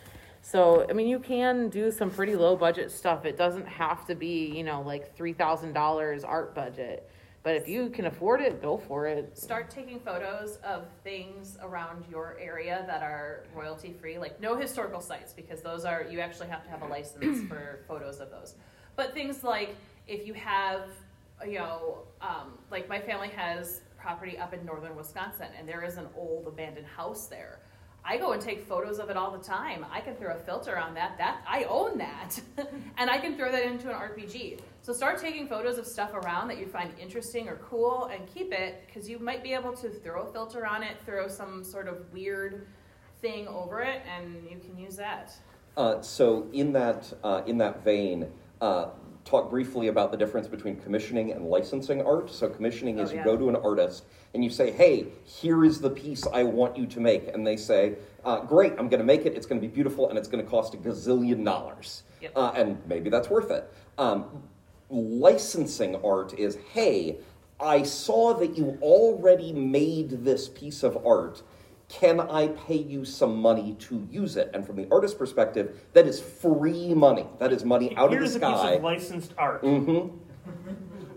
So 0.42 0.86
I 0.88 0.92
mean, 0.92 1.08
you 1.08 1.18
can 1.18 1.68
do 1.68 1.90
some 1.90 2.10
pretty 2.10 2.36
low 2.36 2.56
budget 2.56 2.90
stuff. 2.90 3.24
It 3.24 3.36
doesn't 3.36 3.66
have 3.66 4.06
to 4.06 4.14
be 4.14 4.46
you 4.46 4.64
know 4.64 4.82
like 4.82 5.16
three 5.16 5.32
thousand 5.32 5.72
dollars 5.72 6.24
art 6.24 6.54
budget. 6.54 7.08
But 7.44 7.54
if 7.54 7.68
you 7.68 7.88
can 7.88 8.06
afford 8.06 8.40
it, 8.40 8.60
go 8.60 8.76
for 8.76 9.06
it. 9.06 9.38
Start 9.38 9.70
taking 9.70 10.00
photos 10.00 10.56
of 10.56 10.86
things 11.04 11.56
around 11.62 12.04
your 12.10 12.36
area 12.38 12.84
that 12.86 13.02
are 13.02 13.44
royalty 13.54 13.94
free, 13.98 14.18
like 14.18 14.40
no 14.40 14.56
historical 14.56 15.00
sites, 15.00 15.32
because 15.32 15.62
those 15.62 15.84
are, 15.84 16.04
you 16.10 16.20
actually 16.20 16.48
have 16.48 16.64
to 16.64 16.68
have 16.68 16.82
a 16.82 16.86
license 16.86 17.48
for 17.48 17.84
photos 17.86 18.18
of 18.20 18.30
those. 18.30 18.56
But 18.98 19.14
things 19.14 19.44
like 19.44 19.76
if 20.08 20.26
you 20.26 20.34
have, 20.34 20.88
you 21.46 21.60
know, 21.60 21.98
um, 22.20 22.58
like 22.68 22.88
my 22.88 23.00
family 23.00 23.28
has 23.28 23.82
property 23.96 24.36
up 24.36 24.52
in 24.52 24.66
northern 24.66 24.96
Wisconsin, 24.96 25.46
and 25.56 25.68
there 25.68 25.84
is 25.84 25.98
an 25.98 26.08
old 26.16 26.48
abandoned 26.48 26.88
house 26.88 27.28
there. 27.28 27.60
I 28.04 28.16
go 28.16 28.32
and 28.32 28.42
take 28.42 28.66
photos 28.66 28.98
of 28.98 29.08
it 29.08 29.16
all 29.16 29.30
the 29.30 29.44
time. 29.44 29.86
I 29.92 30.00
can 30.00 30.16
throw 30.16 30.34
a 30.34 30.38
filter 30.38 30.76
on 30.76 30.94
that. 30.94 31.16
That 31.16 31.42
I 31.46 31.62
own 31.64 31.96
that, 31.98 32.40
and 32.98 33.08
I 33.08 33.18
can 33.18 33.36
throw 33.36 33.52
that 33.52 33.62
into 33.62 33.88
an 33.88 33.94
RPG. 33.94 34.58
So 34.82 34.92
start 34.92 35.20
taking 35.20 35.46
photos 35.46 35.78
of 35.78 35.86
stuff 35.86 36.12
around 36.12 36.48
that 36.48 36.58
you 36.58 36.66
find 36.66 36.90
interesting 36.98 37.48
or 37.48 37.54
cool, 37.58 38.10
and 38.12 38.26
keep 38.26 38.52
it 38.52 38.82
because 38.84 39.08
you 39.08 39.20
might 39.20 39.44
be 39.44 39.52
able 39.52 39.74
to 39.74 39.90
throw 39.90 40.22
a 40.22 40.32
filter 40.32 40.66
on 40.66 40.82
it, 40.82 40.96
throw 41.06 41.28
some 41.28 41.62
sort 41.62 41.86
of 41.86 42.12
weird 42.12 42.66
thing 43.20 43.46
over 43.46 43.80
it, 43.80 44.02
and 44.12 44.42
you 44.50 44.58
can 44.58 44.76
use 44.76 44.96
that. 44.96 45.30
Uh, 45.76 46.00
so 46.00 46.48
in 46.52 46.72
that 46.72 47.12
uh, 47.22 47.42
in 47.46 47.58
that 47.58 47.84
vein, 47.84 48.26
uh, 48.60 48.88
talk 49.24 49.50
briefly 49.50 49.88
about 49.88 50.10
the 50.10 50.16
difference 50.16 50.48
between 50.48 50.76
commissioning 50.76 51.32
and 51.32 51.44
licensing 51.44 52.00
art. 52.02 52.30
So 52.30 52.48
commissioning 52.48 52.98
is 52.98 53.10
Oh, 53.10 53.14
you 53.14 53.24
go 53.24 53.36
to 53.36 53.48
an 53.48 53.56
artist 53.56 54.04
and 54.34 54.42
you 54.42 54.50
say, 54.50 54.70
"Hey, 54.70 55.08
here 55.24 55.64
is 55.64 55.80
the 55.80 55.90
piece 55.90 56.26
I 56.26 56.44
want 56.44 56.76
you 56.76 56.86
to 56.86 57.00
make," 57.00 57.28
and 57.34 57.46
they 57.46 57.56
say, 57.56 57.96
uh, 58.24 58.40
"Great, 58.40 58.72
I'm 58.78 58.88
going 58.88 59.00
to 59.00 59.04
make 59.04 59.26
it. 59.26 59.34
It's 59.34 59.46
going 59.46 59.60
to 59.60 59.66
be 59.66 59.72
beautiful, 59.72 60.08
and 60.08 60.18
it's 60.18 60.28
going 60.28 60.42
to 60.42 60.50
cost 60.50 60.74
a 60.74 60.78
gazillion 60.78 61.44
dollars." 61.44 62.04
Yep. 62.22 62.32
Uh, 62.34 62.52
and 62.54 62.78
maybe 62.86 63.10
that's 63.10 63.28
worth 63.28 63.50
it. 63.50 63.70
Um, 63.98 64.42
licensing 64.90 65.96
art 66.04 66.32
is, 66.38 66.56
"Hey, 66.72 67.18
I 67.60 67.82
saw 67.82 68.34
that 68.34 68.56
you 68.56 68.78
already 68.80 69.52
made 69.52 70.24
this 70.24 70.48
piece 70.48 70.82
of 70.82 71.06
art." 71.06 71.42
Can 71.88 72.20
I 72.20 72.48
pay 72.48 72.76
you 72.76 73.04
some 73.04 73.40
money 73.40 73.74
to 73.80 74.06
use 74.10 74.36
it? 74.36 74.50
And 74.52 74.66
from 74.66 74.76
the 74.76 74.86
artist's 74.90 75.16
perspective, 75.16 75.86
that 75.94 76.06
is 76.06 76.20
free 76.20 76.92
money. 76.92 77.26
That 77.38 77.50
is 77.50 77.64
money 77.64 77.96
out 77.96 78.10
Here's 78.10 78.34
of 78.34 78.40
the 78.40 78.46
sky. 78.46 78.50
Here's 78.50 78.60
a 78.60 78.66
piece 78.66 78.76
of 78.76 78.82
licensed 78.82 79.34
art. 79.38 79.62
Mm-hmm. 79.62 80.16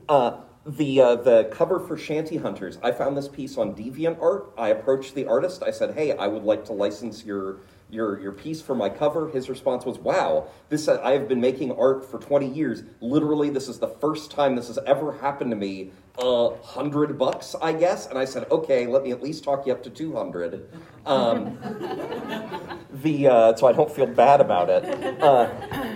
Uh, 0.07 0.37
the 0.65 1.01
uh, 1.01 1.15
the 1.15 1.45
cover 1.51 1.79
for 1.79 1.97
Shanty 1.97 2.37
Hunters. 2.37 2.77
I 2.83 2.91
found 2.91 3.17
this 3.17 3.27
piece 3.27 3.57
on 3.57 3.73
DeviantArt. 3.75 4.51
I 4.57 4.69
approached 4.69 5.15
the 5.15 5.25
artist. 5.25 5.63
I 5.63 5.71
said, 5.71 5.93
"Hey, 5.93 6.15
I 6.15 6.27
would 6.27 6.43
like 6.43 6.63
to 6.65 6.73
license 6.73 7.25
your 7.25 7.57
your 7.91 8.19
your 8.19 8.31
piece 8.31 8.61
for 8.61 8.75
my 8.75 8.89
cover." 8.89 9.29
His 9.29 9.49
response 9.49 9.85
was, 9.85 9.99
"Wow, 9.99 10.47
this 10.69 10.87
uh, 10.87 10.99
I 11.03 11.11
have 11.11 11.27
been 11.27 11.41
making 11.41 11.71
art 11.73 12.03
for 12.03 12.19
20 12.19 12.47
years. 12.47 12.83
Literally, 13.01 13.49
this 13.49 13.67
is 13.67 13.79
the 13.79 13.87
first 13.87 14.31
time 14.31 14.55
this 14.55 14.67
has 14.67 14.79
ever 14.85 15.11
happened 15.11 15.51
to 15.51 15.57
me. 15.57 15.91
A 16.17 16.55
hundred 16.63 17.17
bucks, 17.17 17.55
I 17.61 17.73
guess." 17.73 18.07
And 18.07 18.17
I 18.17 18.25
said, 18.25 18.49
"Okay, 18.49 18.87
let 18.87 19.03
me 19.03 19.11
at 19.11 19.21
least 19.21 19.43
talk 19.43 19.65
you 19.65 19.73
up 19.73 19.83
to 19.83 19.89
200." 19.89 20.69
Um, 21.05 21.57
the 22.93 23.27
uh, 23.27 23.55
so 23.55 23.67
I 23.67 23.71
don't 23.71 23.91
feel 23.91 24.07
bad 24.07 24.41
about 24.41 24.69
it. 24.69 24.83
Uh, 25.21 25.49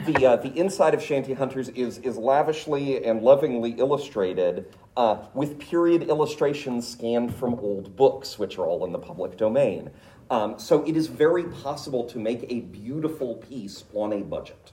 the 0.06 0.26
uh, 0.26 0.36
the 0.38 0.58
inside 0.58 0.94
of 0.94 1.02
Shanty 1.02 1.34
Hunters 1.34 1.70
is 1.70 1.98
is 2.00 2.18
lavishly 2.18 3.04
and 3.04 3.22
lovingly 3.22 3.72
illustrated 3.72 4.66
uh, 4.98 5.26
with 5.34 5.60
period 5.60 6.04
illustrations 6.04 6.88
scanned 6.88 7.36
from 7.36 7.56
old 7.56 7.96
books, 7.96 8.40
which 8.40 8.58
are 8.58 8.66
all 8.66 8.86
in 8.86 8.92
the 8.92 9.00
public 9.00 9.38
domain. 9.38 9.90
Um, 10.30 10.58
so 10.58 10.84
it 10.86 10.98
is 10.98 11.08
very 11.08 11.44
possible 11.44 12.04
to 12.06 12.18
make 12.18 12.46
a 12.50 12.62
beautiful 12.62 13.36
piece 13.36 13.84
on 13.94 14.14
a 14.14 14.22
budget. 14.22 14.72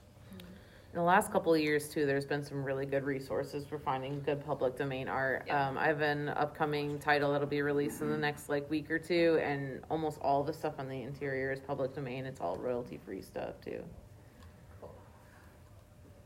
In 0.93 0.99
the 0.99 1.05
last 1.05 1.33
couple 1.33 1.55
of 1.55 1.61
years 1.61 1.89
too, 1.89 2.05
there's 2.05 2.27
been 2.27 2.45
some 2.45 2.63
really 2.63 2.85
good 2.85 3.05
resources 3.05 3.65
for 3.65 3.79
finding 3.79 4.21
good 4.21 4.45
public 4.45 4.77
domain 4.77 5.09
art. 5.09 5.45
Yeah. 5.47 5.69
Um, 5.69 5.79
I 5.79 5.87
have 5.87 6.03
an 6.03 6.29
upcoming 6.29 6.99
title 6.99 7.33
that'll 7.33 7.47
be 7.47 7.63
released 7.63 8.03
in 8.03 8.11
the 8.11 8.17
next 8.17 8.51
like 8.51 8.69
week 8.69 8.91
or 8.91 8.99
two, 8.99 9.41
and 9.43 9.81
almost 9.91 10.19
all 10.21 10.43
the 10.43 10.53
stuff 10.53 10.75
on 10.79 10.89
the 10.89 11.01
interior 11.03 11.51
is 11.51 11.61
public 11.61 11.95
domain. 11.95 12.27
It's 12.27 12.41
all 12.41 12.57
royalty 12.57 12.99
free 13.07 13.23
stuff 13.23 13.55
too. 13.65 13.83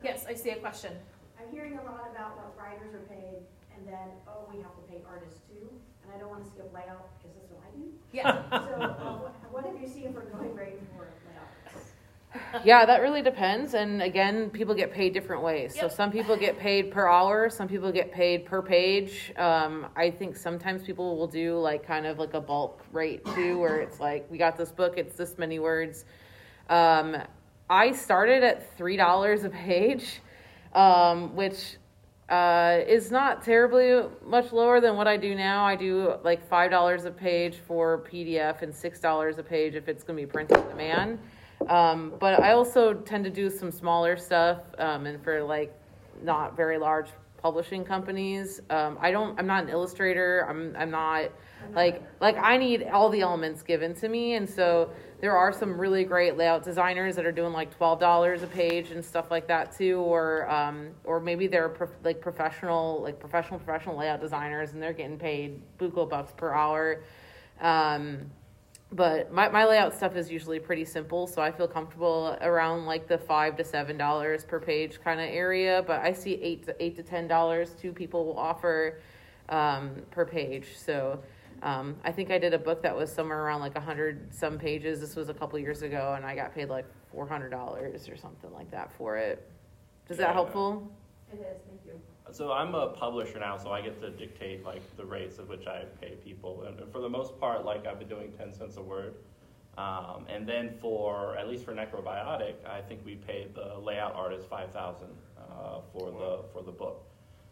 Yes, 0.03 0.25
I 0.29 0.35
see 0.35 0.51
a 0.51 0.57
question. 0.57 0.93
I'm 1.39 1.51
hearing 1.53 1.79
a 1.79 1.83
lot 1.83 2.11
about 2.13 2.37
what 2.37 2.57
writers 2.59 2.95
are 2.95 3.07
paid, 3.07 3.47
and 3.77 3.87
then, 3.87 4.09
oh, 4.27 4.49
we 4.53 4.61
have 4.63 4.75
to 4.75 4.83
pay 4.91 5.03
artists 5.09 5.41
too, 5.49 5.69
and 6.03 6.13
I 6.13 6.19
don't 6.19 6.29
wanna 6.29 6.45
skip 6.45 6.73
layout, 6.75 7.11
because 7.19 7.37
that's 7.37 7.51
what 7.51 7.63
I 7.67 7.77
do. 7.77 7.93
Yeah. 8.13 8.43
So, 8.51 8.57
uh, 8.57 9.17
what, 9.19 9.35
what 9.51 9.65
have 9.65 9.81
you 9.81 9.89
seen 9.89 10.13
for 10.13 10.21
going 10.21 10.55
rate 10.55 10.81
for 10.97 11.09
layout? 11.29 12.65
Yeah, 12.65 12.87
that 12.87 13.03
really 13.03 13.23
depends. 13.23 13.75
And 13.75 14.03
again, 14.03 14.51
people 14.51 14.75
get 14.75 14.93
paid 14.93 15.13
different 15.13 15.43
ways. 15.43 15.77
So 15.79 15.89
some 15.89 16.11
people 16.11 16.37
get 16.37 16.59
paid 16.59 16.91
per 16.91 17.07
hour, 17.09 17.51
some 17.51 17.69
people 17.69 17.93
get 17.93 18.13
paid 18.13 18.47
per 18.47 18.63
page. 18.63 19.33
Um, 19.37 19.87
I 19.97 20.11
think 20.11 20.37
sometimes 20.37 20.83
people 20.83 21.17
will 21.17 21.27
do 21.27 21.59
like 21.59 21.87
kind 21.87 22.07
of 22.07 22.19
like 22.19 22.35
a 22.35 22.41
bulk 22.41 22.85
rate 22.93 23.25
too, 23.35 23.59
where 23.59 23.81
it's 23.81 24.01
like, 24.01 24.31
we 24.31 24.39
got 24.39 24.57
this 24.57 24.71
book, 24.71 24.95
it's 24.97 25.17
this 25.17 25.39
many 25.39 25.59
words. 25.59 26.05
Um, 26.69 27.17
I 27.69 27.93
started 27.93 28.43
at 28.43 28.77
$3 28.79 29.45
a 29.45 29.51
page, 29.51 30.21
um, 30.73 31.35
which 31.35 31.77
uh, 32.29 32.81
is 32.87 33.11
not 33.11 33.43
terribly 33.45 34.09
much 34.25 34.53
lower 34.53 34.81
than 34.81 34.97
what 34.97 35.07
I 35.07 35.17
do 35.17 35.35
now. 35.35 35.65
I 35.65 35.77
do 35.77 36.15
like 36.25 36.49
$5 36.49 37.05
a 37.05 37.11
page 37.11 37.57
for 37.67 38.05
PDF 38.11 38.63
and 38.63 38.73
$6 38.73 39.39
a 39.39 39.43
page 39.43 39.75
if 39.75 39.89
it's 39.89 40.03
going 40.03 40.19
to 40.19 40.27
be 40.27 40.31
printed 40.31 40.57
on 40.57 40.69
demand. 40.69 41.19
Um, 41.69 42.15
but 42.19 42.41
I 42.41 42.53
also 42.53 42.95
tend 42.95 43.25
to 43.25 43.31
do 43.31 43.49
some 43.49 43.71
smaller 43.71 44.17
stuff, 44.17 44.59
um, 44.79 45.07
and 45.07 45.23
for 45.23 45.43
like 45.43 45.75
not 46.23 46.57
very 46.57 46.79
large 46.79 47.09
publishing 47.39 47.85
companies. 47.85 48.61
Um, 48.71 48.99
I 49.01 49.11
don't. 49.11 49.39
I'm 49.39 49.47
not 49.47 49.65
an 49.65 49.71
illustrator. 49.71 50.47
I'm. 50.49 50.77
I'm 50.77 50.91
not 50.91 51.31
like 51.75 52.03
like 52.21 52.37
I 52.37 52.57
need 52.57 52.85
all 52.93 53.09
the 53.09 53.23
elements 53.23 53.63
given 53.63 53.95
to 53.95 54.09
me, 54.09 54.35
and 54.35 54.49
so 54.49 54.91
there 55.21 55.37
are 55.37 55.53
some 55.53 55.81
really 55.81 56.05
great 56.05 56.37
layout 56.37 56.63
designers 56.63 57.17
that 57.17 57.25
are 57.25 57.33
doing 57.33 57.53
like 57.53 57.75
twelve 57.77 57.99
dollars 57.99 58.43
a 58.43 58.47
page 58.47 58.91
and 58.91 59.05
stuff 59.05 59.31
like 59.31 59.49
that 59.49 59.77
too, 59.77 59.99
or 59.99 60.49
um, 60.51 60.91
or 61.05 61.21
maybe 61.21 61.47
they're 61.47 61.69
prof- 61.69 61.99
like 62.05 62.21
professional 62.21 63.03
like 63.03 63.19
professional 63.19 63.59
professional 63.59 63.97
layout 63.97 64.21
designers, 64.21 64.73
and 64.73 64.83
they're 64.83 64.93
getting 64.93 65.19
paid 65.19 65.61
buco 65.79 66.09
bucks 66.09 66.33
per 66.37 66.53
hour. 66.53 67.03
Um, 67.61 68.31
but 68.93 69.33
my, 69.33 69.49
my 69.49 69.65
layout 69.65 69.95
stuff 69.95 70.15
is 70.17 70.31
usually 70.31 70.61
pretty 70.61 70.85
simple 70.85 71.27
so 71.27 71.43
i 71.43 71.51
feel 71.51 71.67
comfortable 71.67 72.39
around 72.41 72.87
like 72.87 73.09
the 73.09 73.19
five 73.19 73.57
to 73.57 73.65
seven 73.65 73.97
dollars 73.97 74.45
per 74.45 74.61
page 74.61 75.01
kind 75.03 75.21
of 75.21 75.27
area 75.29 75.83
but 75.87 76.01
i 76.03 76.13
see 76.13 76.35
eight 76.35 76.65
to 76.65 76.77
eight 76.83 76.95
to 76.95 77.03
ten 77.03 77.27
dollars 77.27 77.75
two 77.81 77.93
people 77.93 78.25
will 78.25 78.39
offer 78.39 79.01
um, 79.49 79.91
per 80.11 80.25
page 80.25 80.77
so 80.77 81.19
um, 81.63 81.97
i 82.05 82.13
think 82.13 82.31
i 82.31 82.39
did 82.39 82.53
a 82.55 82.59
book 82.59 82.83
that 82.83 82.95
was 82.97 83.11
somewhere 83.13 83.43
around 83.45 83.61
like 83.61 83.77
a 83.77 83.81
hundred 83.81 84.33
some 84.35 84.59
pages 84.59 85.01
this 85.01 85.17
was 85.17 85.29
a 85.29 85.35
couple 85.35 85.59
years 85.59 85.83
ago 85.83 86.15
and 86.17 86.25
i 86.27 86.35
got 86.35 86.55
paid 86.55 86.69
like 86.69 86.87
four 87.13 87.27
hundred 87.27 87.51
dollars 87.51 88.09
or 88.09 88.17
something 88.17 88.53
like 88.53 88.71
that 88.71 88.91
for 88.93 89.17
it 89.17 89.49
is 90.09 90.17
that 90.19 90.29
Yeah. 90.29 90.33
helpful 90.33 90.91
It 91.33 91.37
is, 91.41 91.61
thank 91.69 91.81
you. 91.85 92.01
So 92.33 92.53
I'm 92.53 92.75
a 92.75 92.89
publisher 92.89 93.39
now, 93.41 93.57
so 93.57 93.71
I 93.71 93.81
get 93.81 94.01
to 94.01 94.11
dictate 94.11 94.65
like 94.65 94.83
the 94.97 95.05
rates 95.05 95.39
at 95.39 95.49
which 95.49 95.67
I 95.67 95.85
pay 96.01 96.17
people, 96.25 96.63
and 96.67 96.79
and 96.81 96.91
for 96.93 97.01
the 97.01 97.09
most 97.09 97.39
part, 97.41 97.65
like 97.65 97.87
I've 97.87 97.99
been 98.01 98.09
doing 98.09 98.33
ten 98.33 98.53
cents 98.53 98.77
a 98.77 98.83
word. 98.83 99.15
Um, 99.79 100.27
and 100.29 100.47
then 100.47 100.75
for 100.81 101.37
at 101.37 101.49
least 101.49 101.65
for 101.65 101.73
Necrobiotic, 101.73 102.55
I 102.67 102.81
think 102.81 103.05
we 103.05 103.15
paid 103.17 103.55
the 103.55 103.79
layout 103.79 104.15
artist 104.15 104.49
five 104.49 104.73
thousand 104.73 105.09
uh, 105.39 105.81
for 105.93 106.11
the 106.11 106.45
for 106.53 106.63
the 106.65 106.73
book. 106.73 107.06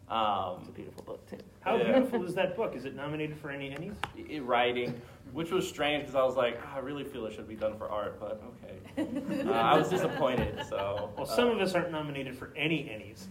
It's 0.07 0.11
a 0.11 0.15
Um, 0.15 0.71
beautiful 0.75 1.03
book 1.03 1.25
too 1.29 1.37
How 1.61 1.77
Yeah. 1.77 1.93
beautiful 1.99 2.23
is 2.25 2.35
that 2.35 2.55
book? 2.55 2.75
Is 2.75 2.85
it 2.85 2.95
nominated 2.95 3.37
for 3.37 3.49
any 3.49 3.71
Ennies? 3.71 3.95
i- 4.35 4.39
writing, 4.39 5.01
which 5.33 5.51
was 5.51 5.67
strange 5.67 6.03
because 6.03 6.15
I 6.15 6.23
was 6.23 6.35
like, 6.35 6.59
"Ah, 6.63 6.75
I 6.75 6.79
really 6.79 7.03
feel 7.03 7.25
it 7.25 7.33
should 7.33 7.47
be 7.47 7.55
done 7.55 7.75
for 7.75 7.89
art, 7.89 8.19
but 8.19 8.39
okay. 8.51 8.75
Uh, 9.47 9.51
I 9.51 9.75
was 9.77 9.89
disappointed. 9.89 10.63
So 10.69 11.09
Well, 11.17 11.23
uh, 11.23 11.25
some 11.25 11.49
of 11.49 11.59
us 11.59 11.73
aren't 11.75 11.91
nominated 11.91 12.37
for 12.37 12.51
any 12.55 12.83
Ennies. 12.83 13.25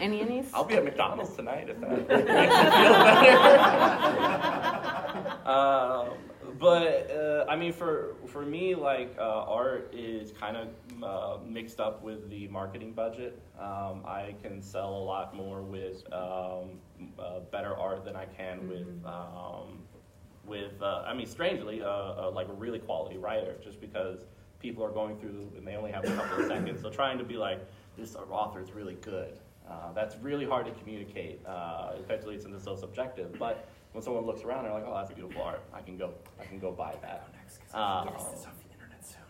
any 0.00 0.20
Ennies? 0.22 0.50
I'll 0.54 0.64
be 0.64 0.76
at 0.76 0.84
McDonald's 0.84 1.34
tonight 1.34 1.68
if 1.68 1.80
that 1.80 1.90
makes 2.08 2.10
you 2.10 2.16
feel 2.16 2.24
better. 5.42 5.44
um, 5.48 6.08
but 6.58 7.10
uh, 7.10 7.44
I 7.48 7.56
mean, 7.56 7.72
for 7.72 8.14
for 8.26 8.42
me, 8.42 8.74
like 8.76 9.14
uh, 9.18 9.22
art 9.44 9.92
is 9.92 10.30
kind 10.32 10.56
of 10.56 10.68
uh, 11.02 11.38
mixed 11.44 11.80
up 11.80 12.02
with 12.02 12.28
the 12.30 12.46
marketing 12.48 12.92
budget. 12.92 13.40
Um, 13.58 14.02
I 14.06 14.34
can 14.42 14.62
sell 14.62 14.90
a 14.90 15.04
lot 15.04 15.34
more 15.34 15.62
with 15.62 16.04
um, 16.12 16.78
uh, 17.18 17.40
better 17.50 17.76
art 17.76 18.04
than 18.04 18.14
I 18.16 18.26
can 18.26 18.68
with 18.68 19.04
um, 19.04 19.80
with, 20.46 20.80
uh, 20.82 21.04
I 21.06 21.14
mean, 21.14 21.26
strangely, 21.26 21.82
uh, 21.82 21.86
uh, 21.86 22.30
like 22.34 22.48
a 22.48 22.52
really 22.52 22.78
quality 22.78 23.16
writer, 23.16 23.56
just 23.62 23.80
because 23.80 24.18
people 24.60 24.84
are 24.84 24.90
going 24.90 25.18
through 25.18 25.52
and 25.56 25.66
they 25.66 25.76
only 25.76 25.90
have 25.90 26.04
a 26.04 26.14
couple 26.14 26.40
of 26.40 26.46
seconds. 26.46 26.82
So 26.82 26.90
trying 26.90 27.18
to 27.18 27.24
be 27.24 27.36
like, 27.36 27.60
this 27.96 28.16
author 28.16 28.60
is 28.60 28.72
really 28.72 28.94
good. 28.94 29.38
Uh, 29.68 29.92
that's 29.92 30.16
really 30.16 30.44
hard 30.44 30.66
to 30.66 30.72
communicate, 30.72 31.40
uh, 31.46 31.92
especially 31.98 32.38
since 32.38 32.54
it's 32.54 32.64
so 32.64 32.76
subjective. 32.76 33.38
But 33.38 33.66
when 33.92 34.02
someone 34.02 34.26
looks 34.26 34.42
around, 34.42 34.64
they're 34.64 34.74
like, 34.74 34.84
"Oh, 34.86 34.94
that's 34.94 35.10
a 35.10 35.14
beautiful 35.14 35.42
art. 35.42 35.62
I 35.72 35.80
can 35.80 35.96
go, 35.96 36.12
I 36.38 36.44
can 36.44 36.58
go 36.58 36.70
buy 36.70 36.94
that." 37.00 37.26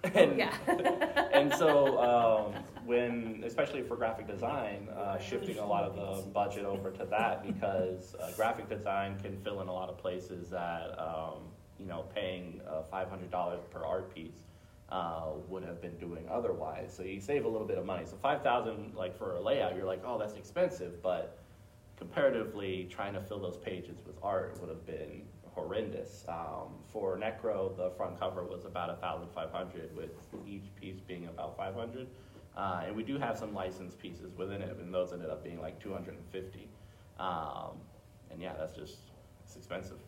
And, 0.15 0.39
Yeah. 0.39 0.55
and 1.33 1.53
so 1.55 1.99
um, 1.99 2.63
when, 2.85 3.43
especially 3.47 3.83
for 3.83 3.97
graphic 3.97 4.27
design, 4.27 4.89
uh, 4.97 5.19
shifting 5.19 5.59
a 5.59 5.67
lot 5.67 5.85
of 5.85 5.97
the 5.97 6.29
budget 6.31 6.65
over 6.65 6.91
to 6.91 7.05
that 7.07 7.47
because 7.47 8.15
uh, 8.21 8.31
graphic 8.37 8.69
design 8.69 9.19
can 9.21 9.37
fill 9.39 9.63
in 9.63 9.69
a 9.69 9.73
lot 9.73 9.89
of 9.89 9.97
places 9.99 10.51
that 10.51 10.99
um, 10.99 11.41
you 11.79 11.87
know 11.87 12.05
paying 12.15 12.61
uh, 12.69 12.83
five 12.83 13.09
hundred 13.09 13.31
dollars 13.31 13.61
per 13.71 13.83
art 13.85 14.15
piece 14.15 14.45
uh, 14.91 15.31
would 15.49 15.65
have 15.65 15.81
been 15.81 15.97
doing 15.97 16.27
otherwise. 16.31 16.93
So 16.95 17.03
you 17.03 17.21
save 17.21 17.45
a 17.45 17.49
little 17.49 17.67
bit 17.67 17.79
of 17.79 17.87
money. 17.87 18.05
So 18.07 18.17
five 18.21 18.43
thousand, 18.43 18.95
like 18.95 19.17
for 19.17 19.37
a 19.37 19.41
layout, 19.41 19.75
you're 19.75 19.87
like, 19.87 20.03
oh, 20.05 20.19
that's 20.19 20.35
expensive, 20.35 21.03
but 21.03 21.39
comparatively, 21.97 22.89
trying 22.91 23.15
to 23.15 23.21
fill 23.21 23.41
those 23.41 23.57
pages 23.57 23.97
with 24.07 24.17
art 24.23 24.59
would 24.61 24.69
have 24.69 24.85
been 24.87 25.23
horrendous. 25.55 26.25
Um, 26.29 26.75
for 26.93 27.17
Necro, 27.17 27.77
the 27.77 27.91
front 27.97 28.19
cover 28.19 28.45
was 28.45 28.65
about 28.65 29.01
thousand 29.01 29.29
five 29.35 29.51
hundred, 29.51 29.95
with 29.97 30.11
each 30.47 30.75
piece 30.81 31.01
being 31.01 31.27
about 31.27 31.57
five 31.57 31.75
hundred. 31.75 32.09
Uh, 32.57 32.83
and 32.87 32.95
we 32.95 33.03
do 33.03 33.19
have 33.19 33.37
some 33.37 33.53
licensed 33.53 33.99
pieces 33.99 34.37
within 34.37 34.63
it, 34.63 34.77
and 34.81 34.95
those 34.95 35.13
ended 35.13 35.31
up 35.31 35.43
being 35.43 35.61
like 35.61 35.81
two 35.81 35.93
hundred 35.93 36.15
and 36.15 36.27
fifty. 36.31 36.69
Um, 37.19 37.79
and 38.31 38.41
yeah, 38.41 38.55
that's 38.59 38.75
just 38.75 38.99
it's 39.45 39.57
expensive. 39.57 39.99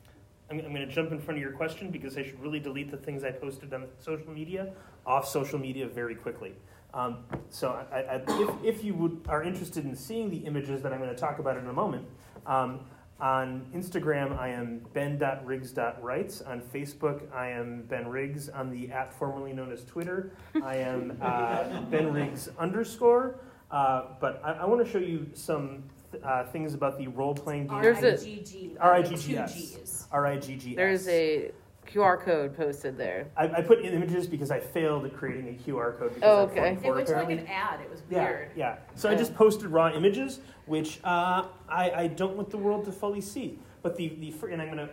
I'm, 0.51 0.61
I'm 0.61 0.73
going 0.73 0.87
to 0.87 0.95
jump 0.95 1.11
in 1.11 1.19
front 1.19 1.39
of 1.39 1.43
your 1.43 1.53
question 1.53 1.91
because 1.91 2.17
I 2.17 2.23
should 2.23 2.41
really 2.41 2.61
delete 2.61 2.91
the 2.91 2.97
things 2.97 3.25
I 3.25 3.33
posted 3.33 3.73
on 3.75 3.87
social 3.99 4.31
media 4.31 4.73
off 5.05 5.29
social 5.29 5.59
media 5.59 5.87
very 5.87 6.15
quickly. 6.15 6.53
Um, 6.95 7.25
so, 7.51 7.85
I, 7.93 7.99
I, 8.01 8.23
if, 8.27 8.51
if 8.65 8.85
you 8.85 8.95
would, 8.95 9.27
are 9.29 9.43
interested 9.43 9.85
in 9.85 9.95
seeing 9.95 10.31
the 10.31 10.39
images 10.39 10.83
that 10.83 10.93
I'm 10.93 10.99
going 10.99 11.11
to 11.11 11.21
talk 11.21 11.39
about 11.39 11.57
in 11.57 11.67
a 11.67 11.73
moment, 11.73 12.07
um, 12.47 12.81
on 13.21 13.67
Instagram 13.75 14.39
I 14.39 14.49
am 14.49 14.81
ben.riggs.writes. 14.93 16.43
On 16.43 16.61
Facebook 16.61 17.33
I 17.35 17.49
am 17.49 17.83
Ben 17.89 18.09
Riggs. 18.09 18.49
On 18.49 18.71
the 18.71 18.91
app 18.91 19.13
formerly 19.13 19.53
known 19.53 19.73
as 19.73 19.85
Twitter 19.85 20.33
I 20.63 20.77
am 20.77 21.17
uh, 21.21 21.81
Ben 21.91 22.13
Riggs 22.13 22.49
underscore. 22.59 23.41
Uh, 23.71 24.03
but 24.21 24.41
I, 24.45 24.53
I 24.53 24.65
want 24.67 24.85
to 24.85 24.91
show 24.91 24.99
you 24.99 25.27
some 25.35 25.83
uh, 26.23 26.45
things 26.45 26.75
about 26.75 26.99
the 26.99 27.09
role 27.09 27.35
playing 27.35 27.67
game. 27.67 27.83
There's 27.83 28.03
a- 28.03 28.11
R-I-G-G. 28.13 28.77
R-I-G-G-S. 28.81 29.55
Two 29.55 29.81
Gs. 29.81 30.07
R 30.13 30.27
I 30.27 30.37
G 30.37 30.57
G 30.57 30.71
S. 30.71 30.77
There's 30.77 31.09
a 31.09 31.51
QR 31.93 32.21
code 32.21 32.57
posted 32.57 32.97
there. 32.97 33.27
I, 33.37 33.45
I 33.49 33.61
put 33.63 33.81
in 33.81 33.93
images 33.95 34.27
because 34.27 34.51
I 34.51 34.61
failed 34.61 35.05
at 35.07 35.15
creating 35.17 35.49
a 35.49 35.53
QR 35.71 35.99
code. 35.99 36.15
Because 36.15 36.23
Oh, 36.29 36.43
I'm 36.45 36.51
okay. 36.77 36.89
It 36.89 36.95
went 36.95 37.07
to 37.09 37.15
like 37.15 37.31
an 37.31 37.47
ad, 37.47 37.81
it 37.81 37.91
was 37.91 38.03
yeah, 38.11 38.25
weird. 38.25 38.51
yeah. 38.57 38.77
So 38.95 39.09
I 39.11 39.15
just 39.15 39.35
posted 39.35 39.67
raw 39.69 39.91
images, 39.93 40.41
which 40.67 40.99
uh, 41.05 41.47
I, 41.69 41.91
I 41.91 42.07
don't 42.09 42.37
want 42.37 42.51
the 42.51 42.59
world 42.59 42.85
to 42.87 42.93
fully 42.93 43.21
see. 43.21 43.59
But 43.83 43.97
the 43.97 44.17
the 44.21 44.33
fir- 44.33 44.49
and 44.49 44.61
I'm 44.61 44.69
gonna 44.69 44.89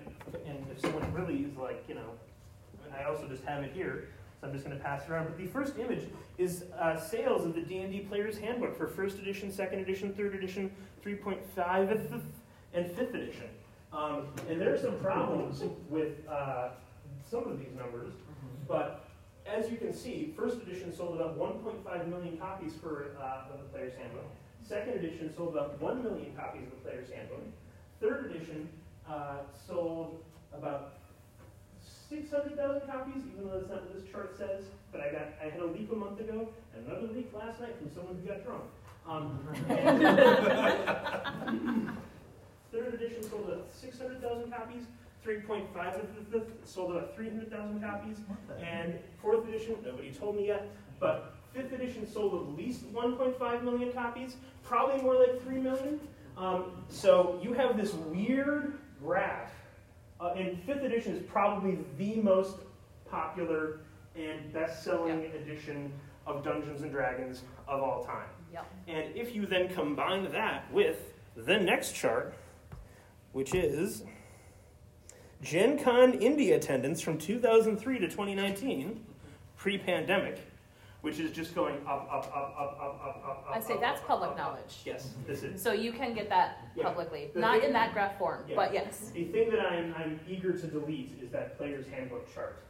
and 0.45 0.63
if 0.71 0.79
someone 0.79 1.11
really 1.13 1.39
is 1.45 1.57
like 1.57 1.83
you 1.87 1.95
know, 1.95 2.11
I 2.95 3.05
also 3.05 3.27
just 3.27 3.43
have 3.45 3.63
it 3.63 3.71
here, 3.73 4.09
so 4.39 4.45
I'm 4.47 4.53
just 4.53 4.63
gonna 4.63 4.75
pass 4.79 5.03
it 5.05 5.09
around. 5.09 5.25
But 5.25 5.37
the 5.37 5.47
first 5.47 5.79
image 5.79 6.03
is 6.37 6.65
uh, 6.79 6.99
sales 6.99 7.43
of 7.43 7.55
the 7.55 7.61
D 7.61 7.79
and 7.79 7.91
D 7.91 8.01
Player's 8.01 8.37
Handbook 8.37 8.77
for 8.77 8.87
first 8.87 9.17
edition, 9.17 9.51
second 9.51 9.79
edition, 9.79 10.13
third 10.13 10.35
edition, 10.35 10.69
3.5 11.03 12.21
and 12.75 12.91
fifth 12.91 13.13
edition. 13.15 13.45
Um, 13.93 14.27
and 14.49 14.59
there 14.59 14.73
are 14.73 14.77
some 14.77 14.97
problems 14.99 15.61
with 15.89 16.27
uh, 16.27 16.69
some 17.29 17.43
of 17.43 17.59
these 17.59 17.75
numbers, 17.77 18.13
but 18.67 19.05
as 19.45 19.69
you 19.69 19.77
can 19.77 19.93
see, 19.93 20.33
first 20.35 20.57
edition 20.61 20.95
sold 20.95 21.19
about 21.19 21.37
1.5 21.37 22.07
million 22.07 22.37
copies 22.37 22.73
for 22.81 23.15
uh, 23.21 23.53
of 23.53 23.59
the 23.59 23.65
Player's 23.71 23.93
Handbook. 23.95 24.25
Second 24.67 24.93
edition 24.93 25.31
sold 25.35 25.55
about 25.55 25.79
1 25.79 26.03
million 26.03 26.33
copies 26.35 26.63
of 26.63 26.71
the 26.71 26.77
Player's 26.77 27.09
Handbook. 27.11 27.43
Third 28.01 28.31
edition 28.31 28.67
uh, 29.07 29.37
sold 29.67 30.23
about 30.53 30.93
600,000 32.09 32.81
copies, 32.87 33.23
even 33.31 33.47
though 33.47 33.59
that's 33.59 33.69
not 33.69 33.83
what 33.83 33.93
this 33.93 34.11
chart 34.11 34.35
says. 34.37 34.63
But 34.91 35.01
I 35.01 35.11
got 35.11 35.27
I 35.41 35.49
had 35.49 35.59
a 35.59 35.65
leak 35.65 35.89
a 35.91 35.95
month 35.95 36.19
ago 36.19 36.49
and 36.75 36.87
another 36.87 37.07
leak 37.13 37.31
last 37.33 37.59
night 37.59 37.75
from 37.77 37.91
someone 37.93 38.15
who 38.21 38.27
got 38.27 38.43
drunk. 38.45 38.63
Um, 39.05 39.39
third 42.73 42.95
edition 42.95 43.21
sold 43.29 43.47
about 43.47 43.69
600,000 43.79 44.51
copies. 44.51 44.83
3.5 45.25 45.95
of 45.95 46.31
the 46.31 46.39
fifth 46.39 46.51
sold 46.65 46.91
about 46.91 47.15
300,000 47.15 47.81
copies. 47.81 48.17
And 48.61 48.99
fourth 49.21 49.47
edition, 49.47 49.77
nobody 49.85 50.11
told 50.11 50.35
me 50.35 50.47
yet, 50.47 50.69
but 50.99 51.35
fifth 51.53 51.71
edition 51.71 52.11
sold 52.11 52.33
at 52.33 52.57
least 52.57 52.91
1.5 52.93 53.63
million 53.63 53.93
copies, 53.93 54.35
probably 54.63 55.01
more 55.01 55.15
like 55.15 55.41
3 55.43 55.59
million. 55.59 55.99
Um, 56.35 56.83
so 56.89 57.39
you 57.41 57.53
have 57.53 57.77
this 57.77 57.93
weird 57.93 58.79
graph. 59.01 59.51
Uh, 60.19 60.33
and 60.35 60.61
fifth 60.63 60.83
edition 60.83 61.15
is 61.15 61.23
probably 61.23 61.79
the 61.97 62.15
most 62.15 62.57
popular 63.09 63.79
and 64.15 64.51
best-selling 64.51 65.25
edition 65.35 65.91
of 66.25 66.43
Dungeons 66.43 66.81
and 66.81 66.91
Dragons 66.91 67.43
of 67.67 67.81
all 67.81 68.03
time. 68.03 68.27
Yep. 68.51 68.65
And 68.87 69.15
if 69.15 69.35
you 69.35 69.45
then 69.45 69.69
combine 69.69 70.31
that 70.31 70.71
with 70.71 71.13
the 71.35 71.57
next 71.57 71.93
chart, 71.93 72.35
which 73.33 73.53
is 73.53 74.03
Gen 75.41 75.77
Con 75.77 76.13
Indy 76.13 76.53
attendance 76.53 77.01
from 77.01 77.17
2003 77.17 77.99
to 77.99 78.07
2019, 78.07 79.03
pre 79.57 79.77
pandemic, 79.77 80.39
which 81.01 81.19
is 81.19 81.31
just 81.31 81.53
going 81.53 81.75
up, 81.85 82.07
up, 82.09 82.31
up, 82.33 82.55
up, 82.57 82.79
up, 82.81 83.01
up, 83.03 83.25
up. 83.27 83.45
I 83.53 83.59
say 83.59 83.73
up, 83.73 83.81
that's 83.81 83.99
up, 84.01 84.07
public 84.07 84.29
up, 84.31 84.37
knowledge. 84.37 84.81
Yes, 84.85 85.09
this 85.27 85.43
is. 85.43 85.61
So 85.61 85.73
you 85.73 85.91
can 85.91 86.13
get 86.13 86.29
that 86.29 86.59
Yeah. 86.75 86.83
publicly, 86.85 87.31
The 87.33 87.39
not 87.39 87.63
in 87.63 87.73
that 87.73 87.93
graph 87.93 88.17
form, 88.17 88.45
Yeah. 88.47 88.55
but 88.55 88.73
yes. 88.73 89.11
The 89.13 89.25
thing 89.25 89.49
that 89.49 89.59
I'm, 89.59 89.93
I'm 89.97 90.19
eager 90.29 90.53
to 90.57 90.67
delete 90.67 91.19
is 91.21 91.29
that 91.31 91.57
player's 91.57 91.87
handbook 91.87 92.33
chart. 92.33 92.63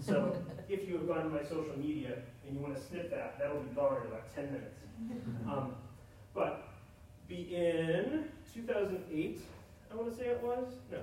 So 0.00 0.36
if 0.68 0.86
you 0.88 0.98
have 0.98 1.06
gone 1.08 1.22
to 1.22 1.28
my 1.30 1.42
social 1.42 1.76
media 1.78 2.18
and 2.46 2.56
you 2.56 2.62
want 2.62 2.74
to 2.76 2.82
snip 2.82 3.10
that, 3.10 3.38
that'll 3.38 3.60
be 3.62 3.74
gone 3.74 3.96
in 4.02 4.08
about 4.08 4.34
10 4.34 4.52
minutes. 4.52 4.76
Um, 5.48 5.74
but 6.34 6.68
be 7.28 7.54
in 7.54 8.24
2008, 8.52 9.40
I 9.90 9.96
want 9.96 10.10
to 10.10 10.16
say 10.16 10.26
it 10.26 10.42
was? 10.42 10.66
No. 10.90 10.98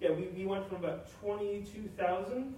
Yeah, 0.00 0.12
we, 0.12 0.24
we 0.36 0.46
went 0.46 0.68
from 0.68 0.84
about 0.84 1.08
22,000 1.20 2.54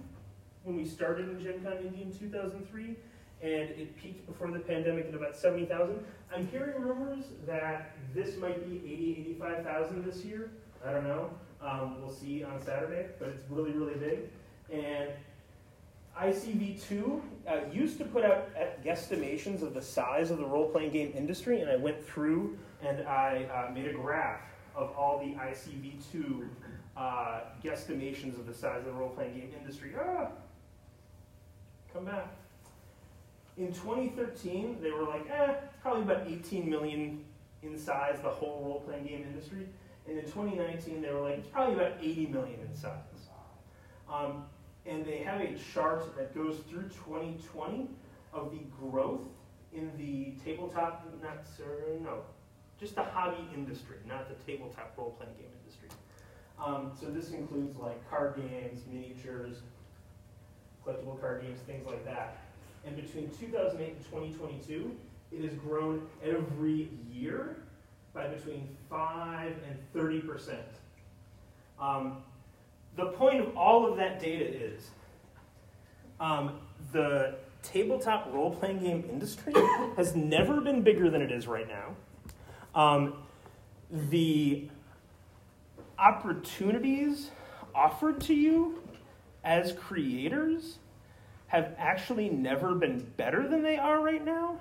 when 0.63 0.75
we 0.75 0.85
started 0.85 1.29
in 1.29 1.41
Gen 1.41 1.63
Con 1.63 1.77
Indy 1.77 2.03
in 2.03 2.17
2003, 2.17 2.95
and 3.41 3.69
it 3.69 3.97
peaked 3.97 4.25
before 4.27 4.51
the 4.51 4.59
pandemic 4.59 5.07
at 5.07 5.15
about 5.15 5.35
70,000. 5.35 6.03
I'm 6.35 6.47
hearing 6.47 6.81
rumors 6.81 7.25
that 7.47 7.95
this 8.13 8.37
might 8.37 8.67
be 8.69 8.77
80, 8.77 9.35
85,000 9.37 10.05
this 10.05 10.23
year. 10.23 10.51
I 10.85 10.91
don't 10.91 11.05
know. 11.05 11.31
Um, 11.61 12.01
we'll 12.01 12.13
see 12.13 12.43
on 12.43 12.61
Saturday, 12.61 13.07
but 13.19 13.29
it's 13.29 13.49
really, 13.49 13.71
really 13.71 13.95
big. 13.95 14.19
And 14.71 15.09
ICV2 16.21 17.21
uh, 17.47 17.57
used 17.71 17.97
to 17.97 18.05
put 18.05 18.23
out 18.23 18.49
guesstimations 18.83 19.61
of 19.61 19.73
the 19.73 19.81
size 19.81 20.31
of 20.31 20.37
the 20.37 20.45
role 20.45 20.69
playing 20.69 20.91
game 20.91 21.13
industry, 21.15 21.61
and 21.61 21.69
I 21.69 21.77
went 21.77 22.05
through 22.05 22.57
and 22.81 23.07
I 23.07 23.45
uh, 23.45 23.71
made 23.73 23.87
a 23.87 23.93
graph 23.93 24.41
of 24.75 24.91
all 24.95 25.19
the 25.19 25.33
ICV2 25.35 26.47
uh, 26.95 27.41
guesstimations 27.63 28.37
of 28.39 28.45
the 28.45 28.53
size 28.53 28.79
of 28.79 28.85
the 28.85 28.91
role 28.91 29.09
playing 29.09 29.33
game 29.33 29.51
industry. 29.59 29.93
Ah! 29.99 30.29
Come 31.93 32.05
back. 32.05 32.27
In 33.57 33.73
2013, 33.73 34.77
they 34.81 34.91
were 34.91 35.03
like, 35.03 35.29
eh, 35.29 35.55
probably 35.81 36.03
about 36.03 36.27
18 36.27 36.69
million 36.69 37.25
in 37.61 37.77
size, 37.77 38.19
the 38.21 38.29
whole 38.29 38.63
role 38.63 38.81
playing 38.85 39.05
game 39.05 39.25
industry. 39.27 39.67
And 40.07 40.17
in 40.17 40.25
2019, 40.25 41.01
they 41.01 41.11
were 41.11 41.21
like, 41.21 41.39
it's 41.39 41.47
probably 41.47 41.75
about 41.75 41.93
80 42.01 42.27
million 42.27 42.59
in 42.61 42.75
size. 42.75 42.93
Um, 44.11 44.45
and 44.85 45.05
they 45.05 45.17
have 45.17 45.41
a 45.41 45.53
chart 45.73 46.15
that 46.17 46.33
goes 46.33 46.57
through 46.69 46.89
2020 46.89 47.89
of 48.33 48.51
the 48.51 48.59
growth 48.79 49.21
in 49.73 49.91
the 49.97 50.33
tabletop, 50.43 51.05
not, 51.21 51.45
sorry, 51.45 51.99
no, 52.01 52.21
just 52.79 52.95
the 52.95 53.03
hobby 53.03 53.47
industry, 53.53 53.97
not 54.07 54.27
the 54.29 54.35
tabletop 54.51 54.93
role 54.97 55.15
playing 55.17 55.33
game 55.33 55.51
industry. 55.63 55.89
Um, 56.63 56.91
so 56.99 57.07
this 57.07 57.31
includes 57.31 57.77
like 57.77 58.09
card 58.09 58.35
games, 58.35 58.81
miniatures, 58.91 59.57
collectible 60.85 61.19
card 61.19 61.41
games, 61.41 61.59
things 61.67 61.85
like 61.85 62.03
that. 62.05 62.37
And 62.85 62.95
between 62.95 63.29
2008 63.39 63.95
and 63.95 64.05
2022, 64.05 64.95
it 65.31 65.43
has 65.43 65.53
grown 65.59 66.07
every 66.23 66.89
year 67.11 67.57
by 68.13 68.27
between 68.27 68.67
5 68.89 69.51
and 69.67 69.77
30 69.93 70.21
percent. 70.21 70.59
Um, 71.79 72.23
the 72.95 73.07
point 73.07 73.39
of 73.39 73.55
all 73.55 73.89
of 73.89 73.97
that 73.97 74.19
data 74.19 74.45
is 74.45 74.89
um, 76.19 76.59
the 76.91 77.35
tabletop 77.61 78.33
role 78.33 78.53
playing 78.53 78.79
game 78.79 79.05
industry 79.09 79.53
has 79.97 80.15
never 80.15 80.61
been 80.61 80.81
bigger 80.81 81.09
than 81.09 81.21
it 81.21 81.31
is 81.31 81.47
right 81.47 81.67
now. 81.67 81.95
Um, 82.75 83.13
the 83.91 84.69
opportunities 85.97 87.31
offered 87.75 88.21
to 88.21 88.33
you 88.33 88.81
as 89.43 89.73
creators 89.73 90.79
have 91.47 91.73
actually 91.77 92.29
never 92.29 92.75
been 92.75 92.99
better 93.17 93.47
than 93.47 93.63
they 93.63 93.77
are 93.77 94.01
right 94.01 94.23
now. 94.23 94.59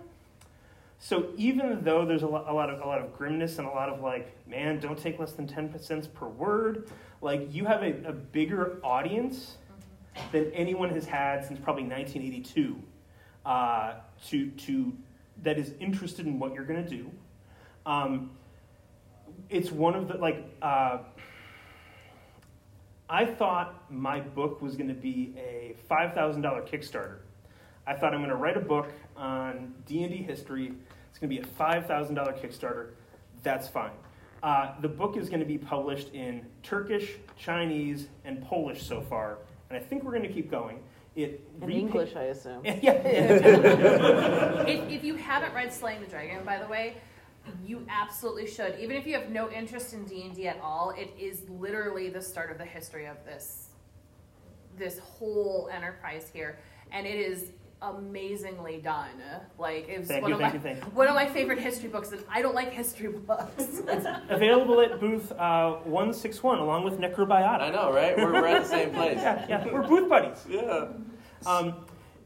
So 0.98 1.28
even 1.36 1.84
though 1.84 2.04
there's 2.04 2.22
a 2.22 2.26
lot, 2.26 2.48
a 2.48 2.52
lot 2.52 2.70
of 2.70 2.80
a 2.80 2.84
lot 2.86 3.00
of 3.00 3.16
grimness 3.16 3.58
and 3.58 3.68
a 3.68 3.70
lot 3.70 3.88
of 3.88 4.00
like, 4.00 4.36
man, 4.48 4.80
don't 4.80 4.98
take 4.98 5.18
less 5.18 5.32
than 5.32 5.46
ten 5.46 5.78
cents 5.78 6.08
per 6.08 6.26
word. 6.26 6.90
Like 7.20 7.54
you 7.54 7.66
have 7.66 7.82
a, 7.82 8.08
a 8.08 8.12
bigger 8.12 8.80
audience 8.82 9.56
than 10.32 10.50
anyone 10.52 10.90
has 10.90 11.06
had 11.06 11.44
since 11.44 11.60
probably 11.60 11.84
1982 11.84 12.82
uh, 13.46 13.94
to 14.28 14.50
to 14.50 14.92
that 15.42 15.56
is 15.58 15.72
interested 15.78 16.26
in 16.26 16.38
what 16.38 16.52
you're 16.52 16.64
going 16.64 16.82
to 16.82 16.90
do. 16.90 17.10
Um, 17.88 18.30
it's 19.48 19.72
one 19.72 19.94
of 19.94 20.08
the 20.08 20.18
like. 20.18 20.44
Uh, 20.60 20.98
I 23.08 23.24
thought 23.24 23.90
my 23.90 24.20
book 24.20 24.60
was 24.60 24.76
going 24.76 24.88
to 24.88 24.94
be 24.94 25.32
a 25.38 25.74
five 25.88 26.12
thousand 26.12 26.42
dollar 26.42 26.60
Kickstarter. 26.60 27.20
I 27.86 27.94
thought 27.94 28.12
I'm 28.12 28.20
going 28.20 28.28
to 28.28 28.36
write 28.36 28.58
a 28.58 28.60
book 28.60 28.92
on 29.16 29.74
D 29.86 30.02
and 30.02 30.12
D 30.12 30.18
history. 30.18 30.74
It's 31.08 31.18
going 31.18 31.30
to 31.30 31.36
be 31.36 31.42
a 31.42 31.46
five 31.54 31.86
thousand 31.86 32.16
dollar 32.16 32.34
Kickstarter. 32.34 32.90
That's 33.42 33.66
fine. 33.66 33.92
Uh, 34.42 34.74
the 34.82 34.88
book 34.88 35.16
is 35.16 35.30
going 35.30 35.40
to 35.40 35.46
be 35.46 35.56
published 35.56 36.12
in 36.12 36.44
Turkish, 36.62 37.14
Chinese, 37.38 38.08
and 38.26 38.42
Polish 38.42 38.82
so 38.82 39.00
far, 39.00 39.38
and 39.70 39.78
I 39.78 39.80
think 39.80 40.04
we're 40.04 40.12
going 40.12 40.28
to 40.28 40.32
keep 40.32 40.50
going. 40.50 40.80
It 41.16 41.40
In 41.62 41.68
repa- 41.68 41.74
English, 41.74 42.14
I 42.14 42.24
assume. 42.24 42.60
yeah, 42.64 42.92
If, 44.68 44.90
if 44.90 45.02
you 45.02 45.16
haven't 45.16 45.54
read 45.54 45.72
Slaying 45.72 46.00
the 46.00 46.06
Dragon, 46.06 46.44
by 46.44 46.58
the 46.58 46.68
way, 46.68 46.98
you 47.64 47.86
absolutely 47.88 48.46
should. 48.46 48.78
Even 48.78 48.96
if 48.96 49.06
you 49.06 49.14
have 49.14 49.30
no 49.30 49.50
interest 49.50 49.92
in 49.92 50.04
D 50.04 50.22
and 50.22 50.34
D 50.34 50.48
at 50.48 50.60
all, 50.60 50.90
it 50.90 51.10
is 51.18 51.42
literally 51.48 52.08
the 52.10 52.22
start 52.22 52.50
of 52.50 52.58
the 52.58 52.64
history 52.64 53.06
of 53.06 53.16
this 53.24 53.66
this 54.76 54.98
whole 54.98 55.68
enterprise 55.72 56.30
here, 56.32 56.58
and 56.92 57.06
it 57.06 57.18
is 57.18 57.50
amazingly 57.82 58.78
done. 58.78 59.10
Like 59.58 59.88
it's 59.88 60.08
one 60.08 60.28
you, 60.28 60.34
of 60.34 60.40
my 60.40 60.52
you, 60.52 60.74
one 60.94 61.08
of 61.08 61.14
my 61.14 61.26
favorite 61.26 61.58
history 61.58 61.88
books, 61.88 62.10
and 62.12 62.22
I 62.28 62.42
don't 62.42 62.54
like 62.54 62.72
history 62.72 63.08
books. 63.08 63.82
available 64.28 64.80
at 64.80 65.00
booth 65.00 65.32
uh, 65.32 65.76
161 65.84 66.58
along 66.58 66.84
with 66.84 66.98
Necrobiotic. 66.98 67.60
I 67.60 67.70
know, 67.70 67.92
right? 67.92 68.16
We're, 68.16 68.32
we're 68.32 68.46
at 68.46 68.62
the 68.62 68.68
same 68.68 68.90
place. 68.90 69.18
Yeah, 69.18 69.46
yeah, 69.48 69.72
we're 69.72 69.86
booth 69.86 70.08
buddies. 70.08 70.44
Yeah. 70.48 70.88
Um, 71.46 71.74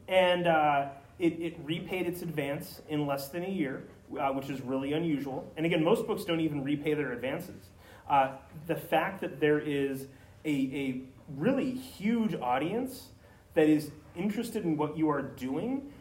and 0.07 0.47
uh, 0.47 0.89
it, 1.19 1.33
it 1.39 1.59
repaid 1.63 2.07
its 2.07 2.21
advance 2.21 2.81
in 2.89 3.05
less 3.05 3.29
than 3.29 3.43
a 3.43 3.49
year, 3.49 3.83
uh, 4.19 4.31
which 4.31 4.49
is 4.49 4.61
really 4.61 4.93
unusual. 4.93 5.51
And 5.57 5.65
again, 5.65 5.83
most 5.83 6.07
books 6.07 6.23
don't 6.25 6.39
even 6.39 6.63
repay 6.63 6.93
their 6.93 7.11
advances. 7.11 7.69
Uh, 8.09 8.31
the 8.67 8.75
fact 8.75 9.21
that 9.21 9.39
there 9.39 9.59
is 9.59 10.07
a, 10.45 10.49
a 10.49 11.01
really 11.37 11.71
huge 11.71 12.35
audience 12.35 13.09
that 13.53 13.69
is 13.69 13.91
interested 14.15 14.63
in 14.63 14.77
what 14.77 14.97
you 14.97 15.09
are 15.09 15.21
doing, 15.21 15.91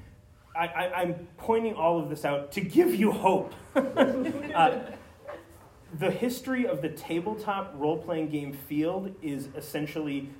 I, 0.54 0.92
I'm 0.94 1.28
pointing 1.38 1.74
all 1.74 1.98
of 1.98 2.10
this 2.10 2.24
out 2.24 2.52
to 2.52 2.60
give 2.60 2.94
you 2.94 3.12
hope. 3.12 3.54
uh, 3.74 4.80
the 5.98 6.10
history 6.10 6.66
of 6.66 6.82
the 6.82 6.88
tabletop 6.88 7.72
role-playing 7.76 8.28
game 8.28 8.52
field 8.52 9.14
is 9.22 9.48
essentially 9.56 10.30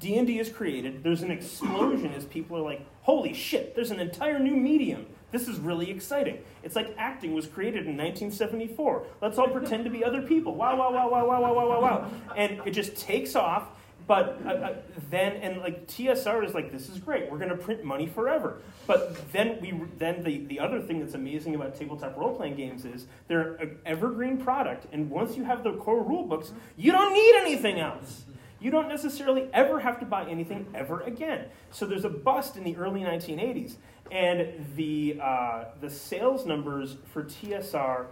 D&D 0.00 0.38
is 0.38 0.48
created, 0.48 1.04
there's 1.04 1.22
an 1.22 1.30
explosion 1.30 2.12
as 2.14 2.24
people 2.24 2.56
are 2.56 2.62
like, 2.62 2.84
holy 3.02 3.34
shit, 3.34 3.74
there's 3.74 3.90
an 3.90 4.00
entire 4.00 4.38
new 4.38 4.56
medium. 4.56 5.06
This 5.30 5.48
is 5.48 5.58
really 5.58 5.90
exciting. 5.90 6.38
It's 6.62 6.76
like 6.76 6.94
acting 6.98 7.34
was 7.34 7.46
created 7.46 7.86
in 7.86 7.96
1974. 7.96 9.06
Let's 9.20 9.38
all 9.38 9.48
pretend 9.48 9.84
to 9.84 9.90
be 9.90 10.04
other 10.04 10.22
people. 10.22 10.54
Wow, 10.54 10.76
wow, 10.76 10.92
wow, 10.92 11.08
wow, 11.10 11.26
wow, 11.26 11.40
wow, 11.40 11.54
wow, 11.54 11.68
wow, 11.68 11.80
wow. 11.80 12.10
And 12.36 12.60
it 12.64 12.72
just 12.72 12.96
takes 12.96 13.36
off. 13.36 13.68
But 14.06 14.40
uh, 14.44 14.48
uh, 14.48 14.76
then, 15.08 15.34
and 15.36 15.58
like 15.58 15.86
TSR 15.86 16.44
is 16.44 16.52
like, 16.52 16.72
this 16.72 16.88
is 16.88 16.98
great. 16.98 17.30
We're 17.30 17.38
going 17.38 17.50
to 17.50 17.56
print 17.56 17.84
money 17.84 18.08
forever. 18.08 18.60
But 18.88 19.30
then 19.30 19.58
we, 19.60 19.72
then 19.98 20.24
the, 20.24 20.38
the 20.46 20.58
other 20.58 20.80
thing 20.80 20.98
that's 20.98 21.14
amazing 21.14 21.54
about 21.54 21.76
tabletop 21.76 22.16
role 22.16 22.34
playing 22.34 22.56
games 22.56 22.84
is 22.84 23.06
they're 23.28 23.54
an 23.56 23.78
evergreen 23.86 24.38
product. 24.38 24.86
And 24.90 25.10
once 25.10 25.36
you 25.36 25.44
have 25.44 25.62
the 25.62 25.74
core 25.74 26.02
rule 26.02 26.24
books, 26.24 26.50
you 26.76 26.90
don't 26.90 27.12
need 27.14 27.36
anything 27.36 27.78
else 27.78 28.24
you 28.60 28.70
don't 28.70 28.88
necessarily 28.88 29.48
ever 29.52 29.80
have 29.80 29.98
to 30.00 30.06
buy 30.06 30.26
anything 30.26 30.66
ever 30.74 31.00
again. 31.00 31.46
So 31.70 31.86
there's 31.86 32.04
a 32.04 32.10
bust 32.10 32.56
in 32.56 32.64
the 32.64 32.76
early 32.76 33.00
1980s, 33.00 33.76
and 34.10 34.66
the 34.76 35.18
uh, 35.22 35.64
the 35.80 35.90
sales 35.90 36.46
numbers 36.46 36.96
for 37.12 37.24
TSR 37.24 38.06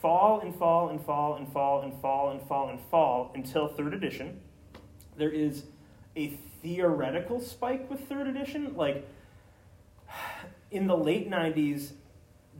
fall 0.00 0.40
and 0.40 0.54
fall 0.54 0.88
and 0.88 1.04
fall 1.04 1.36
and 1.36 1.50
fall 1.52 1.82
and 1.82 2.00
fall 2.00 2.30
and 2.30 2.42
fall 2.42 2.68
and 2.68 2.80
fall 2.90 3.32
until 3.34 3.68
third 3.68 3.94
edition. 3.94 4.40
There 5.16 5.30
is 5.30 5.64
a 6.16 6.28
theoretical 6.62 7.40
spike 7.40 7.90
with 7.90 8.08
third 8.08 8.26
edition, 8.26 8.74
like 8.76 9.08
in 10.70 10.86
the 10.86 10.96
late 10.96 11.30
90s, 11.30 11.92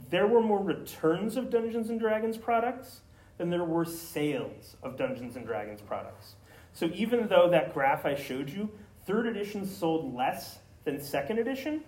there 0.08 0.26
were 0.26 0.40
more 0.40 0.62
returns 0.62 1.36
of 1.36 1.50
Dungeons 1.50 1.90
and 1.90 2.00
Dragons 2.00 2.36
products 2.36 3.00
than 3.38 3.50
there 3.50 3.64
were 3.64 3.84
sales 3.84 4.76
of 4.82 4.96
Dungeons 4.96 5.36
and 5.36 5.46
Dragons 5.46 5.80
products. 5.80 6.34
So 6.72 6.90
even 6.94 7.28
though 7.28 7.50
that 7.50 7.74
graph 7.74 8.04
I 8.04 8.14
showed 8.14 8.50
you, 8.50 8.70
third 9.06 9.26
edition 9.26 9.66
sold 9.66 10.14
less 10.14 10.58
than 10.84 11.00
second 11.00 11.38
edition. 11.38 11.82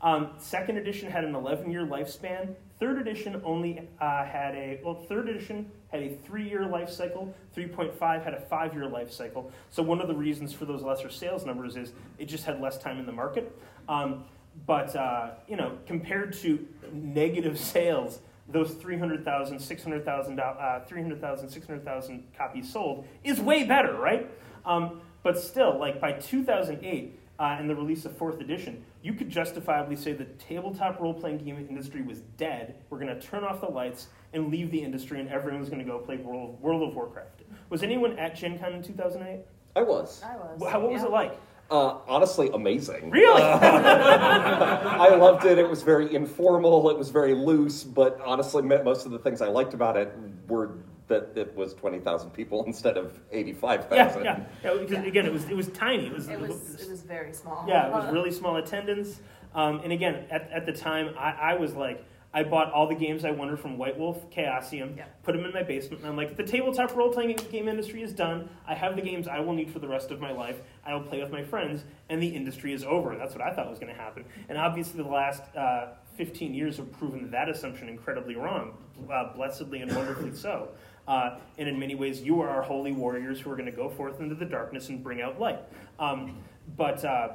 Um, 0.00 0.30
second 0.38 0.76
edition 0.76 1.10
had 1.10 1.24
an 1.24 1.34
11 1.34 1.70
year 1.70 1.84
lifespan. 1.84 2.54
Third 2.78 3.00
edition 3.00 3.40
only 3.44 3.88
uh, 4.00 4.24
had 4.24 4.54
a, 4.54 4.80
well, 4.84 4.94
third 4.94 5.28
edition 5.28 5.70
had 5.90 6.02
a 6.02 6.14
three 6.24 6.48
year 6.48 6.66
life 6.66 6.90
cycle. 6.90 7.34
3.5 7.56 8.22
had 8.22 8.34
a 8.34 8.40
five 8.40 8.74
year 8.74 8.86
life 8.86 9.10
cycle. 9.10 9.50
So 9.70 9.82
one 9.82 10.00
of 10.00 10.08
the 10.08 10.14
reasons 10.14 10.52
for 10.52 10.64
those 10.64 10.82
lesser 10.82 11.10
sales 11.10 11.44
numbers 11.44 11.76
is 11.76 11.92
it 12.18 12.26
just 12.26 12.44
had 12.44 12.60
less 12.60 12.78
time 12.78 12.98
in 12.98 13.06
the 13.06 13.12
market. 13.12 13.58
Um, 13.88 14.24
but, 14.66 14.94
uh, 14.94 15.30
you 15.48 15.56
know, 15.56 15.78
compared 15.86 16.32
to 16.34 16.64
negative 16.92 17.58
sales, 17.74 18.20
those 18.48 18.72
300,000, 18.74 19.58
600,000, 19.58 20.40
uh, 20.40 20.80
300,000, 20.86 21.48
600,000 21.48 22.24
copies 22.36 22.72
sold 22.72 23.06
is 23.24 23.40
way 23.40 23.64
better, 23.64 23.94
right? 23.94 24.30
Um, 24.64 25.00
but 25.22 25.38
still, 25.38 25.78
like 25.78 26.00
by 26.00 26.12
2008 26.12 27.20
uh, 27.38 27.42
and 27.58 27.68
the 27.68 27.74
release 27.74 28.04
of 28.04 28.16
fourth 28.16 28.40
edition, 28.40 28.84
you 29.08 29.14
could 29.14 29.30
justifiably 29.30 29.96
say 29.96 30.12
the 30.12 30.26
tabletop 30.26 31.00
role 31.00 31.14
playing 31.14 31.38
game 31.38 31.56
industry 31.70 32.02
was 32.02 32.20
dead. 32.36 32.74
We're 32.90 32.98
going 32.98 33.18
to 33.18 33.26
turn 33.26 33.42
off 33.42 33.62
the 33.62 33.68
lights 33.68 34.08
and 34.34 34.50
leave 34.50 34.70
the 34.70 34.82
industry, 34.82 35.18
and 35.18 35.30
everyone's 35.30 35.70
going 35.70 35.78
to 35.78 35.90
go 35.90 35.98
play 35.98 36.18
World, 36.18 36.60
World 36.60 36.86
of 36.86 36.94
Warcraft. 36.94 37.40
Was 37.70 37.82
anyone 37.82 38.18
at 38.18 38.36
Gen 38.36 38.58
Con 38.58 38.74
in 38.74 38.82
2008? 38.82 39.46
I 39.74 39.82
was. 39.82 40.22
I 40.22 40.36
was. 40.36 40.62
How, 40.70 40.80
what 40.80 40.92
was 40.92 41.02
it 41.04 41.10
like? 41.10 41.40
Uh, 41.70 42.00
honestly, 42.06 42.50
amazing. 42.52 43.08
Really? 43.08 43.40
I 43.42 45.14
loved 45.14 45.46
it. 45.46 45.56
It 45.56 45.70
was 45.70 45.82
very 45.82 46.14
informal. 46.14 46.90
It 46.90 46.98
was 46.98 47.08
very 47.08 47.32
loose. 47.32 47.84
But 47.84 48.20
honestly, 48.22 48.60
mo- 48.60 48.82
most 48.82 49.06
of 49.06 49.12
the 49.12 49.18
things 49.18 49.40
I 49.40 49.48
liked 49.48 49.72
about 49.72 49.96
it 49.96 50.12
were 50.48 50.72
that 51.08 51.32
it 51.36 51.54
was 51.56 51.74
twenty 51.74 51.98
thousand 51.98 52.30
people 52.30 52.64
instead 52.66 52.96
of 52.96 53.18
85,000. 53.32 54.24
yeah, 54.24 54.38
yeah, 54.38 54.44
yeah. 54.74 54.78
Because 54.80 55.04
again, 55.06 55.26
it 55.26 55.32
was 55.32 55.44
it 55.44 55.56
was 55.56 55.68
tiny. 55.68 56.06
It 56.06 56.12
was 56.12 56.28
It 56.28 56.40
was 56.40 56.74
it 56.82 56.88
was 56.90 57.02
very 57.02 57.32
small. 57.32 57.64
Yeah, 57.68 57.88
it 57.88 57.92
was 57.92 58.12
really 58.12 58.30
small 58.32 58.56
attendance. 58.56 59.20
Um, 59.54 59.80
and 59.82 59.92
again, 59.92 60.26
at, 60.30 60.50
at 60.52 60.66
the 60.66 60.72
time, 60.72 61.14
I, 61.18 61.30
I 61.32 61.54
was 61.54 61.74
like, 61.74 62.04
I 62.34 62.42
bought 62.42 62.70
all 62.70 62.86
the 62.86 62.94
games 62.94 63.24
I 63.24 63.30
wanted 63.30 63.58
from 63.58 63.78
White 63.78 63.98
Wolf 63.98 64.28
Chaosium, 64.30 64.94
Yeah. 64.98 65.06
put 65.22 65.34
them 65.34 65.46
in 65.46 65.52
my 65.54 65.62
basement, 65.62 66.02
and 66.02 66.10
I'm 66.10 66.16
like, 66.18 66.36
the 66.36 66.42
tabletop 66.42 66.94
role 66.94 67.10
playing 67.10 67.34
game 67.50 67.66
industry 67.66 68.02
is 68.02 68.12
done. 68.12 68.50
I 68.66 68.74
have 68.74 68.94
the 68.94 69.00
games 69.02 69.26
I 69.26 69.40
will 69.40 69.54
need 69.54 69.72
for 69.72 69.78
the 69.78 69.88
rest 69.88 70.10
of 70.10 70.20
my 70.20 70.32
life. 70.32 70.60
I 70.84 70.92
will 70.92 71.00
play 71.02 71.22
with 71.22 71.32
my 71.32 71.42
friends, 71.42 71.82
and 72.10 72.22
the 72.22 72.28
industry 72.28 72.74
is 72.74 72.84
over. 72.84 73.16
That's 73.16 73.32
what 73.34 73.40
I 73.42 73.54
thought 73.54 73.70
was 73.70 73.78
going 73.78 73.92
to 73.92 73.98
happen. 73.98 74.26
And 74.50 74.58
obviously, 74.58 75.02
the 75.02 75.08
last 75.08 75.42
uh, 75.56 75.94
15 76.16 76.52
years 76.52 76.76
have 76.76 76.92
proven 76.92 77.30
that 77.30 77.48
assumption 77.48 77.88
incredibly 77.88 78.36
wrong, 78.36 78.76
uh, 79.10 79.32
blessedly 79.34 79.80
and 79.80 79.96
wonderfully 79.96 80.34
so. 80.34 80.68
Uh, 81.08 81.38
and 81.56 81.66
in 81.68 81.78
many 81.78 81.94
ways, 81.94 82.20
you 82.20 82.40
are 82.42 82.50
our 82.50 82.62
holy 82.62 82.92
warriors 82.92 83.40
who 83.40 83.50
are 83.50 83.56
going 83.56 83.64
to 83.70 83.72
go 83.76 83.88
forth 83.88 84.20
into 84.20 84.34
the 84.34 84.44
darkness 84.44 84.90
and 84.90 85.02
bring 85.02 85.22
out 85.22 85.40
light. 85.40 85.58
Um, 85.98 86.36
but 86.76 87.02
uh, 87.04 87.30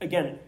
again, 0.00 0.38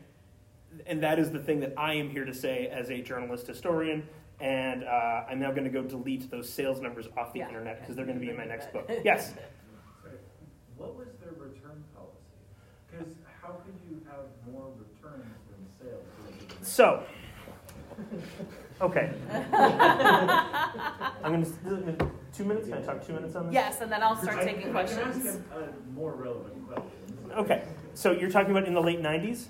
and 0.86 1.02
that 1.02 1.18
is 1.18 1.32
the 1.32 1.40
thing 1.40 1.58
that 1.60 1.74
I 1.76 1.94
am 1.94 2.08
here 2.08 2.24
to 2.24 2.32
say 2.32 2.68
as 2.68 2.88
a 2.90 3.02
journalist 3.02 3.48
historian. 3.48 4.06
And 4.38 4.84
uh, 4.84 5.24
I'm 5.28 5.38
now 5.40 5.50
going 5.50 5.64
to 5.64 5.70
go 5.70 5.82
delete 5.82 6.30
those 6.30 6.48
sales 6.48 6.80
numbers 6.80 7.06
off 7.18 7.32
the 7.32 7.40
Yeah. 7.40 7.48
internet 7.48 7.80
because 7.80 7.96
they're 7.96 8.06
going 8.06 8.18
to 8.18 8.24
be 8.24 8.30
in 8.30 8.36
my 8.38 8.46
next 8.46 8.72
book. 8.72 8.88
Yes. 9.04 9.34
Sorry, 9.34 10.14
What 10.76 10.96
was 10.96 11.08
their 11.20 11.32
return 11.32 11.84
policy? 11.94 12.14
Because 12.90 13.12
how 13.42 13.54
could 13.64 13.74
you 13.90 14.00
have 14.08 14.20
more 14.50 14.70
returns 14.78 15.26
than 15.50 15.88
sales? 15.88 16.66
So, 16.66 17.02
okay. 18.80 19.10
I'm 21.22 21.32
going 21.32 21.44
to 21.44 22.10
two 22.40 22.48
minutes. 22.48 22.68
Can 22.68 22.78
I 22.78 22.82
talk 22.82 23.06
two 23.06 23.12
minutes 23.12 23.36
on 23.36 23.46
this? 23.46 23.54
Yes, 23.54 23.80
and 23.80 23.92
then 23.92 24.02
I'll 24.02 24.16
start 24.16 24.38
I- 24.38 24.44
taking 24.44 24.74
I 24.74 24.84
can 24.84 24.98
ask 24.98 25.02
questions. 25.02 25.38
a, 25.52 25.58
a 25.58 25.92
more 25.94 26.12
relevant 26.14 26.66
question. 26.66 26.90
Okay. 27.32 27.64
So 27.94 28.12
you're 28.12 28.30
talking 28.30 28.50
about 28.50 28.64
in 28.64 28.74
the 28.74 28.80
late 28.80 29.02
90s? 29.02 29.46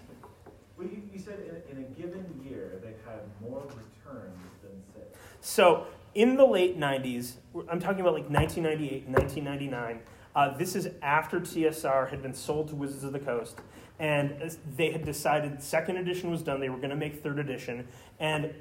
Well, 0.77 0.89
you, 0.89 1.03
you 1.13 1.19
said 1.19 1.39
in, 1.41 1.79
in 1.79 1.85
a 1.85 1.89
given 1.91 2.41
year, 2.43 2.81
they 2.83 2.95
had 3.09 3.21
more 3.41 3.63
returns 3.63 4.39
than 4.63 4.83
sales. 4.93 5.15
So 5.41 5.87
in 6.15 6.37
the 6.37 6.47
late 6.47 6.79
90s, 6.79 7.35
I'm 7.71 7.81
talking 7.81 8.01
about 8.01 8.15
like 8.15 8.29
1998 8.29 9.09
1999, 9.09 10.01
uh, 10.35 10.57
this 10.57 10.75
is 10.75 10.89
after 11.03 11.41
TSR 11.41 12.09
had 12.09 12.23
been 12.23 12.35
sold 12.35 12.69
to 12.69 12.77
Wizards 12.77 13.05
of 13.05 13.13
the 13.13 13.19
Coast, 13.19 13.59
and 13.99 14.57
they 14.77 14.93
had 14.93 15.05
decided 15.05 15.63
second 15.63 15.97
edition 15.97 16.31
was 16.31 16.43
done, 16.43 16.61
they 16.61 16.71
were 16.71 16.77
going 16.77 16.91
to 16.91 16.97
make 16.97 17.23
third 17.23 17.39
edition, 17.39 17.87
and 18.21 18.55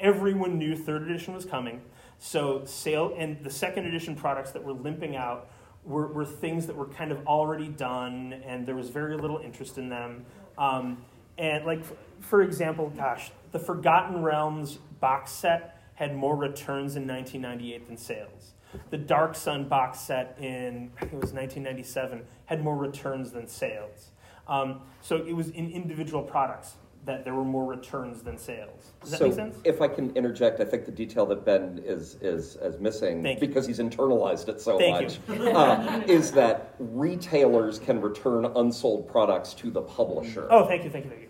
everyone 0.00 0.58
knew 0.58 0.76
third 0.76 1.02
edition 1.02 1.32
was 1.32 1.44
coming. 1.44 1.80
So 2.24 2.62
sale 2.66 3.16
and 3.18 3.42
the 3.42 3.50
second 3.50 3.86
edition 3.86 4.14
products 4.14 4.52
that 4.52 4.62
were 4.62 4.72
limping 4.72 5.16
out 5.16 5.50
were, 5.84 6.06
were 6.06 6.24
things 6.24 6.68
that 6.68 6.76
were 6.76 6.86
kind 6.86 7.10
of 7.10 7.26
already 7.26 7.66
done, 7.66 8.40
and 8.46 8.64
there 8.64 8.76
was 8.76 8.90
very 8.90 9.16
little 9.16 9.38
interest 9.38 9.76
in 9.76 9.88
them. 9.88 10.24
Um, 10.56 11.04
and 11.36 11.66
like, 11.66 11.82
for 12.20 12.42
example, 12.42 12.92
gosh, 12.96 13.32
the 13.50 13.58
Forgotten 13.58 14.22
Realms 14.22 14.78
box 15.00 15.32
set 15.32 15.82
had 15.94 16.14
more 16.14 16.36
returns 16.36 16.94
in 16.94 17.08
1998 17.08 17.88
than 17.88 17.96
sales. 17.96 18.52
The 18.90 18.98
Dark 18.98 19.34
Sun 19.34 19.68
box 19.68 19.98
set 19.98 20.38
in 20.40 20.92
I 20.98 21.00
think 21.00 21.14
it 21.14 21.20
was 21.20 21.32
1997 21.32 22.22
had 22.46 22.62
more 22.62 22.76
returns 22.76 23.32
than 23.32 23.48
sales. 23.48 24.12
Um, 24.46 24.82
so 25.00 25.16
it 25.16 25.32
was 25.32 25.48
in 25.48 25.72
individual 25.72 26.22
products 26.22 26.76
that 27.04 27.24
there 27.24 27.34
were 27.34 27.44
more 27.44 27.64
returns 27.64 28.22
than 28.22 28.38
sales. 28.38 28.92
Does 29.00 29.10
that 29.10 29.18
so 29.18 29.24
make 29.26 29.34
sense? 29.34 29.56
if 29.64 29.82
I 29.82 29.88
can 29.88 30.14
interject, 30.16 30.60
I 30.60 30.64
think 30.64 30.84
the 30.84 30.92
detail 30.92 31.26
that 31.26 31.44
Ben 31.44 31.82
is 31.84 32.16
is, 32.20 32.56
is 32.56 32.78
missing 32.78 33.22
Thank 33.22 33.40
you. 33.40 33.48
because 33.48 33.66
he's 33.66 33.80
internalized 33.80 34.48
it 34.48 34.60
so 34.60 34.78
Thank 34.78 35.18
much 35.28 35.38
uh, 35.54 36.02
is 36.06 36.30
that 36.32 36.74
retailers 36.78 37.78
can 37.78 38.00
return 38.00 38.44
unsold 38.44 39.08
products 39.08 39.52
to 39.54 39.70
the 39.70 39.82
publisher. 39.82 40.46
Oh, 40.50 40.66
thank 40.66 40.84
you, 40.84 40.90
thank 40.90 41.06
you, 41.06 41.10
thank 41.10 41.22
you. 41.22 41.28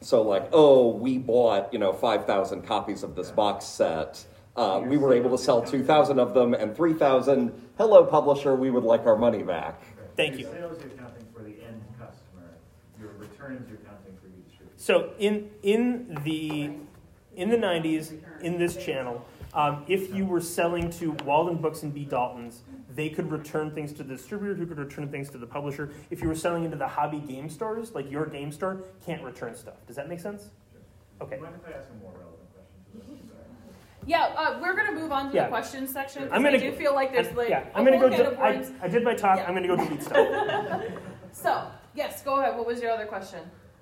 So 0.00 0.22
like, 0.22 0.48
oh, 0.52 0.90
we 0.90 1.18
bought 1.18 1.72
you 1.72 1.78
know 1.78 1.92
five 1.92 2.26
thousand 2.26 2.62
copies 2.62 3.02
of 3.02 3.14
this 3.14 3.30
box 3.30 3.64
set. 3.64 4.24
Uh, 4.56 4.80
we 4.82 4.96
were 4.96 5.12
able 5.12 5.30
to 5.30 5.38
sell 5.38 5.60
two 5.60 5.84
thousand 5.84 6.18
of 6.18 6.32
them 6.32 6.54
and 6.54 6.74
three 6.74 6.94
thousand. 6.94 7.52
Hello, 7.76 8.04
publisher, 8.04 8.56
we 8.56 8.70
would 8.70 8.84
like 8.84 9.04
our 9.04 9.16
money 9.16 9.42
back. 9.42 9.82
Thank 10.16 10.38
Your 10.38 10.48
you. 10.48 10.56
sales, 10.56 10.78
you're 10.80 10.96
counting 10.96 11.26
for 11.34 11.42
the 11.42 11.62
end 11.62 11.82
customer. 11.98 12.56
Your 12.98 13.10
returns, 13.18 13.68
you're 13.68 13.76
counting 13.78 14.16
for 14.18 14.28
you 14.28 14.42
distributors. 14.48 14.75
So 14.86 15.10
in 15.18 15.50
in 15.64 16.16
the 16.22 16.70
in 17.34 17.50
the 17.50 17.56
90s, 17.56 18.12
in 18.40 18.56
this 18.56 18.76
channel, 18.76 19.26
um, 19.52 19.84
if 19.88 20.14
you 20.14 20.24
were 20.24 20.40
selling 20.40 20.90
to 20.90 21.12
Waldenbooks 21.30 21.82
and 21.82 21.92
B. 21.92 22.04
Daltons, 22.08 22.60
they 22.94 23.08
could 23.08 23.28
return 23.32 23.72
things 23.72 23.92
to 23.94 24.04
the 24.04 24.14
distributor, 24.14 24.54
who 24.54 24.64
could 24.64 24.78
return 24.78 25.08
things 25.08 25.28
to 25.30 25.38
the 25.38 25.46
publisher. 25.46 25.90
If 26.10 26.22
you 26.22 26.28
were 26.28 26.36
selling 26.36 26.62
into 26.64 26.76
the 26.76 26.86
hobby 26.86 27.18
game 27.18 27.50
stores, 27.50 27.96
like 27.96 28.08
your 28.08 28.26
game 28.26 28.52
store, 28.52 28.84
can't 29.04 29.24
return 29.24 29.56
stuff. 29.56 29.74
Does 29.88 29.96
that 29.96 30.08
make 30.08 30.20
sense? 30.20 30.50
Okay. 31.20 31.34
If 31.34 31.42
I 31.42 31.46
ask 31.76 31.88
a 31.90 32.00
more 32.00 32.12
relevant 32.12 32.48
question 32.54 32.92
to 32.92 33.22
this? 33.24 33.28
Sorry. 33.28 33.42
Yeah, 34.06 34.34
uh, 34.38 34.60
we're 34.62 34.76
gonna 34.76 34.92
move 34.94 35.10
on 35.10 35.30
to 35.30 35.34
Yeah. 35.34 35.42
the 35.44 35.48
questions 35.48 35.92
section. 35.92 36.28
I'm 36.30 36.44
gonna 36.44 36.58
I 36.58 36.60
do 36.60 36.70
go- 36.70 36.76
feel 36.76 36.94
like 36.94 37.12
there's 37.12 37.34
like 37.34 37.48
yeah, 37.48 37.64
a 37.74 37.76
I'm 37.76 37.84
gonna 37.84 37.98
whole 37.98 38.08
go. 38.08 38.16
can 38.16 38.24
De- 38.24 38.30
of 38.30 38.38
I. 38.38 38.84
I 38.84 38.88
did 38.88 39.02
my 39.02 39.14
talk. 39.14 39.38
Yeah. 39.38 39.48
I'm 39.48 39.54
gonna 39.54 39.66
go 39.66 39.74
delete 39.74 40.04
stuff. 40.04 40.82
So 41.32 41.66
yes, 41.96 42.22
go 42.22 42.36
ahead. 42.40 42.56
What 42.56 42.66
was 42.68 42.80
your 42.80 42.92
other 42.92 43.04
question? 43.04 43.40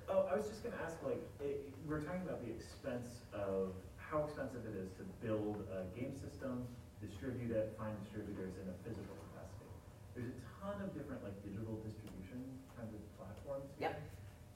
Oh, 0.09 0.27
I 0.31 0.35
was 0.35 0.47
just 0.47 0.63
gonna 0.63 0.77
ask, 0.83 0.97
like, 1.03 1.21
it, 1.41 1.65
we're 1.87 2.01
talking 2.01 2.21
about 2.21 2.43
the 2.45 2.51
expense 2.53 3.25
of 3.33 3.73
how 3.97 4.23
expensive 4.23 4.61
it 4.69 4.77
is 4.77 4.91
to 5.01 5.03
build 5.25 5.65
a 5.73 5.83
game 5.97 6.13
system, 6.13 6.65
distribute 7.01 7.51
it, 7.51 7.73
find 7.77 7.93
distributors 8.03 8.53
in 8.61 8.69
a 8.69 8.75
physical 8.85 9.17
capacity. 9.33 9.69
There's 10.15 10.29
a 10.29 10.37
ton 10.61 10.77
of 10.85 10.93
different 10.93 11.23
like 11.23 11.33
digital 11.43 11.75
distribution 11.81 12.45
kinds 12.77 12.93
of 12.93 13.01
platforms. 13.17 13.65
Yep. 13.81 13.99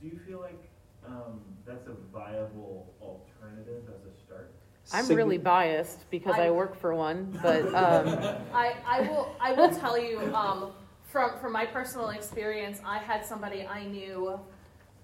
Do 0.01 0.07
you 0.07 0.19
feel 0.27 0.39
like 0.39 0.61
um, 1.05 1.41
that's 1.65 1.87
a 1.87 1.95
viable 2.13 2.93
alternative 3.01 3.83
as 3.89 4.05
a 4.05 4.13
start? 4.25 4.53
I'm 4.93 5.07
really 5.15 5.37
biased 5.37 6.09
because 6.09 6.35
I, 6.35 6.47
I- 6.47 6.51
work 6.51 6.75
for 6.79 6.93
one, 6.95 7.37
but 7.43 7.65
um, 7.73 8.07
I, 8.53 8.75
I 8.85 9.01
will 9.01 9.35
I 9.39 9.53
will 9.53 9.69
tell 9.75 9.97
you 9.97 10.19
um, 10.33 10.71
from 11.03 11.37
from 11.39 11.53
my 11.53 11.65
personal 11.65 12.09
experience. 12.09 12.79
I 12.85 12.99
had 12.99 13.25
somebody 13.25 13.65
I 13.65 13.85
knew 13.85 14.39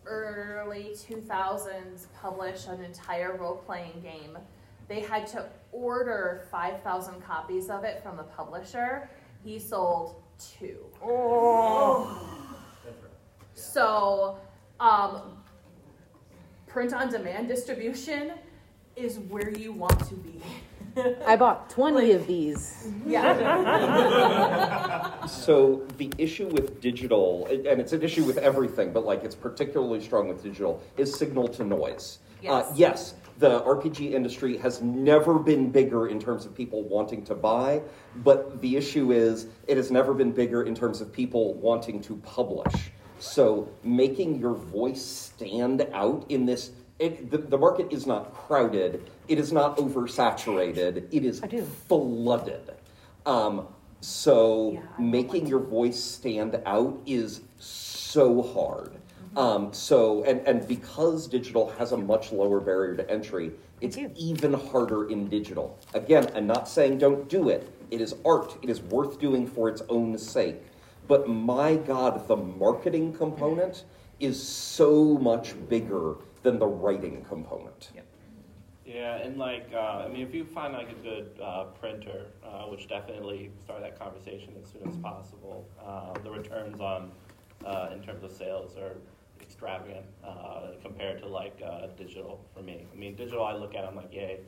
early 0.05 0.95
2000s 0.95 2.07
publish 2.19 2.67
an 2.67 2.83
entire 2.83 3.35
role 3.37 3.55
playing 3.55 4.01
game. 4.01 4.37
They 4.87 4.99
had 4.99 5.25
to 5.27 5.49
order 5.71 6.47
5,000 6.51 7.21
copies 7.21 7.69
of 7.69 7.83
it 7.83 8.03
from 8.03 8.17
the 8.17 8.23
publisher. 8.23 9.09
He 9.43 9.59
sold 9.59 10.21
two. 10.37 10.85
That's. 12.85 12.95
So, 13.53 14.37
um, 14.79 15.37
print 16.67 16.93
on 16.93 17.09
demand 17.09 17.47
distribution 17.47 18.33
is 18.95 19.19
where 19.19 19.49
you 19.49 19.71
want 19.71 19.99
to 20.07 20.15
be. 20.15 20.41
I 21.25 21.35
bought 21.35 21.69
20 21.69 22.11
of 22.11 22.25
these. 22.27 22.87
Yeah. 23.05 23.25
So 25.25 25.85
the 25.97 26.09
issue 26.17 26.47
with 26.47 26.79
digital, 26.81 27.47
and 27.47 27.81
it's 27.81 27.93
an 27.93 28.01
issue 28.01 28.23
with 28.23 28.37
everything, 28.37 28.93
but 28.93 29.05
like 29.05 29.23
it's 29.23 29.35
particularly 29.35 30.01
strong 30.01 30.27
with 30.27 30.43
digital, 30.43 30.81
is 30.97 31.13
signal 31.17 31.47
to 31.49 31.63
noise. 31.63 32.19
Uh, 32.39 32.41
Yes. 32.41 32.73
yes, 32.75 33.13
the 33.39 33.61
RPG 33.61 34.13
industry 34.13 34.55
has 34.57 34.81
never 34.81 35.39
been 35.39 35.69
bigger 35.71 36.07
in 36.07 36.19
terms 36.19 36.45
of 36.45 36.53
people 36.53 36.83
wanting 36.83 37.23
to 37.25 37.33
buy, 37.35 37.81
but 38.23 38.61
the 38.61 38.77
issue 38.77 39.11
is 39.11 39.47
it 39.67 39.77
has 39.77 39.89
never 39.91 40.13
been 40.13 40.31
bigger 40.31 40.63
in 40.63 40.75
terms 40.75 41.01
of 41.01 41.11
people 41.11 41.55
wanting 41.55 42.01
to 42.01 42.15
publish. 42.17 42.91
So 43.19 43.67
making 43.83 44.39
your 44.39 44.53
voice 44.53 45.01
stand 45.03 45.87
out 45.93 46.25
in 46.29 46.45
this, 46.45 46.71
it, 46.99 47.29
the, 47.29 47.37
the 47.37 47.57
market 47.57 47.91
is 47.91 48.07
not 48.07 48.33
crowded, 48.33 49.09
it 49.27 49.37
is 49.37 49.51
not 49.51 49.77
oversaturated, 49.77 51.07
it 51.11 51.25
is 51.25 51.41
flooded. 51.87 52.73
Um, 53.25 53.67
so 54.01 54.73
Yeah, 54.73 54.81
making 54.99 55.47
your 55.47 55.59
voice 55.59 56.01
stand 56.01 56.61
out 56.65 57.01
is 57.05 57.41
so 57.59 58.41
hard. 58.41 58.93
Um, 59.35 59.73
so 59.73 60.23
and 60.23 60.39
and 60.47 60.65
because 60.65 61.27
digital 61.27 61.69
has 61.71 61.91
a 61.91 61.97
much 61.97 62.31
lower 62.31 62.61
barrier 62.61 62.95
to 62.95 63.09
entry, 63.11 63.51
it's 63.81 63.97
even 64.15 64.53
harder 64.53 65.09
in 65.09 65.27
digital. 65.27 65.77
Again, 65.93 66.31
I'm 66.35 66.47
not 66.47 66.69
saying 66.69 66.99
don't 66.99 67.27
do 67.27 67.49
it. 67.49 67.69
It 67.91 67.99
is 67.99 68.15
art. 68.23 68.55
It 68.61 68.69
is 68.69 68.81
worth 68.81 69.19
doing 69.19 69.45
for 69.47 69.67
its 69.67 69.81
own 69.89 70.17
sake. 70.17 70.61
But 71.07 71.27
my 71.27 71.75
God, 71.75 72.27
the 72.27 72.37
marketing 72.37 73.13
component 73.13 73.83
is 74.19 74.41
so 74.41 75.17
much 75.17 75.53
bigger 75.67 76.15
than 76.43 76.59
the 76.59 76.67
writing 76.67 77.25
component. 77.27 77.89
Yeah, 77.95 78.01
yeah 78.85 79.15
and 79.17 79.37
like, 79.37 79.69
uh, 79.73 80.05
I 80.05 80.07
mean, 80.07 80.21
if 80.21 80.33
you 80.33 80.45
find 80.45 80.73
like 80.73 80.89
a 80.89 81.01
good 81.03 81.39
uh, 81.41 81.65
printer, 81.79 82.27
uh, 82.43 82.63
which 82.63 82.87
definitely 82.87 83.51
start 83.63 83.81
that 83.81 83.99
conversation 83.99 84.53
as 84.61 84.69
soon 84.71 84.87
as 84.87 84.95
possible, 84.97 85.67
uh, 85.83 86.13
the 86.23 86.31
returns 86.31 86.79
on, 86.79 87.11
uh, 87.65 87.89
in 87.93 88.01
terms 88.01 88.23
of 88.23 88.31
sales 88.31 88.77
are 88.77 88.95
extravagant 89.41 90.05
uh, 90.23 90.71
compared 90.81 91.21
to 91.21 91.27
like 91.27 91.61
uh, 91.65 91.87
digital 91.97 92.39
for 92.53 92.61
me. 92.61 92.85
I 92.91 92.95
mean, 92.95 93.15
digital, 93.15 93.43
I 93.43 93.55
look 93.55 93.75
at, 93.75 93.85
I'm 93.85 93.95
like, 93.95 94.13
yay, 94.13 94.39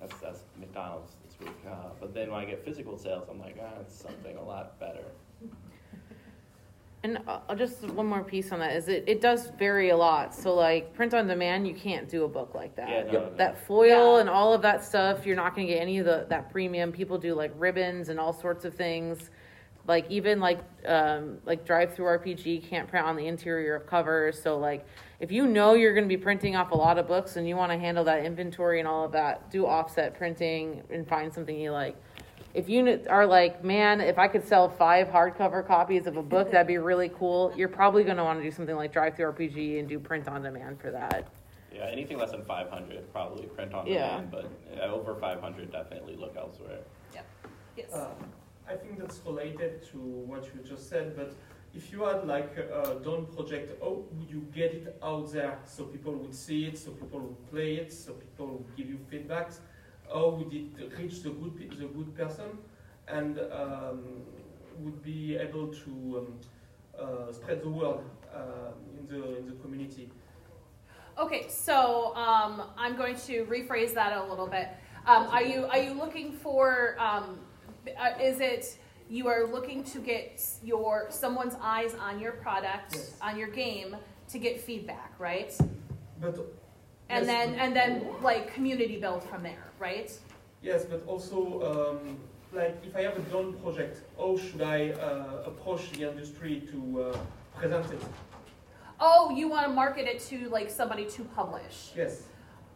that's, 0.00 0.14
that's 0.20 0.40
McDonald's 0.58 1.12
this 1.24 1.38
week. 1.40 1.56
Uh, 1.68 1.88
but 2.00 2.14
then 2.14 2.30
when 2.30 2.40
I 2.40 2.44
get 2.44 2.64
physical 2.64 2.98
sales, 2.98 3.28
I'm 3.30 3.40
like, 3.40 3.56
ah, 3.62 3.80
it's 3.80 3.94
something 3.94 4.36
a 4.36 4.42
lot 4.42 4.78
better. 4.78 5.04
And 7.02 7.20
uh, 7.28 7.54
just 7.54 7.82
one 7.82 8.06
more 8.06 8.24
piece 8.24 8.50
on 8.50 8.58
that 8.58 8.74
is 8.74 8.88
it, 8.88 9.04
it 9.06 9.20
does 9.20 9.50
vary 9.58 9.90
a 9.90 9.96
lot. 9.96 10.34
So 10.34 10.54
like 10.54 10.92
print 10.94 11.14
on 11.14 11.26
demand, 11.28 11.68
you 11.68 11.74
can't 11.74 12.08
do 12.08 12.24
a 12.24 12.28
book 12.28 12.52
like 12.54 12.74
that. 12.76 12.88
Yeah, 12.88 13.02
no, 13.04 13.12
Yep. 13.12 13.30
no. 13.32 13.36
That 13.36 13.66
foil 13.66 14.14
Yeah. 14.16 14.20
and 14.20 14.28
all 14.28 14.52
of 14.54 14.62
that 14.62 14.82
stuff, 14.82 15.24
you're 15.24 15.36
not 15.36 15.54
going 15.54 15.66
to 15.68 15.72
get 15.74 15.80
any 15.82 15.98
of 15.98 16.06
the 16.06 16.26
that 16.30 16.50
premium. 16.50 16.90
People 16.90 17.18
do 17.18 17.34
like 17.34 17.52
ribbons 17.58 18.08
and 18.08 18.18
all 18.18 18.32
sorts 18.32 18.64
of 18.64 18.74
things. 18.74 19.30
Like 19.86 20.10
even 20.10 20.40
like 20.40 20.58
um, 20.86 21.38
like 21.44 21.64
DriveThruRPG 21.64 22.68
can't 22.68 22.88
print 22.88 23.06
on 23.06 23.14
the 23.14 23.26
interior 23.28 23.76
of 23.76 23.86
covers. 23.86 24.42
So 24.42 24.58
like 24.58 24.84
if 25.20 25.30
you 25.30 25.46
know 25.46 25.74
you're 25.74 25.94
going 25.94 26.04
to 26.04 26.08
be 26.08 26.20
printing 26.20 26.56
off 26.56 26.72
a 26.72 26.74
lot 26.76 26.98
of 26.98 27.06
books 27.06 27.36
and 27.36 27.46
you 27.48 27.54
want 27.56 27.70
to 27.70 27.78
handle 27.78 28.02
that 28.04 28.24
inventory 28.24 28.80
and 28.80 28.88
all 28.88 29.04
of 29.04 29.12
that, 29.12 29.48
do 29.50 29.64
offset 29.64 30.16
printing 30.18 30.82
and 30.90 31.06
find 31.06 31.32
something 31.32 31.56
you 31.56 31.70
like. 31.70 31.94
If 32.56 32.70
you 32.70 33.02
are 33.10 33.26
like, 33.26 33.62
man, 33.62 34.00
if 34.00 34.18
I 34.18 34.28
could 34.28 34.42
sell 34.48 34.66
five 34.66 35.08
hardcover 35.08 35.64
copies 35.66 36.06
of 36.06 36.16
a 36.16 36.22
book, 36.22 36.50
that'd 36.50 36.66
be 36.66 36.78
really 36.78 37.10
cool. 37.10 37.52
You're 37.54 37.68
probably 37.68 38.02
going 38.02 38.16
to 38.16 38.24
want 38.24 38.38
to 38.38 38.42
do 38.42 38.50
something 38.50 38.74
like 38.74 38.94
DriveThruRPG 38.94 39.78
and 39.78 39.86
do 39.86 39.98
print 40.00 40.26
on 40.26 40.40
demand 40.42 40.80
for 40.80 40.90
that. 40.90 41.28
Yeah, 41.70 41.84
anything 41.92 42.16
less 42.16 42.30
than 42.30 42.42
500, 42.46 43.12
probably 43.12 43.44
print 43.48 43.74
on 43.74 43.86
Yeah. 43.86 44.22
demand, 44.22 44.30
but 44.30 44.50
uh, 44.80 44.86
over 44.86 45.14
500, 45.14 45.70
definitely 45.70 46.16
look 46.16 46.34
elsewhere. 46.34 46.78
Yeah. 47.12 47.20
yes. 47.76 47.92
Uh, 47.92 48.08
I 48.66 48.74
think 48.74 49.00
that's 49.00 49.20
related 49.26 49.82
to 49.92 49.98
what 49.98 50.44
you 50.46 50.62
just 50.66 50.88
said, 50.88 51.14
but 51.14 51.34
if 51.74 51.92
you 51.92 52.04
had 52.04 52.26
like 52.26 52.56
a, 52.56 52.92
a 52.92 52.94
Dawn 53.04 53.26
project, 53.26 53.78
how 53.82 54.02
would 54.10 54.30
you 54.30 54.46
get 54.54 54.72
it 54.72 54.96
out 55.02 55.30
there 55.30 55.58
so 55.66 55.84
people 55.84 56.14
would 56.14 56.34
see 56.34 56.64
it, 56.64 56.78
so 56.78 56.92
people 56.92 57.20
would 57.20 57.50
play 57.50 57.74
it, 57.74 57.92
so 57.92 58.14
people 58.14 58.46
would 58.46 58.76
give 58.78 58.88
you 58.88 58.98
feedbacks? 59.12 59.58
How 60.12 60.30
would 60.30 60.52
it 60.52 60.98
reach 60.98 61.22
the 61.22 61.30
good, 61.30 61.56
the 61.78 61.86
good 61.86 62.14
person 62.14 62.58
and 63.08 63.38
um, 63.52 64.22
would 64.78 65.02
be 65.02 65.36
able 65.36 65.68
to 65.68 65.90
um, 66.18 66.40
uh, 66.98 67.32
spread 67.32 67.62
the 67.62 67.68
word 67.68 68.00
uh, 68.34 68.72
in 68.98 69.06
the 69.08 69.38
in 69.38 69.46
the 69.46 69.54
community? 69.62 70.10
Okay, 71.18 71.46
so 71.48 72.14
um, 72.14 72.62
I'm 72.76 72.96
going 72.96 73.16
to 73.26 73.44
rephrase 73.46 73.94
that 73.94 74.16
a 74.16 74.24
little 74.24 74.46
bit. 74.46 74.68
Um, 75.06 75.28
are 75.28 75.42
you 75.42 75.64
are 75.66 75.78
you 75.78 75.92
looking 75.94 76.32
for? 76.32 76.96
Um, 76.98 77.40
uh, 77.98 78.10
is 78.20 78.40
it 78.40 78.76
you 79.08 79.28
are 79.28 79.46
looking 79.46 79.84
to 79.84 80.00
get 80.00 80.42
your 80.62 81.06
someone's 81.10 81.54
eyes 81.62 81.94
on 81.94 82.18
your 82.18 82.32
product 82.32 82.94
Yes. 82.94 83.16
on 83.22 83.38
your 83.38 83.48
game 83.48 83.96
to 84.28 84.38
get 84.38 84.60
feedback, 84.60 85.12
right? 85.18 85.56
But 86.20 86.38
And 87.08 87.24
Yes, 87.24 87.26
then 87.26 87.54
and 87.54 87.76
then 87.76 88.06
like 88.22 88.52
community 88.52 88.98
build 89.00 89.22
from 89.22 89.42
there, 89.42 89.64
right? 89.78 90.10
Yes, 90.62 90.84
but 90.84 91.02
also, 91.06 91.38
um, 91.62 92.18
like, 92.52 92.76
if 92.84 92.96
I 92.96 93.02
have 93.02 93.16
a 93.16 93.22
done 93.30 93.52
project, 93.62 94.00
how 94.18 94.36
should 94.36 94.62
I 94.62 94.90
uh, 94.90 95.44
approach 95.46 95.90
the 95.92 96.10
industry 96.10 96.62
to 96.72 97.12
uh, 97.12 97.18
present 97.54 97.92
it? 97.92 98.02
Oh, 98.98 99.30
you 99.30 99.48
want 99.48 99.66
to 99.66 99.72
market 99.72 100.06
it 100.06 100.20
to 100.30 100.48
like 100.48 100.70
somebody 100.70 101.04
to 101.04 101.22
publish? 101.24 101.92
Yes. 101.94 102.22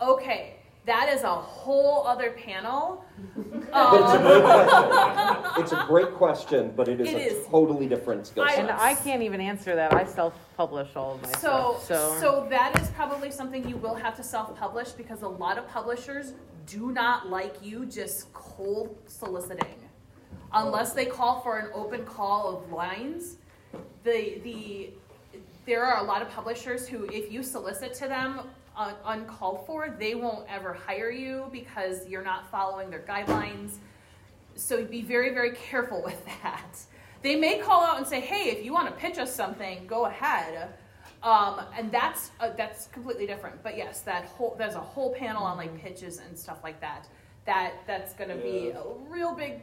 Okay, 0.01 0.60
that 0.91 1.09
is 1.09 1.23
a 1.23 1.29
whole 1.35 2.05
other 2.07 2.31
panel. 2.33 3.05
But 3.73 4.01
it's 4.01 4.13
a 4.13 4.19
Um, 4.19 4.23
great 4.27 4.43
question. 4.43 5.53
It's 5.63 5.73
a 5.73 5.85
great 5.87 6.13
question, 6.15 6.73
but 6.77 6.89
it 6.89 7.01
is 7.01 7.09
It 7.09 7.17
a 7.17 7.27
is. 7.41 7.47
totally 7.47 7.87
different 7.95 8.27
skill 8.27 8.45
set. 8.49 8.59
And 8.59 8.71
I 8.71 8.95
can't 8.95 9.23
even 9.23 9.41
answer 9.41 9.73
that. 9.77 9.95
I 9.95 10.05
self-publish 10.05 10.91
all 10.97 11.13
of 11.15 11.23
my 11.23 11.29
So, 11.39 11.77
stuff. 11.85 11.85
So, 11.85 12.21
so 12.21 12.47
that 12.51 12.71
is 12.81 12.89
probably 12.91 13.31
something 13.31 13.61
you 13.69 13.77
will 13.77 13.95
have 13.95 14.17
to 14.17 14.25
self-publish 14.25 14.91
because 15.03 15.23
a 15.23 15.29
lot 15.45 15.57
of 15.59 15.65
publishers 15.69 16.33
do 16.67 16.91
not 16.91 17.29
like 17.31 17.55
you 17.63 17.87
just 17.87 18.33
cold 18.33 18.97
soliciting, 19.07 19.77
unless 20.53 20.93
they 20.93 21.07
call 21.07 21.41
for 21.45 21.59
an 21.63 21.69
open 21.73 22.03
call 22.05 22.41
of 22.57 22.73
lines. 22.73 23.37
The 24.03 24.19
the 24.47 24.91
there 25.67 25.85
are 25.85 25.99
a 26.05 26.07
lot 26.13 26.21
of 26.23 26.29
publishers 26.31 26.89
who, 26.89 27.05
if 27.21 27.31
you 27.31 27.41
solicit 27.45 27.93
to 28.03 28.07
them 28.09 28.31
un- 28.81 28.95
uncalled 29.05 29.67
for, 29.67 29.95
they 29.99 30.15
won't 30.15 30.47
ever 30.49 30.73
hire 30.73 31.11
you 31.11 31.49
because 31.53 32.07
you're 32.09 32.25
not 32.25 32.51
following 32.51 32.91
their 32.91 33.01
guidelines. 33.07 33.77
So 34.57 34.85
be 34.85 35.03
very, 35.03 35.33
very 35.35 35.53
careful 35.53 36.03
with 36.05 36.25
that. 36.43 36.79
They 37.23 37.37
may 37.37 37.59
call 37.59 37.83
out 37.83 37.99
and 37.99 38.07
say, 38.07 38.21
"Hey, 38.21 38.51
if 38.51 38.65
you 38.65 38.73
want 38.73 38.89
to 38.89 38.95
pitch 38.95 39.19
us 39.19 39.35
something, 39.35 39.87
go 39.87 40.07
ahead," 40.07 40.71
um, 41.23 41.61
and 41.77 41.93
that's 41.93 42.31
uh, 42.41 42.51
that's 42.57 42.87
completely 42.87 43.27
different. 43.27 43.63
But 43.63 43.77
yes, 43.77 44.01
that 44.03 44.25
whole 44.25 44.55
there's 44.57 44.75
a 44.75 44.81
whole 44.81 45.15
panel 45.15 45.43
on 45.43 45.59
like 45.59 45.79
pitches 45.83 46.19
and 46.19 46.39
stuff 46.39 46.61
like 46.65 46.81
that. 46.81 47.09
That 47.45 47.75
that's 47.87 48.15
going 48.15 48.31
to 48.31 48.37
be 48.37 48.71
a 48.71 48.83
real 49.09 49.35
big. 49.35 49.61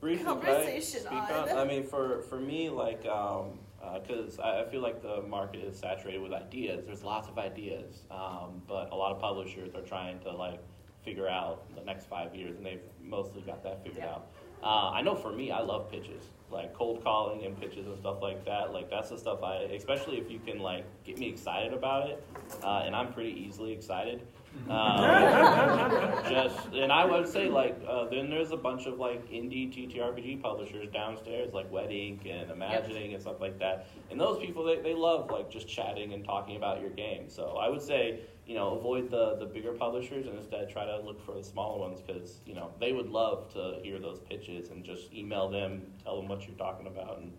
briefly 0.00 0.24
can 0.24 0.26
I 0.28 0.40
conversation 0.40 1.06
on- 1.06 1.48
I 1.58 1.64
mean, 1.64 1.84
for 1.84 2.22
for 2.22 2.40
me, 2.40 2.70
like, 2.70 3.04
um, 3.04 3.58
because 4.02 4.38
I, 4.38 4.60
I 4.62 4.64
feel 4.70 4.80
like 4.80 5.02
the 5.02 5.22
market 5.22 5.62
is 5.64 5.78
saturated 5.78 6.20
with 6.20 6.32
ideas. 6.32 6.84
There's 6.86 7.02
lots 7.02 7.28
of 7.28 7.38
ideas, 7.38 8.02
um, 8.10 8.62
but 8.68 8.90
a 8.92 8.94
lot 8.94 9.12
of 9.12 9.20
publishers 9.20 9.74
are 9.74 9.82
trying 9.82 10.18
to 10.20 10.32
like 10.32 10.60
figure 11.04 11.28
out 11.28 11.74
the 11.74 11.82
next 11.82 12.06
five 12.06 12.34
years, 12.34 12.56
and 12.56 12.64
they've 12.66 12.82
mostly 13.02 13.40
got 13.42 13.62
that 13.62 13.82
figured 13.82 14.04
Yeah. 14.04 14.12
out. 14.14 14.26
Uh, 14.62 14.90
I 14.90 15.00
know 15.00 15.14
for 15.14 15.32
me, 15.32 15.50
I 15.50 15.60
love 15.60 15.90
pitches, 15.90 16.22
like 16.50 16.74
cold 16.74 17.02
calling 17.02 17.46
and 17.46 17.58
pitches 17.58 17.86
and 17.86 17.96
stuff 17.98 18.20
like 18.20 18.44
that. 18.44 18.74
Like 18.74 18.90
that's 18.90 19.08
the 19.08 19.16
stuff 19.16 19.42
I, 19.42 19.56
especially 19.74 20.18
if 20.18 20.30
you 20.30 20.38
can 20.38 20.58
like 20.58 20.84
get 21.04 21.18
me 21.18 21.28
excited 21.30 21.72
about 21.72 22.10
it, 22.10 22.22
uh, 22.62 22.82
and 22.84 22.94
I'm 22.94 23.12
pretty 23.14 23.30
easily 23.32 23.72
excited. 23.72 24.20
Um, 24.68 25.00
just 26.28 26.66
and 26.72 26.92
I 26.92 27.04
would 27.04 27.26
say 27.26 27.48
like 27.48 27.80
uh, 27.88 28.08
then 28.08 28.30
there's 28.30 28.50
a 28.52 28.56
bunch 28.56 28.86
of 28.86 28.98
like 28.98 29.28
indie 29.28 29.72
TTRPG 29.72 30.42
publishers 30.42 30.88
downstairs 30.92 31.52
like 31.52 31.70
Wet 31.72 31.90
Ink 31.90 32.26
and 32.30 32.50
Imagining 32.50 33.14
and 33.14 33.22
stuff 33.22 33.40
like 33.40 33.58
that. 33.58 33.88
And 34.10 34.20
those 34.20 34.38
people 34.38 34.64
they, 34.64 34.80
they 34.80 34.94
love 34.94 35.30
like 35.30 35.50
just 35.50 35.68
chatting 35.68 36.12
and 36.12 36.24
talking 36.24 36.56
about 36.56 36.80
your 36.80 36.90
game. 36.90 37.28
So 37.28 37.58
I 37.60 37.68
would 37.68 37.82
say 37.82 38.20
you 38.46 38.54
know 38.54 38.76
avoid 38.76 39.10
the 39.10 39.36
the 39.36 39.46
bigger 39.46 39.72
publishers 39.72 40.26
and 40.26 40.36
instead 40.36 40.68
try 40.68 40.84
to 40.84 41.00
look 41.00 41.24
for 41.24 41.34
the 41.34 41.42
smaller 41.42 41.78
ones 41.78 42.00
because 42.00 42.40
you 42.46 42.54
know 42.54 42.70
they 42.80 42.92
would 42.92 43.08
love 43.08 43.52
to 43.54 43.78
hear 43.82 43.98
those 43.98 44.20
pitches 44.20 44.70
and 44.70 44.84
just 44.84 45.12
email 45.12 45.48
them, 45.48 45.82
tell 46.04 46.16
them 46.16 46.28
what 46.28 46.46
you're 46.46 46.56
talking 46.56 46.86
about, 46.86 47.18
and 47.18 47.32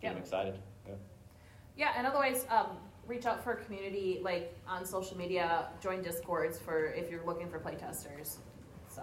get 0.00 0.14
them 0.14 0.18
excited. 0.22 0.58
Yeah. 0.86 0.94
Yeah, 1.76 1.92
and 1.96 2.06
otherwise, 2.06 2.44
um, 2.50 2.76
reach 3.08 3.24
out 3.24 3.42
for 3.42 3.52
a 3.52 3.64
community 3.64 4.20
like 4.22 4.54
on 4.68 4.84
social 4.84 5.16
media. 5.16 5.68
Join 5.80 6.02
discords 6.02 6.58
for 6.58 6.86
if 6.92 7.10
you're 7.10 7.24
looking 7.24 7.48
for 7.48 7.58
playtesters. 7.58 8.36
So, 8.88 9.02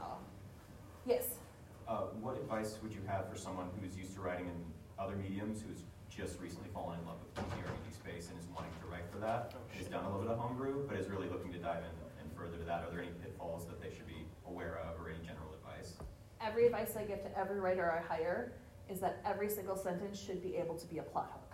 yes. 1.05 1.39
Uh, 1.87 2.01
what 2.21 2.37
advice 2.37 2.77
would 2.81 2.93
you 2.93 3.01
have 3.07 3.29
for 3.29 3.35
someone 3.35 3.67
who's 3.81 3.97
used 3.97 4.13
to 4.13 4.21
writing 4.21 4.47
in 4.47 4.55
other 4.97 5.15
mediums, 5.15 5.61
who's 5.61 5.83
just 6.09 6.39
recently 6.39 6.69
fallen 6.73 6.97
in 6.99 7.05
love 7.05 7.17
with 7.19 7.35
the 7.35 7.41
TTRPG 7.41 7.93
space 7.93 8.29
and 8.29 8.39
is 8.39 8.47
wanting 8.55 8.71
to 8.81 8.87
write 8.87 9.09
for 9.11 9.17
that? 9.17 9.53
Has 9.77 9.87
done 9.87 10.05
a 10.05 10.07
little 10.07 10.21
bit 10.21 10.31
of 10.31 10.39
homebrew, 10.39 10.87
but 10.87 10.97
is 10.97 11.09
really 11.09 11.27
looking 11.27 11.51
to 11.51 11.59
dive 11.59 11.83
in 11.83 11.95
and 12.21 12.31
further 12.37 12.57
to 12.57 12.63
that. 12.65 12.83
Are 12.83 12.91
there 12.91 13.01
any 13.01 13.11
pitfalls 13.21 13.65
that 13.67 13.81
they 13.81 13.89
should 13.89 14.07
be 14.07 14.25
aware 14.47 14.79
of, 14.85 15.01
or 15.03 15.09
any 15.09 15.19
general 15.25 15.53
advice? 15.53 15.93
Every 16.41 16.65
advice 16.67 16.95
I 16.95 17.03
give 17.03 17.21
to 17.23 17.37
every 17.37 17.59
writer 17.59 17.91
I 17.91 18.01
hire 18.01 18.53
is 18.89 18.99
that 18.99 19.21
every 19.25 19.49
single 19.49 19.75
sentence 19.75 20.19
should 20.19 20.41
be 20.41 20.55
able 20.55 20.75
to 20.75 20.87
be 20.87 20.99
a 20.99 21.03
plot 21.03 21.31
hook. 21.33 21.44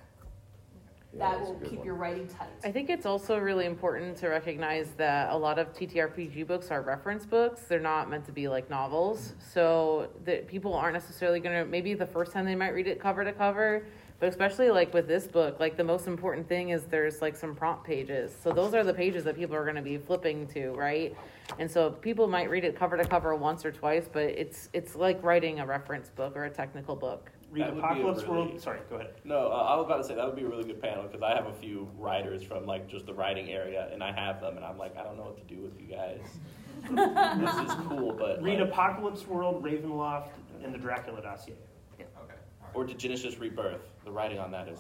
Yeah, 1.14 1.32
that 1.32 1.42
will 1.42 1.56
keep 1.56 1.80
one. 1.80 1.86
your 1.86 1.96
writing 1.96 2.28
tight. 2.28 2.48
I 2.64 2.72
think 2.72 2.90
it's 2.90 3.06
also 3.06 3.38
really 3.38 3.66
important 3.66 4.16
to 4.18 4.30
recognize 4.30 4.92
that 4.98 5.32
a 5.32 5.38
lot 5.38 5.60
of 5.60 5.74
TTRPG 5.74 6.48
books 6.48 6.72
are 6.72 6.82
reference 6.82 7.26
books. 7.26 7.64
They're 7.64 7.80
not 7.80 8.10
meant 8.10 8.26
to 8.26 8.32
be 8.32 8.48
like 8.48 8.70
novels. 8.70 9.34
So 9.54 10.10
that 10.24 10.48
people 10.48 10.74
aren't 10.74 10.94
necessarily 10.94 11.40
going 11.42 11.66
to, 11.66 11.70
maybe 11.70 11.94
the 11.94 12.06
first 12.06 12.32
time 12.32 12.46
they 12.46 12.56
might 12.56 12.74
read 12.74 12.88
it 12.88 13.00
cover 13.00 13.26
to 13.26 13.34
cover, 13.34 13.84
but 14.22 14.30
especially 14.30 14.70
like 14.70 14.94
with 14.94 15.08
this 15.08 15.28
book, 15.28 15.60
like 15.60 15.76
the 15.76 15.84
most 15.84 16.08
important 16.08 16.48
thing 16.48 16.70
is 16.70 16.84
there's 16.84 17.22
like 17.22 17.36
some 17.36 17.56
prompt 17.56 17.84
pages. 17.84 18.34
So 18.42 18.54
those 18.54 18.74
are 18.74 18.84
the 18.84 18.94
pages 18.94 19.24
that 19.26 19.36
people 19.36 19.56
are 19.56 19.64
going 19.64 19.76
to 19.76 19.82
be 19.82 19.98
flipping 19.98 20.48
to, 20.50 20.70
right? 20.72 21.14
And 21.60 21.70
so 21.70 21.90
people 21.90 22.28
might 22.28 22.50
read 22.50 22.64
it 22.64 22.78
cover 22.78 22.96
to 22.96 23.04
cover 23.04 23.36
once 23.36 23.66
or 23.66 23.72
twice, 23.72 24.08
but 24.12 24.24
it's 24.24 24.70
it's 24.74 24.96
like 24.96 25.22
writing 25.24 25.60
a 25.60 25.66
reference 25.66 26.10
book 26.10 26.38
or 26.38 26.46
a 26.46 26.50
technical 26.50 26.96
book. 26.96 27.32
Read 27.52 27.64
That 27.64 27.76
would 27.76 27.82
be 27.82 27.82
a 27.82 27.92
Apocalypse 27.92 28.24
really- 28.24 28.38
World. 28.48 28.62
Sorry, 28.62 28.80
go 28.90 28.96
ahead. 28.96 29.14
No, 29.26 29.48
uh, 29.52 29.56
I 29.56 29.76
was 29.76 29.86
about 29.86 29.98
to 29.98 30.04
say 30.06 30.16
that 30.16 30.26
would 30.26 30.38
be 30.38 30.44
a 30.44 30.48
really 30.48 30.64
good 30.64 30.82
panel 30.82 31.04
because 31.04 31.22
I 31.22 31.36
have 31.36 31.48
a 31.48 31.54
few 31.54 31.90
writers 31.98 32.44
from 32.44 32.66
like 32.66 32.88
just 32.88 33.06
the 33.06 33.14
writing 33.14 33.50
area, 33.52 33.90
and 33.92 34.02
I 34.02 34.12
have 34.14 34.40
them, 34.40 34.56
and 34.56 34.66
I'm 34.66 34.78
like, 34.78 34.96
I 34.98 35.04
don't 35.04 35.18
know 35.18 35.24
what 35.24 35.38
to 35.38 35.54
do 35.54 35.62
with 35.62 35.78
you 35.80 35.88
guys. 35.88 36.22
this 36.82 37.70
is 37.70 37.76
cool, 37.90 38.14
but 38.14 38.42
Read 38.42 38.60
like, 38.60 38.70
Apocalypse 38.70 39.28
World, 39.28 39.64
Ravenloft, 39.64 40.30
and 40.64 40.74
the 40.74 40.78
Dracula 40.78 41.22
dossier. 41.22 41.56
Yeah. 42.00 42.06
Okay. 42.24 42.34
all 42.62 42.68
right. 42.68 42.76
or 42.76 42.86
did 42.86 42.98
Genesis 42.98 43.38
Rebirth? 43.38 43.82
The 44.06 44.12
writing 44.12 44.40
on 44.40 44.50
that 44.52 44.70
is 44.70 44.80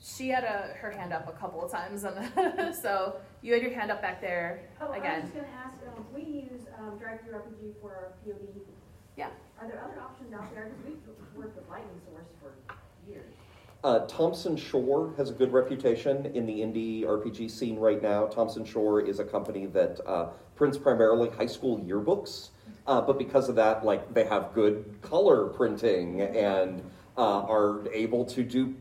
She 0.00 0.30
had 0.30 0.44
a, 0.44 0.74
her 0.80 0.90
hand 0.90 1.12
up 1.12 1.28
a 1.28 1.32
couple 1.38 1.62
of 1.62 1.70
times, 1.70 2.04
and 2.04 2.74
so 2.82 3.16
you 3.42 3.52
had 3.52 3.62
your 3.62 3.72
hand 3.74 3.90
up 3.90 4.00
back 4.00 4.22
there 4.22 4.62
Oh, 4.80 4.86
I 4.86 4.98
was 4.98 5.22
just 5.22 5.34
gonna 5.34 5.46
ask, 5.62 5.76
um, 5.96 6.04
we 6.14 6.22
use, 6.50 6.62
um, 6.78 6.98
DriveThruRPG 6.98 7.74
for 7.82 7.90
our 7.90 8.12
POD. 8.24 8.62
Yeah. 9.16 9.28
Are 9.64 9.68
there 9.68 9.82
other 9.82 10.02
options 10.02 10.34
out 10.34 10.52
there? 10.52 10.70
Because 10.84 10.84
we've 10.84 11.42
worked 11.42 11.56
with 11.56 11.66
Lightning 11.70 11.98
Source 12.06 12.26
for 12.38 12.52
years. 13.10 13.32
Uh, 13.82 14.00
Thomson-Shore 14.00 15.14
has 15.16 15.30
a 15.30 15.32
good 15.32 15.54
reputation 15.54 16.26
in 16.34 16.44
the 16.44 16.60
indie 16.60 17.04
RPG 17.04 17.50
scene 17.50 17.78
right 17.78 18.02
now. 18.02 18.26
Thomson-Shore 18.26 19.00
is 19.00 19.20
a 19.20 19.24
company 19.24 19.64
that 19.66 20.00
uh, 20.06 20.26
prints 20.54 20.76
primarily 20.76 21.30
high 21.30 21.46
school 21.46 21.78
yearbooks, 21.78 22.50
uh, 22.86 23.00
but 23.00 23.16
because 23.16 23.48
of 23.48 23.54
that, 23.54 23.86
like 23.86 24.12
they 24.12 24.24
have 24.24 24.52
good 24.52 24.98
color 25.00 25.46
printing 25.46 26.20
and 26.20 26.82
uh, 27.16 27.40
are 27.44 27.88
able 27.90 28.26
to 28.26 28.42
do 28.42 28.74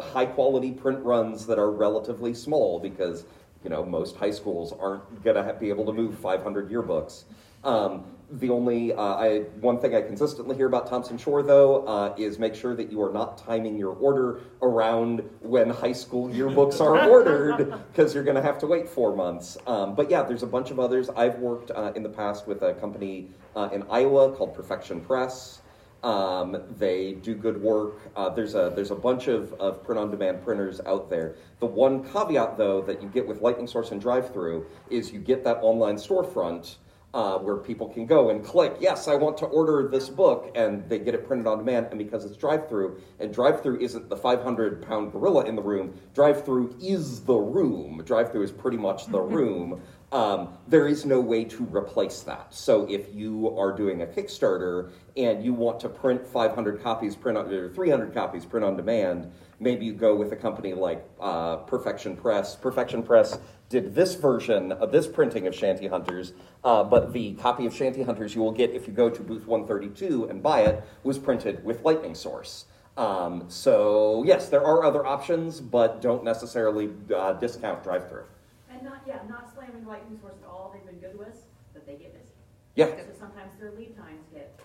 high 0.00 0.26
quality 0.26 0.72
print 0.72 0.98
runs 1.04 1.46
that 1.46 1.60
are 1.60 1.70
relatively 1.70 2.34
small 2.34 2.80
because 2.80 3.24
you 3.62 3.70
know 3.70 3.84
most 3.84 4.16
high 4.16 4.32
schools 4.32 4.72
aren't 4.80 5.22
gonna 5.22 5.44
ha- 5.44 5.52
be 5.52 5.68
able 5.68 5.84
to 5.86 5.92
move 5.92 6.18
500 6.18 6.70
yearbooks. 6.70 7.22
Um, 7.62 8.17
the 8.30 8.50
only 8.50 8.92
uh, 8.92 9.00
I, 9.00 9.38
one 9.60 9.78
thing 9.78 9.94
I 9.94 10.02
consistently 10.02 10.54
hear 10.54 10.66
about 10.66 10.86
Thomson-Shore 10.86 11.42
though 11.42 11.86
uh, 11.86 12.14
is 12.18 12.38
make 12.38 12.54
sure 12.54 12.74
that 12.74 12.92
you 12.92 13.02
are 13.02 13.12
not 13.12 13.38
timing 13.38 13.78
your 13.78 13.92
order 13.92 14.40
around 14.60 15.22
when 15.40 15.70
high 15.70 15.92
school 15.92 16.28
yearbooks 16.28 16.80
are 16.80 17.08
ordered 17.10 17.72
because 17.88 18.14
you're 18.14 18.24
going 18.24 18.36
to 18.36 18.42
have 18.42 18.58
to 18.58 18.66
wait 18.66 18.88
four 18.88 19.16
months. 19.16 19.56
Um, 19.66 19.94
but 19.94 20.10
yeah, 20.10 20.22
there's 20.22 20.42
a 20.42 20.46
bunch 20.46 20.70
of 20.70 20.78
others. 20.78 21.08
I've 21.10 21.38
worked 21.38 21.70
uh, 21.70 21.92
in 21.94 22.02
the 22.02 22.08
past 22.08 22.46
with 22.46 22.62
a 22.62 22.74
company 22.74 23.28
uh, 23.56 23.70
in 23.72 23.82
Iowa 23.90 24.32
called 24.32 24.54
Perfection 24.54 25.00
Press. 25.00 25.62
Um, 26.02 26.62
they 26.76 27.14
do 27.14 27.34
good 27.34 27.60
work. 27.60 27.98
Uh, 28.14 28.28
there's 28.28 28.54
a 28.54 28.70
there's 28.72 28.92
a 28.92 28.96
bunch 28.96 29.26
of, 29.26 29.52
of 29.54 29.82
print 29.82 29.98
on 29.98 30.12
demand 30.12 30.44
printers 30.44 30.80
out 30.86 31.10
there. 31.10 31.34
The 31.58 31.66
one 31.66 32.04
caveat 32.04 32.56
though 32.56 32.82
that 32.82 33.02
you 33.02 33.08
get 33.08 33.26
with 33.26 33.40
Lightning 33.40 33.66
Source 33.66 33.90
and 33.90 34.00
DriveThru 34.00 34.64
is 34.90 35.12
you 35.12 35.18
get 35.18 35.42
that 35.42 35.58
online 35.60 35.96
storefront 35.96 36.76
uh, 37.14 37.38
where 37.38 37.56
people 37.56 37.88
can 37.88 38.04
go 38.04 38.28
and 38.30 38.44
click, 38.44 38.76
yes, 38.80 39.08
I 39.08 39.14
want 39.14 39.38
to 39.38 39.46
order 39.46 39.88
this 39.88 40.08
book, 40.08 40.52
and 40.54 40.86
they 40.88 40.98
get 40.98 41.14
it 41.14 41.26
printed 41.26 41.46
on 41.46 41.58
demand. 41.58 41.86
And 41.90 41.98
because 41.98 42.24
it's 42.24 42.36
DriveThru, 42.36 43.00
and 43.18 43.34
DriveThru 43.34 43.80
isn't 43.80 44.08
the 44.10 44.16
500-pound 44.16 45.12
gorilla 45.12 45.46
in 45.46 45.56
the 45.56 45.62
room, 45.62 45.98
DriveThru 46.14 46.82
is 46.82 47.20
the 47.20 47.34
room. 47.34 48.02
DriveThru 48.04 48.42
is 48.42 48.52
pretty 48.52 48.76
much 48.76 49.06
the 49.06 49.20
room. 49.20 49.80
Um, 50.12 50.56
there 50.66 50.88
is 50.88 51.04
no 51.04 51.20
way 51.20 51.44
to 51.44 51.64
replace 51.64 52.20
that. 52.22 52.54
So 52.54 52.86
if 52.88 53.14
you 53.14 53.56
are 53.58 53.72
doing 53.72 54.02
a 54.02 54.06
Kickstarter 54.06 54.90
and 55.16 55.44
you 55.44 55.52
want 55.52 55.80
to 55.80 55.88
print 55.88 56.26
500 56.26 56.82
copies, 56.82 57.14
print 57.14 57.36
on, 57.36 57.52
or 57.52 57.68
300 57.68 58.14
copies, 58.14 58.46
print 58.46 58.64
on 58.64 58.76
demand, 58.76 59.30
maybe 59.60 59.84
you 59.84 59.92
go 59.92 60.14
with 60.14 60.32
a 60.32 60.36
company 60.36 60.72
like 60.72 61.04
uh, 61.20 61.56
Perfection 61.56 62.16
Press. 62.16 62.56
Perfection 62.56 63.02
Press 63.02 63.38
did 63.68 63.94
this 63.94 64.14
version 64.14 64.72
of 64.72 64.92
this 64.92 65.06
printing 65.06 65.46
of 65.46 65.54
Shanty 65.54 65.86
Hunters, 65.86 66.32
uh, 66.64 66.82
but 66.84 67.12
the 67.12 67.34
copy 67.34 67.66
of 67.66 67.74
Shanty 67.74 68.02
Hunters 68.02 68.34
you 68.34 68.40
will 68.40 68.52
get 68.52 68.70
if 68.70 68.86
you 68.86 68.94
go 68.94 69.10
to 69.10 69.22
booth 69.22 69.46
132 69.46 70.28
and 70.30 70.42
buy 70.42 70.62
it 70.62 70.82
was 71.02 71.18
printed 71.18 71.62
with 71.64 71.84
Lightning 71.84 72.14
Source. 72.14 72.64
Um, 72.96 73.44
so 73.48 74.24
yes, 74.26 74.48
there 74.48 74.64
are 74.64 74.84
other 74.84 75.06
options, 75.06 75.60
but 75.60 76.00
don't 76.00 76.24
necessarily 76.24 76.90
uh, 77.14 77.34
discount 77.34 77.84
DriveThru. 77.84 78.24
And 78.70 78.82
not, 78.82 79.02
yeah, 79.06 79.20
not 79.28 79.52
slamming 79.54 79.86
lightning 79.86 80.18
source 80.20 80.34
at 80.42 80.48
all, 80.48 80.74
they've 80.74 80.84
been 80.84 80.98
good 80.98 81.16
to 81.16 81.24
us, 81.24 81.36
but 81.74 81.86
they 81.86 81.94
get 81.94 82.12
busy. 82.14 82.32
Yeah. 82.74 82.86
So 82.86 83.18
sometimes 83.18 83.52
their 83.60 83.72
lead 83.72 83.96
times 83.96 84.24
get 84.32 84.58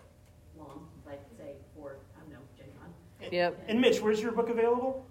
long, 0.57 0.87
like 1.05 1.21
say 1.37 1.53
for, 1.75 1.97
I 2.15 2.21
don't 2.21 2.31
know, 2.31 2.39
Gen 2.57 2.67
Con. 2.79 3.29
Yep. 3.31 3.65
And 3.67 3.81
Mitch, 3.81 4.01
where's 4.01 4.21
your 4.21 4.31
book 4.31 4.49
available? 4.49 5.05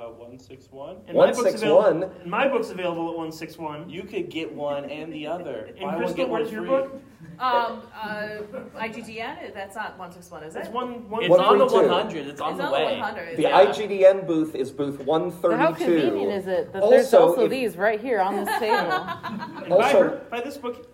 Uh, 0.00 0.04
one 0.12 0.38
six 0.38 0.68
one. 0.70 0.96
And 1.08 1.16
my 1.16 1.26
book's 1.26 1.38
161. 1.38 1.96
available- 2.04 2.28
my 2.28 2.48
book's 2.48 2.70
available 2.70 3.10
at 3.10 3.16
one 3.18 3.30
six 3.32 3.58
one. 3.58 3.90
You 3.90 4.02
could 4.04 4.30
get 4.30 4.50
one 4.50 4.86
and 4.88 5.12
the 5.12 5.26
other. 5.26 5.66
And 5.68 5.78
Buy 5.80 5.84
one, 5.86 5.96
Crystal, 5.98 6.16
get 6.16 6.28
one 6.30 6.40
where's 6.40 6.52
your 6.52 6.62
free. 6.62 6.70
book? 6.70 7.02
Um, 7.38 7.82
uh, 7.94 8.38
IGDN, 8.78 9.52
that's 9.54 9.74
not 9.76 9.98
161, 9.98 10.44
is 10.44 10.56
it? 10.56 10.60
It's 10.60 10.68
one 10.70 11.08
one. 11.10 11.22
It's 11.24 11.34
on 11.34 11.58
the 11.58 11.64
132. 11.66 11.88
100. 11.90 12.26
It's 12.28 12.40
on 12.40 12.50
It's 12.52 12.58
the 12.60 12.64
on 12.66 12.72
way. 12.72 12.98
100. 12.98 13.36
The 13.36 13.42
yeah. 13.42 13.64
IGDN 13.64 14.26
booth 14.26 14.54
is 14.54 14.70
booth 14.70 14.98
But 14.98 15.06
132. 15.06 15.56
how 15.56 15.72
convenient 15.72 16.32
is 16.32 16.46
it 16.46 16.72
that 16.72 16.80
there's 16.88 17.12
Also, 17.12 17.28
also 17.28 17.44
if- 17.44 17.50
these 17.50 17.76
right 17.76 18.00
here 18.00 18.20
on 18.20 18.36
this 18.36 18.58
table, 18.58 18.76
And 18.76 19.68
buy, 19.68 19.76
Also- 19.76 20.02
her, 20.02 20.08
buy 20.30 20.40
this 20.40 20.56
book. 20.56 20.86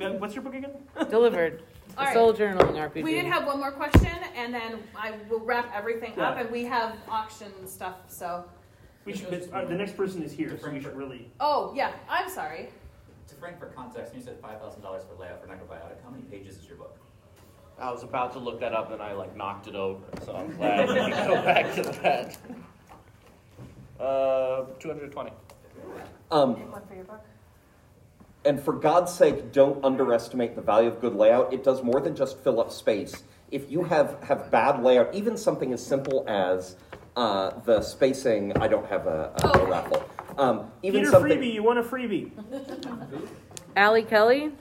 Uh, 0.00 0.12
What's 0.12 0.34
your 0.36 0.44
book 0.44 0.54
again? 0.54 0.70
delivered? 1.10 1.62
All 1.96 2.04
A 2.04 2.06
right. 2.06 2.14
soul 2.14 2.32
journaling 2.32 2.74
RPG. 2.74 3.02
We 3.02 3.14
did 3.14 3.26
have 3.26 3.46
one 3.46 3.58
more 3.58 3.72
question, 3.72 4.10
and 4.36 4.52
then 4.54 4.78
I 4.96 5.12
will 5.28 5.40
wrap 5.40 5.70
everything 5.74 6.18
up, 6.18 6.38
and 6.38 6.50
we 6.50 6.64
have 6.64 6.96
auction 7.08 7.52
stuff, 7.66 7.96
so. 8.08 8.44
We 9.04 9.14
should. 9.14 9.50
uh, 9.52 9.64
the 9.64 9.74
next 9.74 9.96
person 9.96 10.22
is 10.22 10.32
here, 10.32 10.56
so 10.60 10.70
we 10.70 10.80
should 10.80 10.96
really. 10.96 11.30
Oh, 11.40 11.72
yeah, 11.74 11.92
I'm 12.08 12.28
sorry. 12.30 12.70
To 13.28 13.34
frame 13.34 13.54
for 13.58 13.66
context, 13.66 14.14
you 14.14 14.20
said 14.22 14.38
five 14.40 14.60
thousand 14.60 14.82
dollars 14.82 15.02
for 15.04 15.20
layout 15.20 15.40
for 15.42 15.48
Necrobiotic. 15.48 16.02
How 16.04 16.10
many 16.10 16.22
pages 16.24 16.56
is 16.58 16.66
your 16.66 16.76
book? 16.76 16.96
I 17.80 17.90
was 17.90 18.02
about 18.04 18.32
to 18.34 18.38
look 18.38 18.60
that 18.60 18.72
up, 18.74 18.92
and 18.92 19.02
I 19.02 19.12
like 19.12 19.36
knocked 19.36 19.66
it 19.66 19.74
over. 19.74 20.02
So 20.24 20.34
I'm 20.36 20.54
glad 20.56 20.88
we 20.88 20.94
can 20.94 21.26
go 21.28 21.34
back 21.44 21.74
to 21.74 21.82
that. 21.82 22.36
Uh, 23.98 24.64
220. 24.78 25.30
Um, 26.30 26.70
One 26.70 26.82
for 26.86 26.94
your 26.94 27.04
book? 27.04 27.24
And 28.44 28.60
for 28.62 28.72
God's 28.72 29.12
sake, 29.12 29.52
don't 29.52 29.84
underestimate 29.84 30.54
the 30.56 30.62
value 30.62 30.88
of 30.88 31.00
good 31.00 31.14
layout. 31.14 31.52
It 31.52 31.62
does 31.64 31.82
more 31.82 32.00
than 32.00 32.14
just 32.16 32.38
fill 32.38 32.60
up 32.60 32.70
space. 32.72 33.22
If 33.50 33.70
you 33.70 33.84
have, 33.84 34.22
have 34.24 34.50
bad 34.50 34.82
layout, 34.82 35.14
even 35.14 35.36
something 35.36 35.72
as 35.72 35.84
simple 35.84 36.24
as 36.26 36.76
uh, 37.16 37.50
the 37.60 37.82
spacing, 37.82 38.56
I 38.56 38.68
don't 38.68 38.86
have 38.86 39.06
a, 39.06 39.32
a, 39.42 39.58
a 39.58 39.70
raffle. 39.70 40.08
Um, 40.38 40.70
even 40.82 41.00
Peter 41.00 41.10
something. 41.12 41.38
Freebie, 41.38 41.52
you 41.52 41.62
want 41.62 41.78
a 41.78 41.82
freebie? 41.82 42.30
Allie 43.76 44.02
Kelly. 44.04 44.52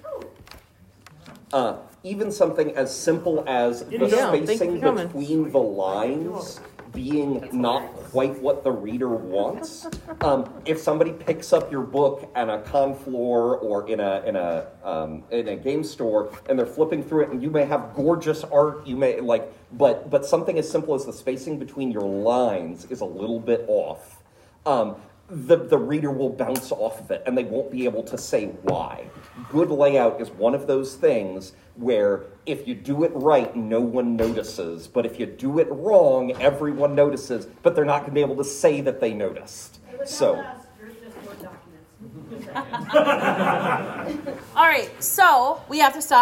Uh, 1.53 1.77
even 2.03 2.31
something 2.31 2.75
as 2.75 2.95
simple 2.95 3.43
as 3.47 3.85
the 3.85 4.07
Yeah, 4.07 4.31
spacing 4.31 4.75
for 4.79 4.81
coming. 4.81 5.07
between 5.07 5.51
the 5.51 5.57
lines 5.59 6.59
being 6.91 7.47
not 7.51 7.93
quite 7.93 8.39
what 8.41 8.63
the 8.63 8.71
reader 8.71 9.09
wants. 9.09 9.87
Um, 10.21 10.51
if 10.65 10.79
somebody 10.79 11.11
picks 11.11 11.53
up 11.53 11.71
your 11.71 11.81
book 11.81 12.29
at 12.35 12.49
a 12.49 12.59
con 12.59 12.95
floor 12.95 13.57
or 13.57 13.87
in 13.89 13.99
a 13.99 14.21
in 14.25 14.35
a 14.35 14.67
um, 14.83 15.23
in 15.31 15.47
a 15.47 15.55
game 15.55 15.83
store 15.83 16.31
and 16.49 16.57
they're 16.57 16.65
flipping 16.65 17.03
through 17.03 17.23
it, 17.23 17.29
and 17.29 17.41
you 17.41 17.49
may 17.49 17.65
have 17.65 17.93
gorgeous 17.93 18.43
art, 18.45 18.85
you 18.85 18.95
may 18.95 19.19
like, 19.19 19.51
but 19.73 20.09
but 20.09 20.25
something 20.25 20.57
as 20.57 20.69
simple 20.69 20.93
as 20.93 21.05
the 21.05 21.13
spacing 21.13 21.59
between 21.59 21.91
your 21.91 22.03
lines 22.03 22.85
is 22.85 23.01
a 23.01 23.05
little 23.05 23.39
bit 23.39 23.65
off. 23.67 24.21
Um, 24.65 24.95
the, 25.31 25.55
the 25.55 25.77
reader 25.77 26.11
will 26.11 26.29
bounce 26.29 26.71
off 26.73 26.99
of 26.99 27.09
it 27.09 27.23
and 27.25 27.37
they 27.37 27.45
won't 27.45 27.71
be 27.71 27.85
able 27.85 28.03
to 28.03 28.17
say 28.17 28.47
why. 28.63 29.07
Good 29.49 29.71
layout 29.71 30.19
is 30.19 30.29
one 30.29 30.53
of 30.53 30.67
those 30.67 30.95
things 30.95 31.53
where 31.75 32.25
if 32.45 32.67
you 32.67 32.75
do 32.75 33.05
it 33.05 33.11
right, 33.15 33.55
no 33.55 33.79
one 33.79 34.17
notices. 34.17 34.89
But 34.89 35.05
if 35.05 35.19
you 35.19 35.25
do 35.25 35.59
it 35.59 35.67
wrong, 35.71 36.33
everyone 36.41 36.95
notices, 36.95 37.47
but 37.63 37.75
they're 37.75 37.85
not 37.85 37.99
going 38.01 38.11
to 38.11 38.15
be 38.15 38.21
able 38.21 38.35
to 38.37 38.43
say 38.43 38.81
that 38.81 38.99
they 38.99 39.13
noticed. 39.13 39.79
So. 40.05 40.35
us, 40.35 40.65
there's 40.79 40.95
just 40.95 41.15
more 41.23 41.33
documents. 41.35 41.61
All 44.55 44.67
right, 44.67 44.91
so 45.01 45.61
we 45.69 45.79
have 45.79 45.93
to 45.93 46.01
stop. 46.01 46.19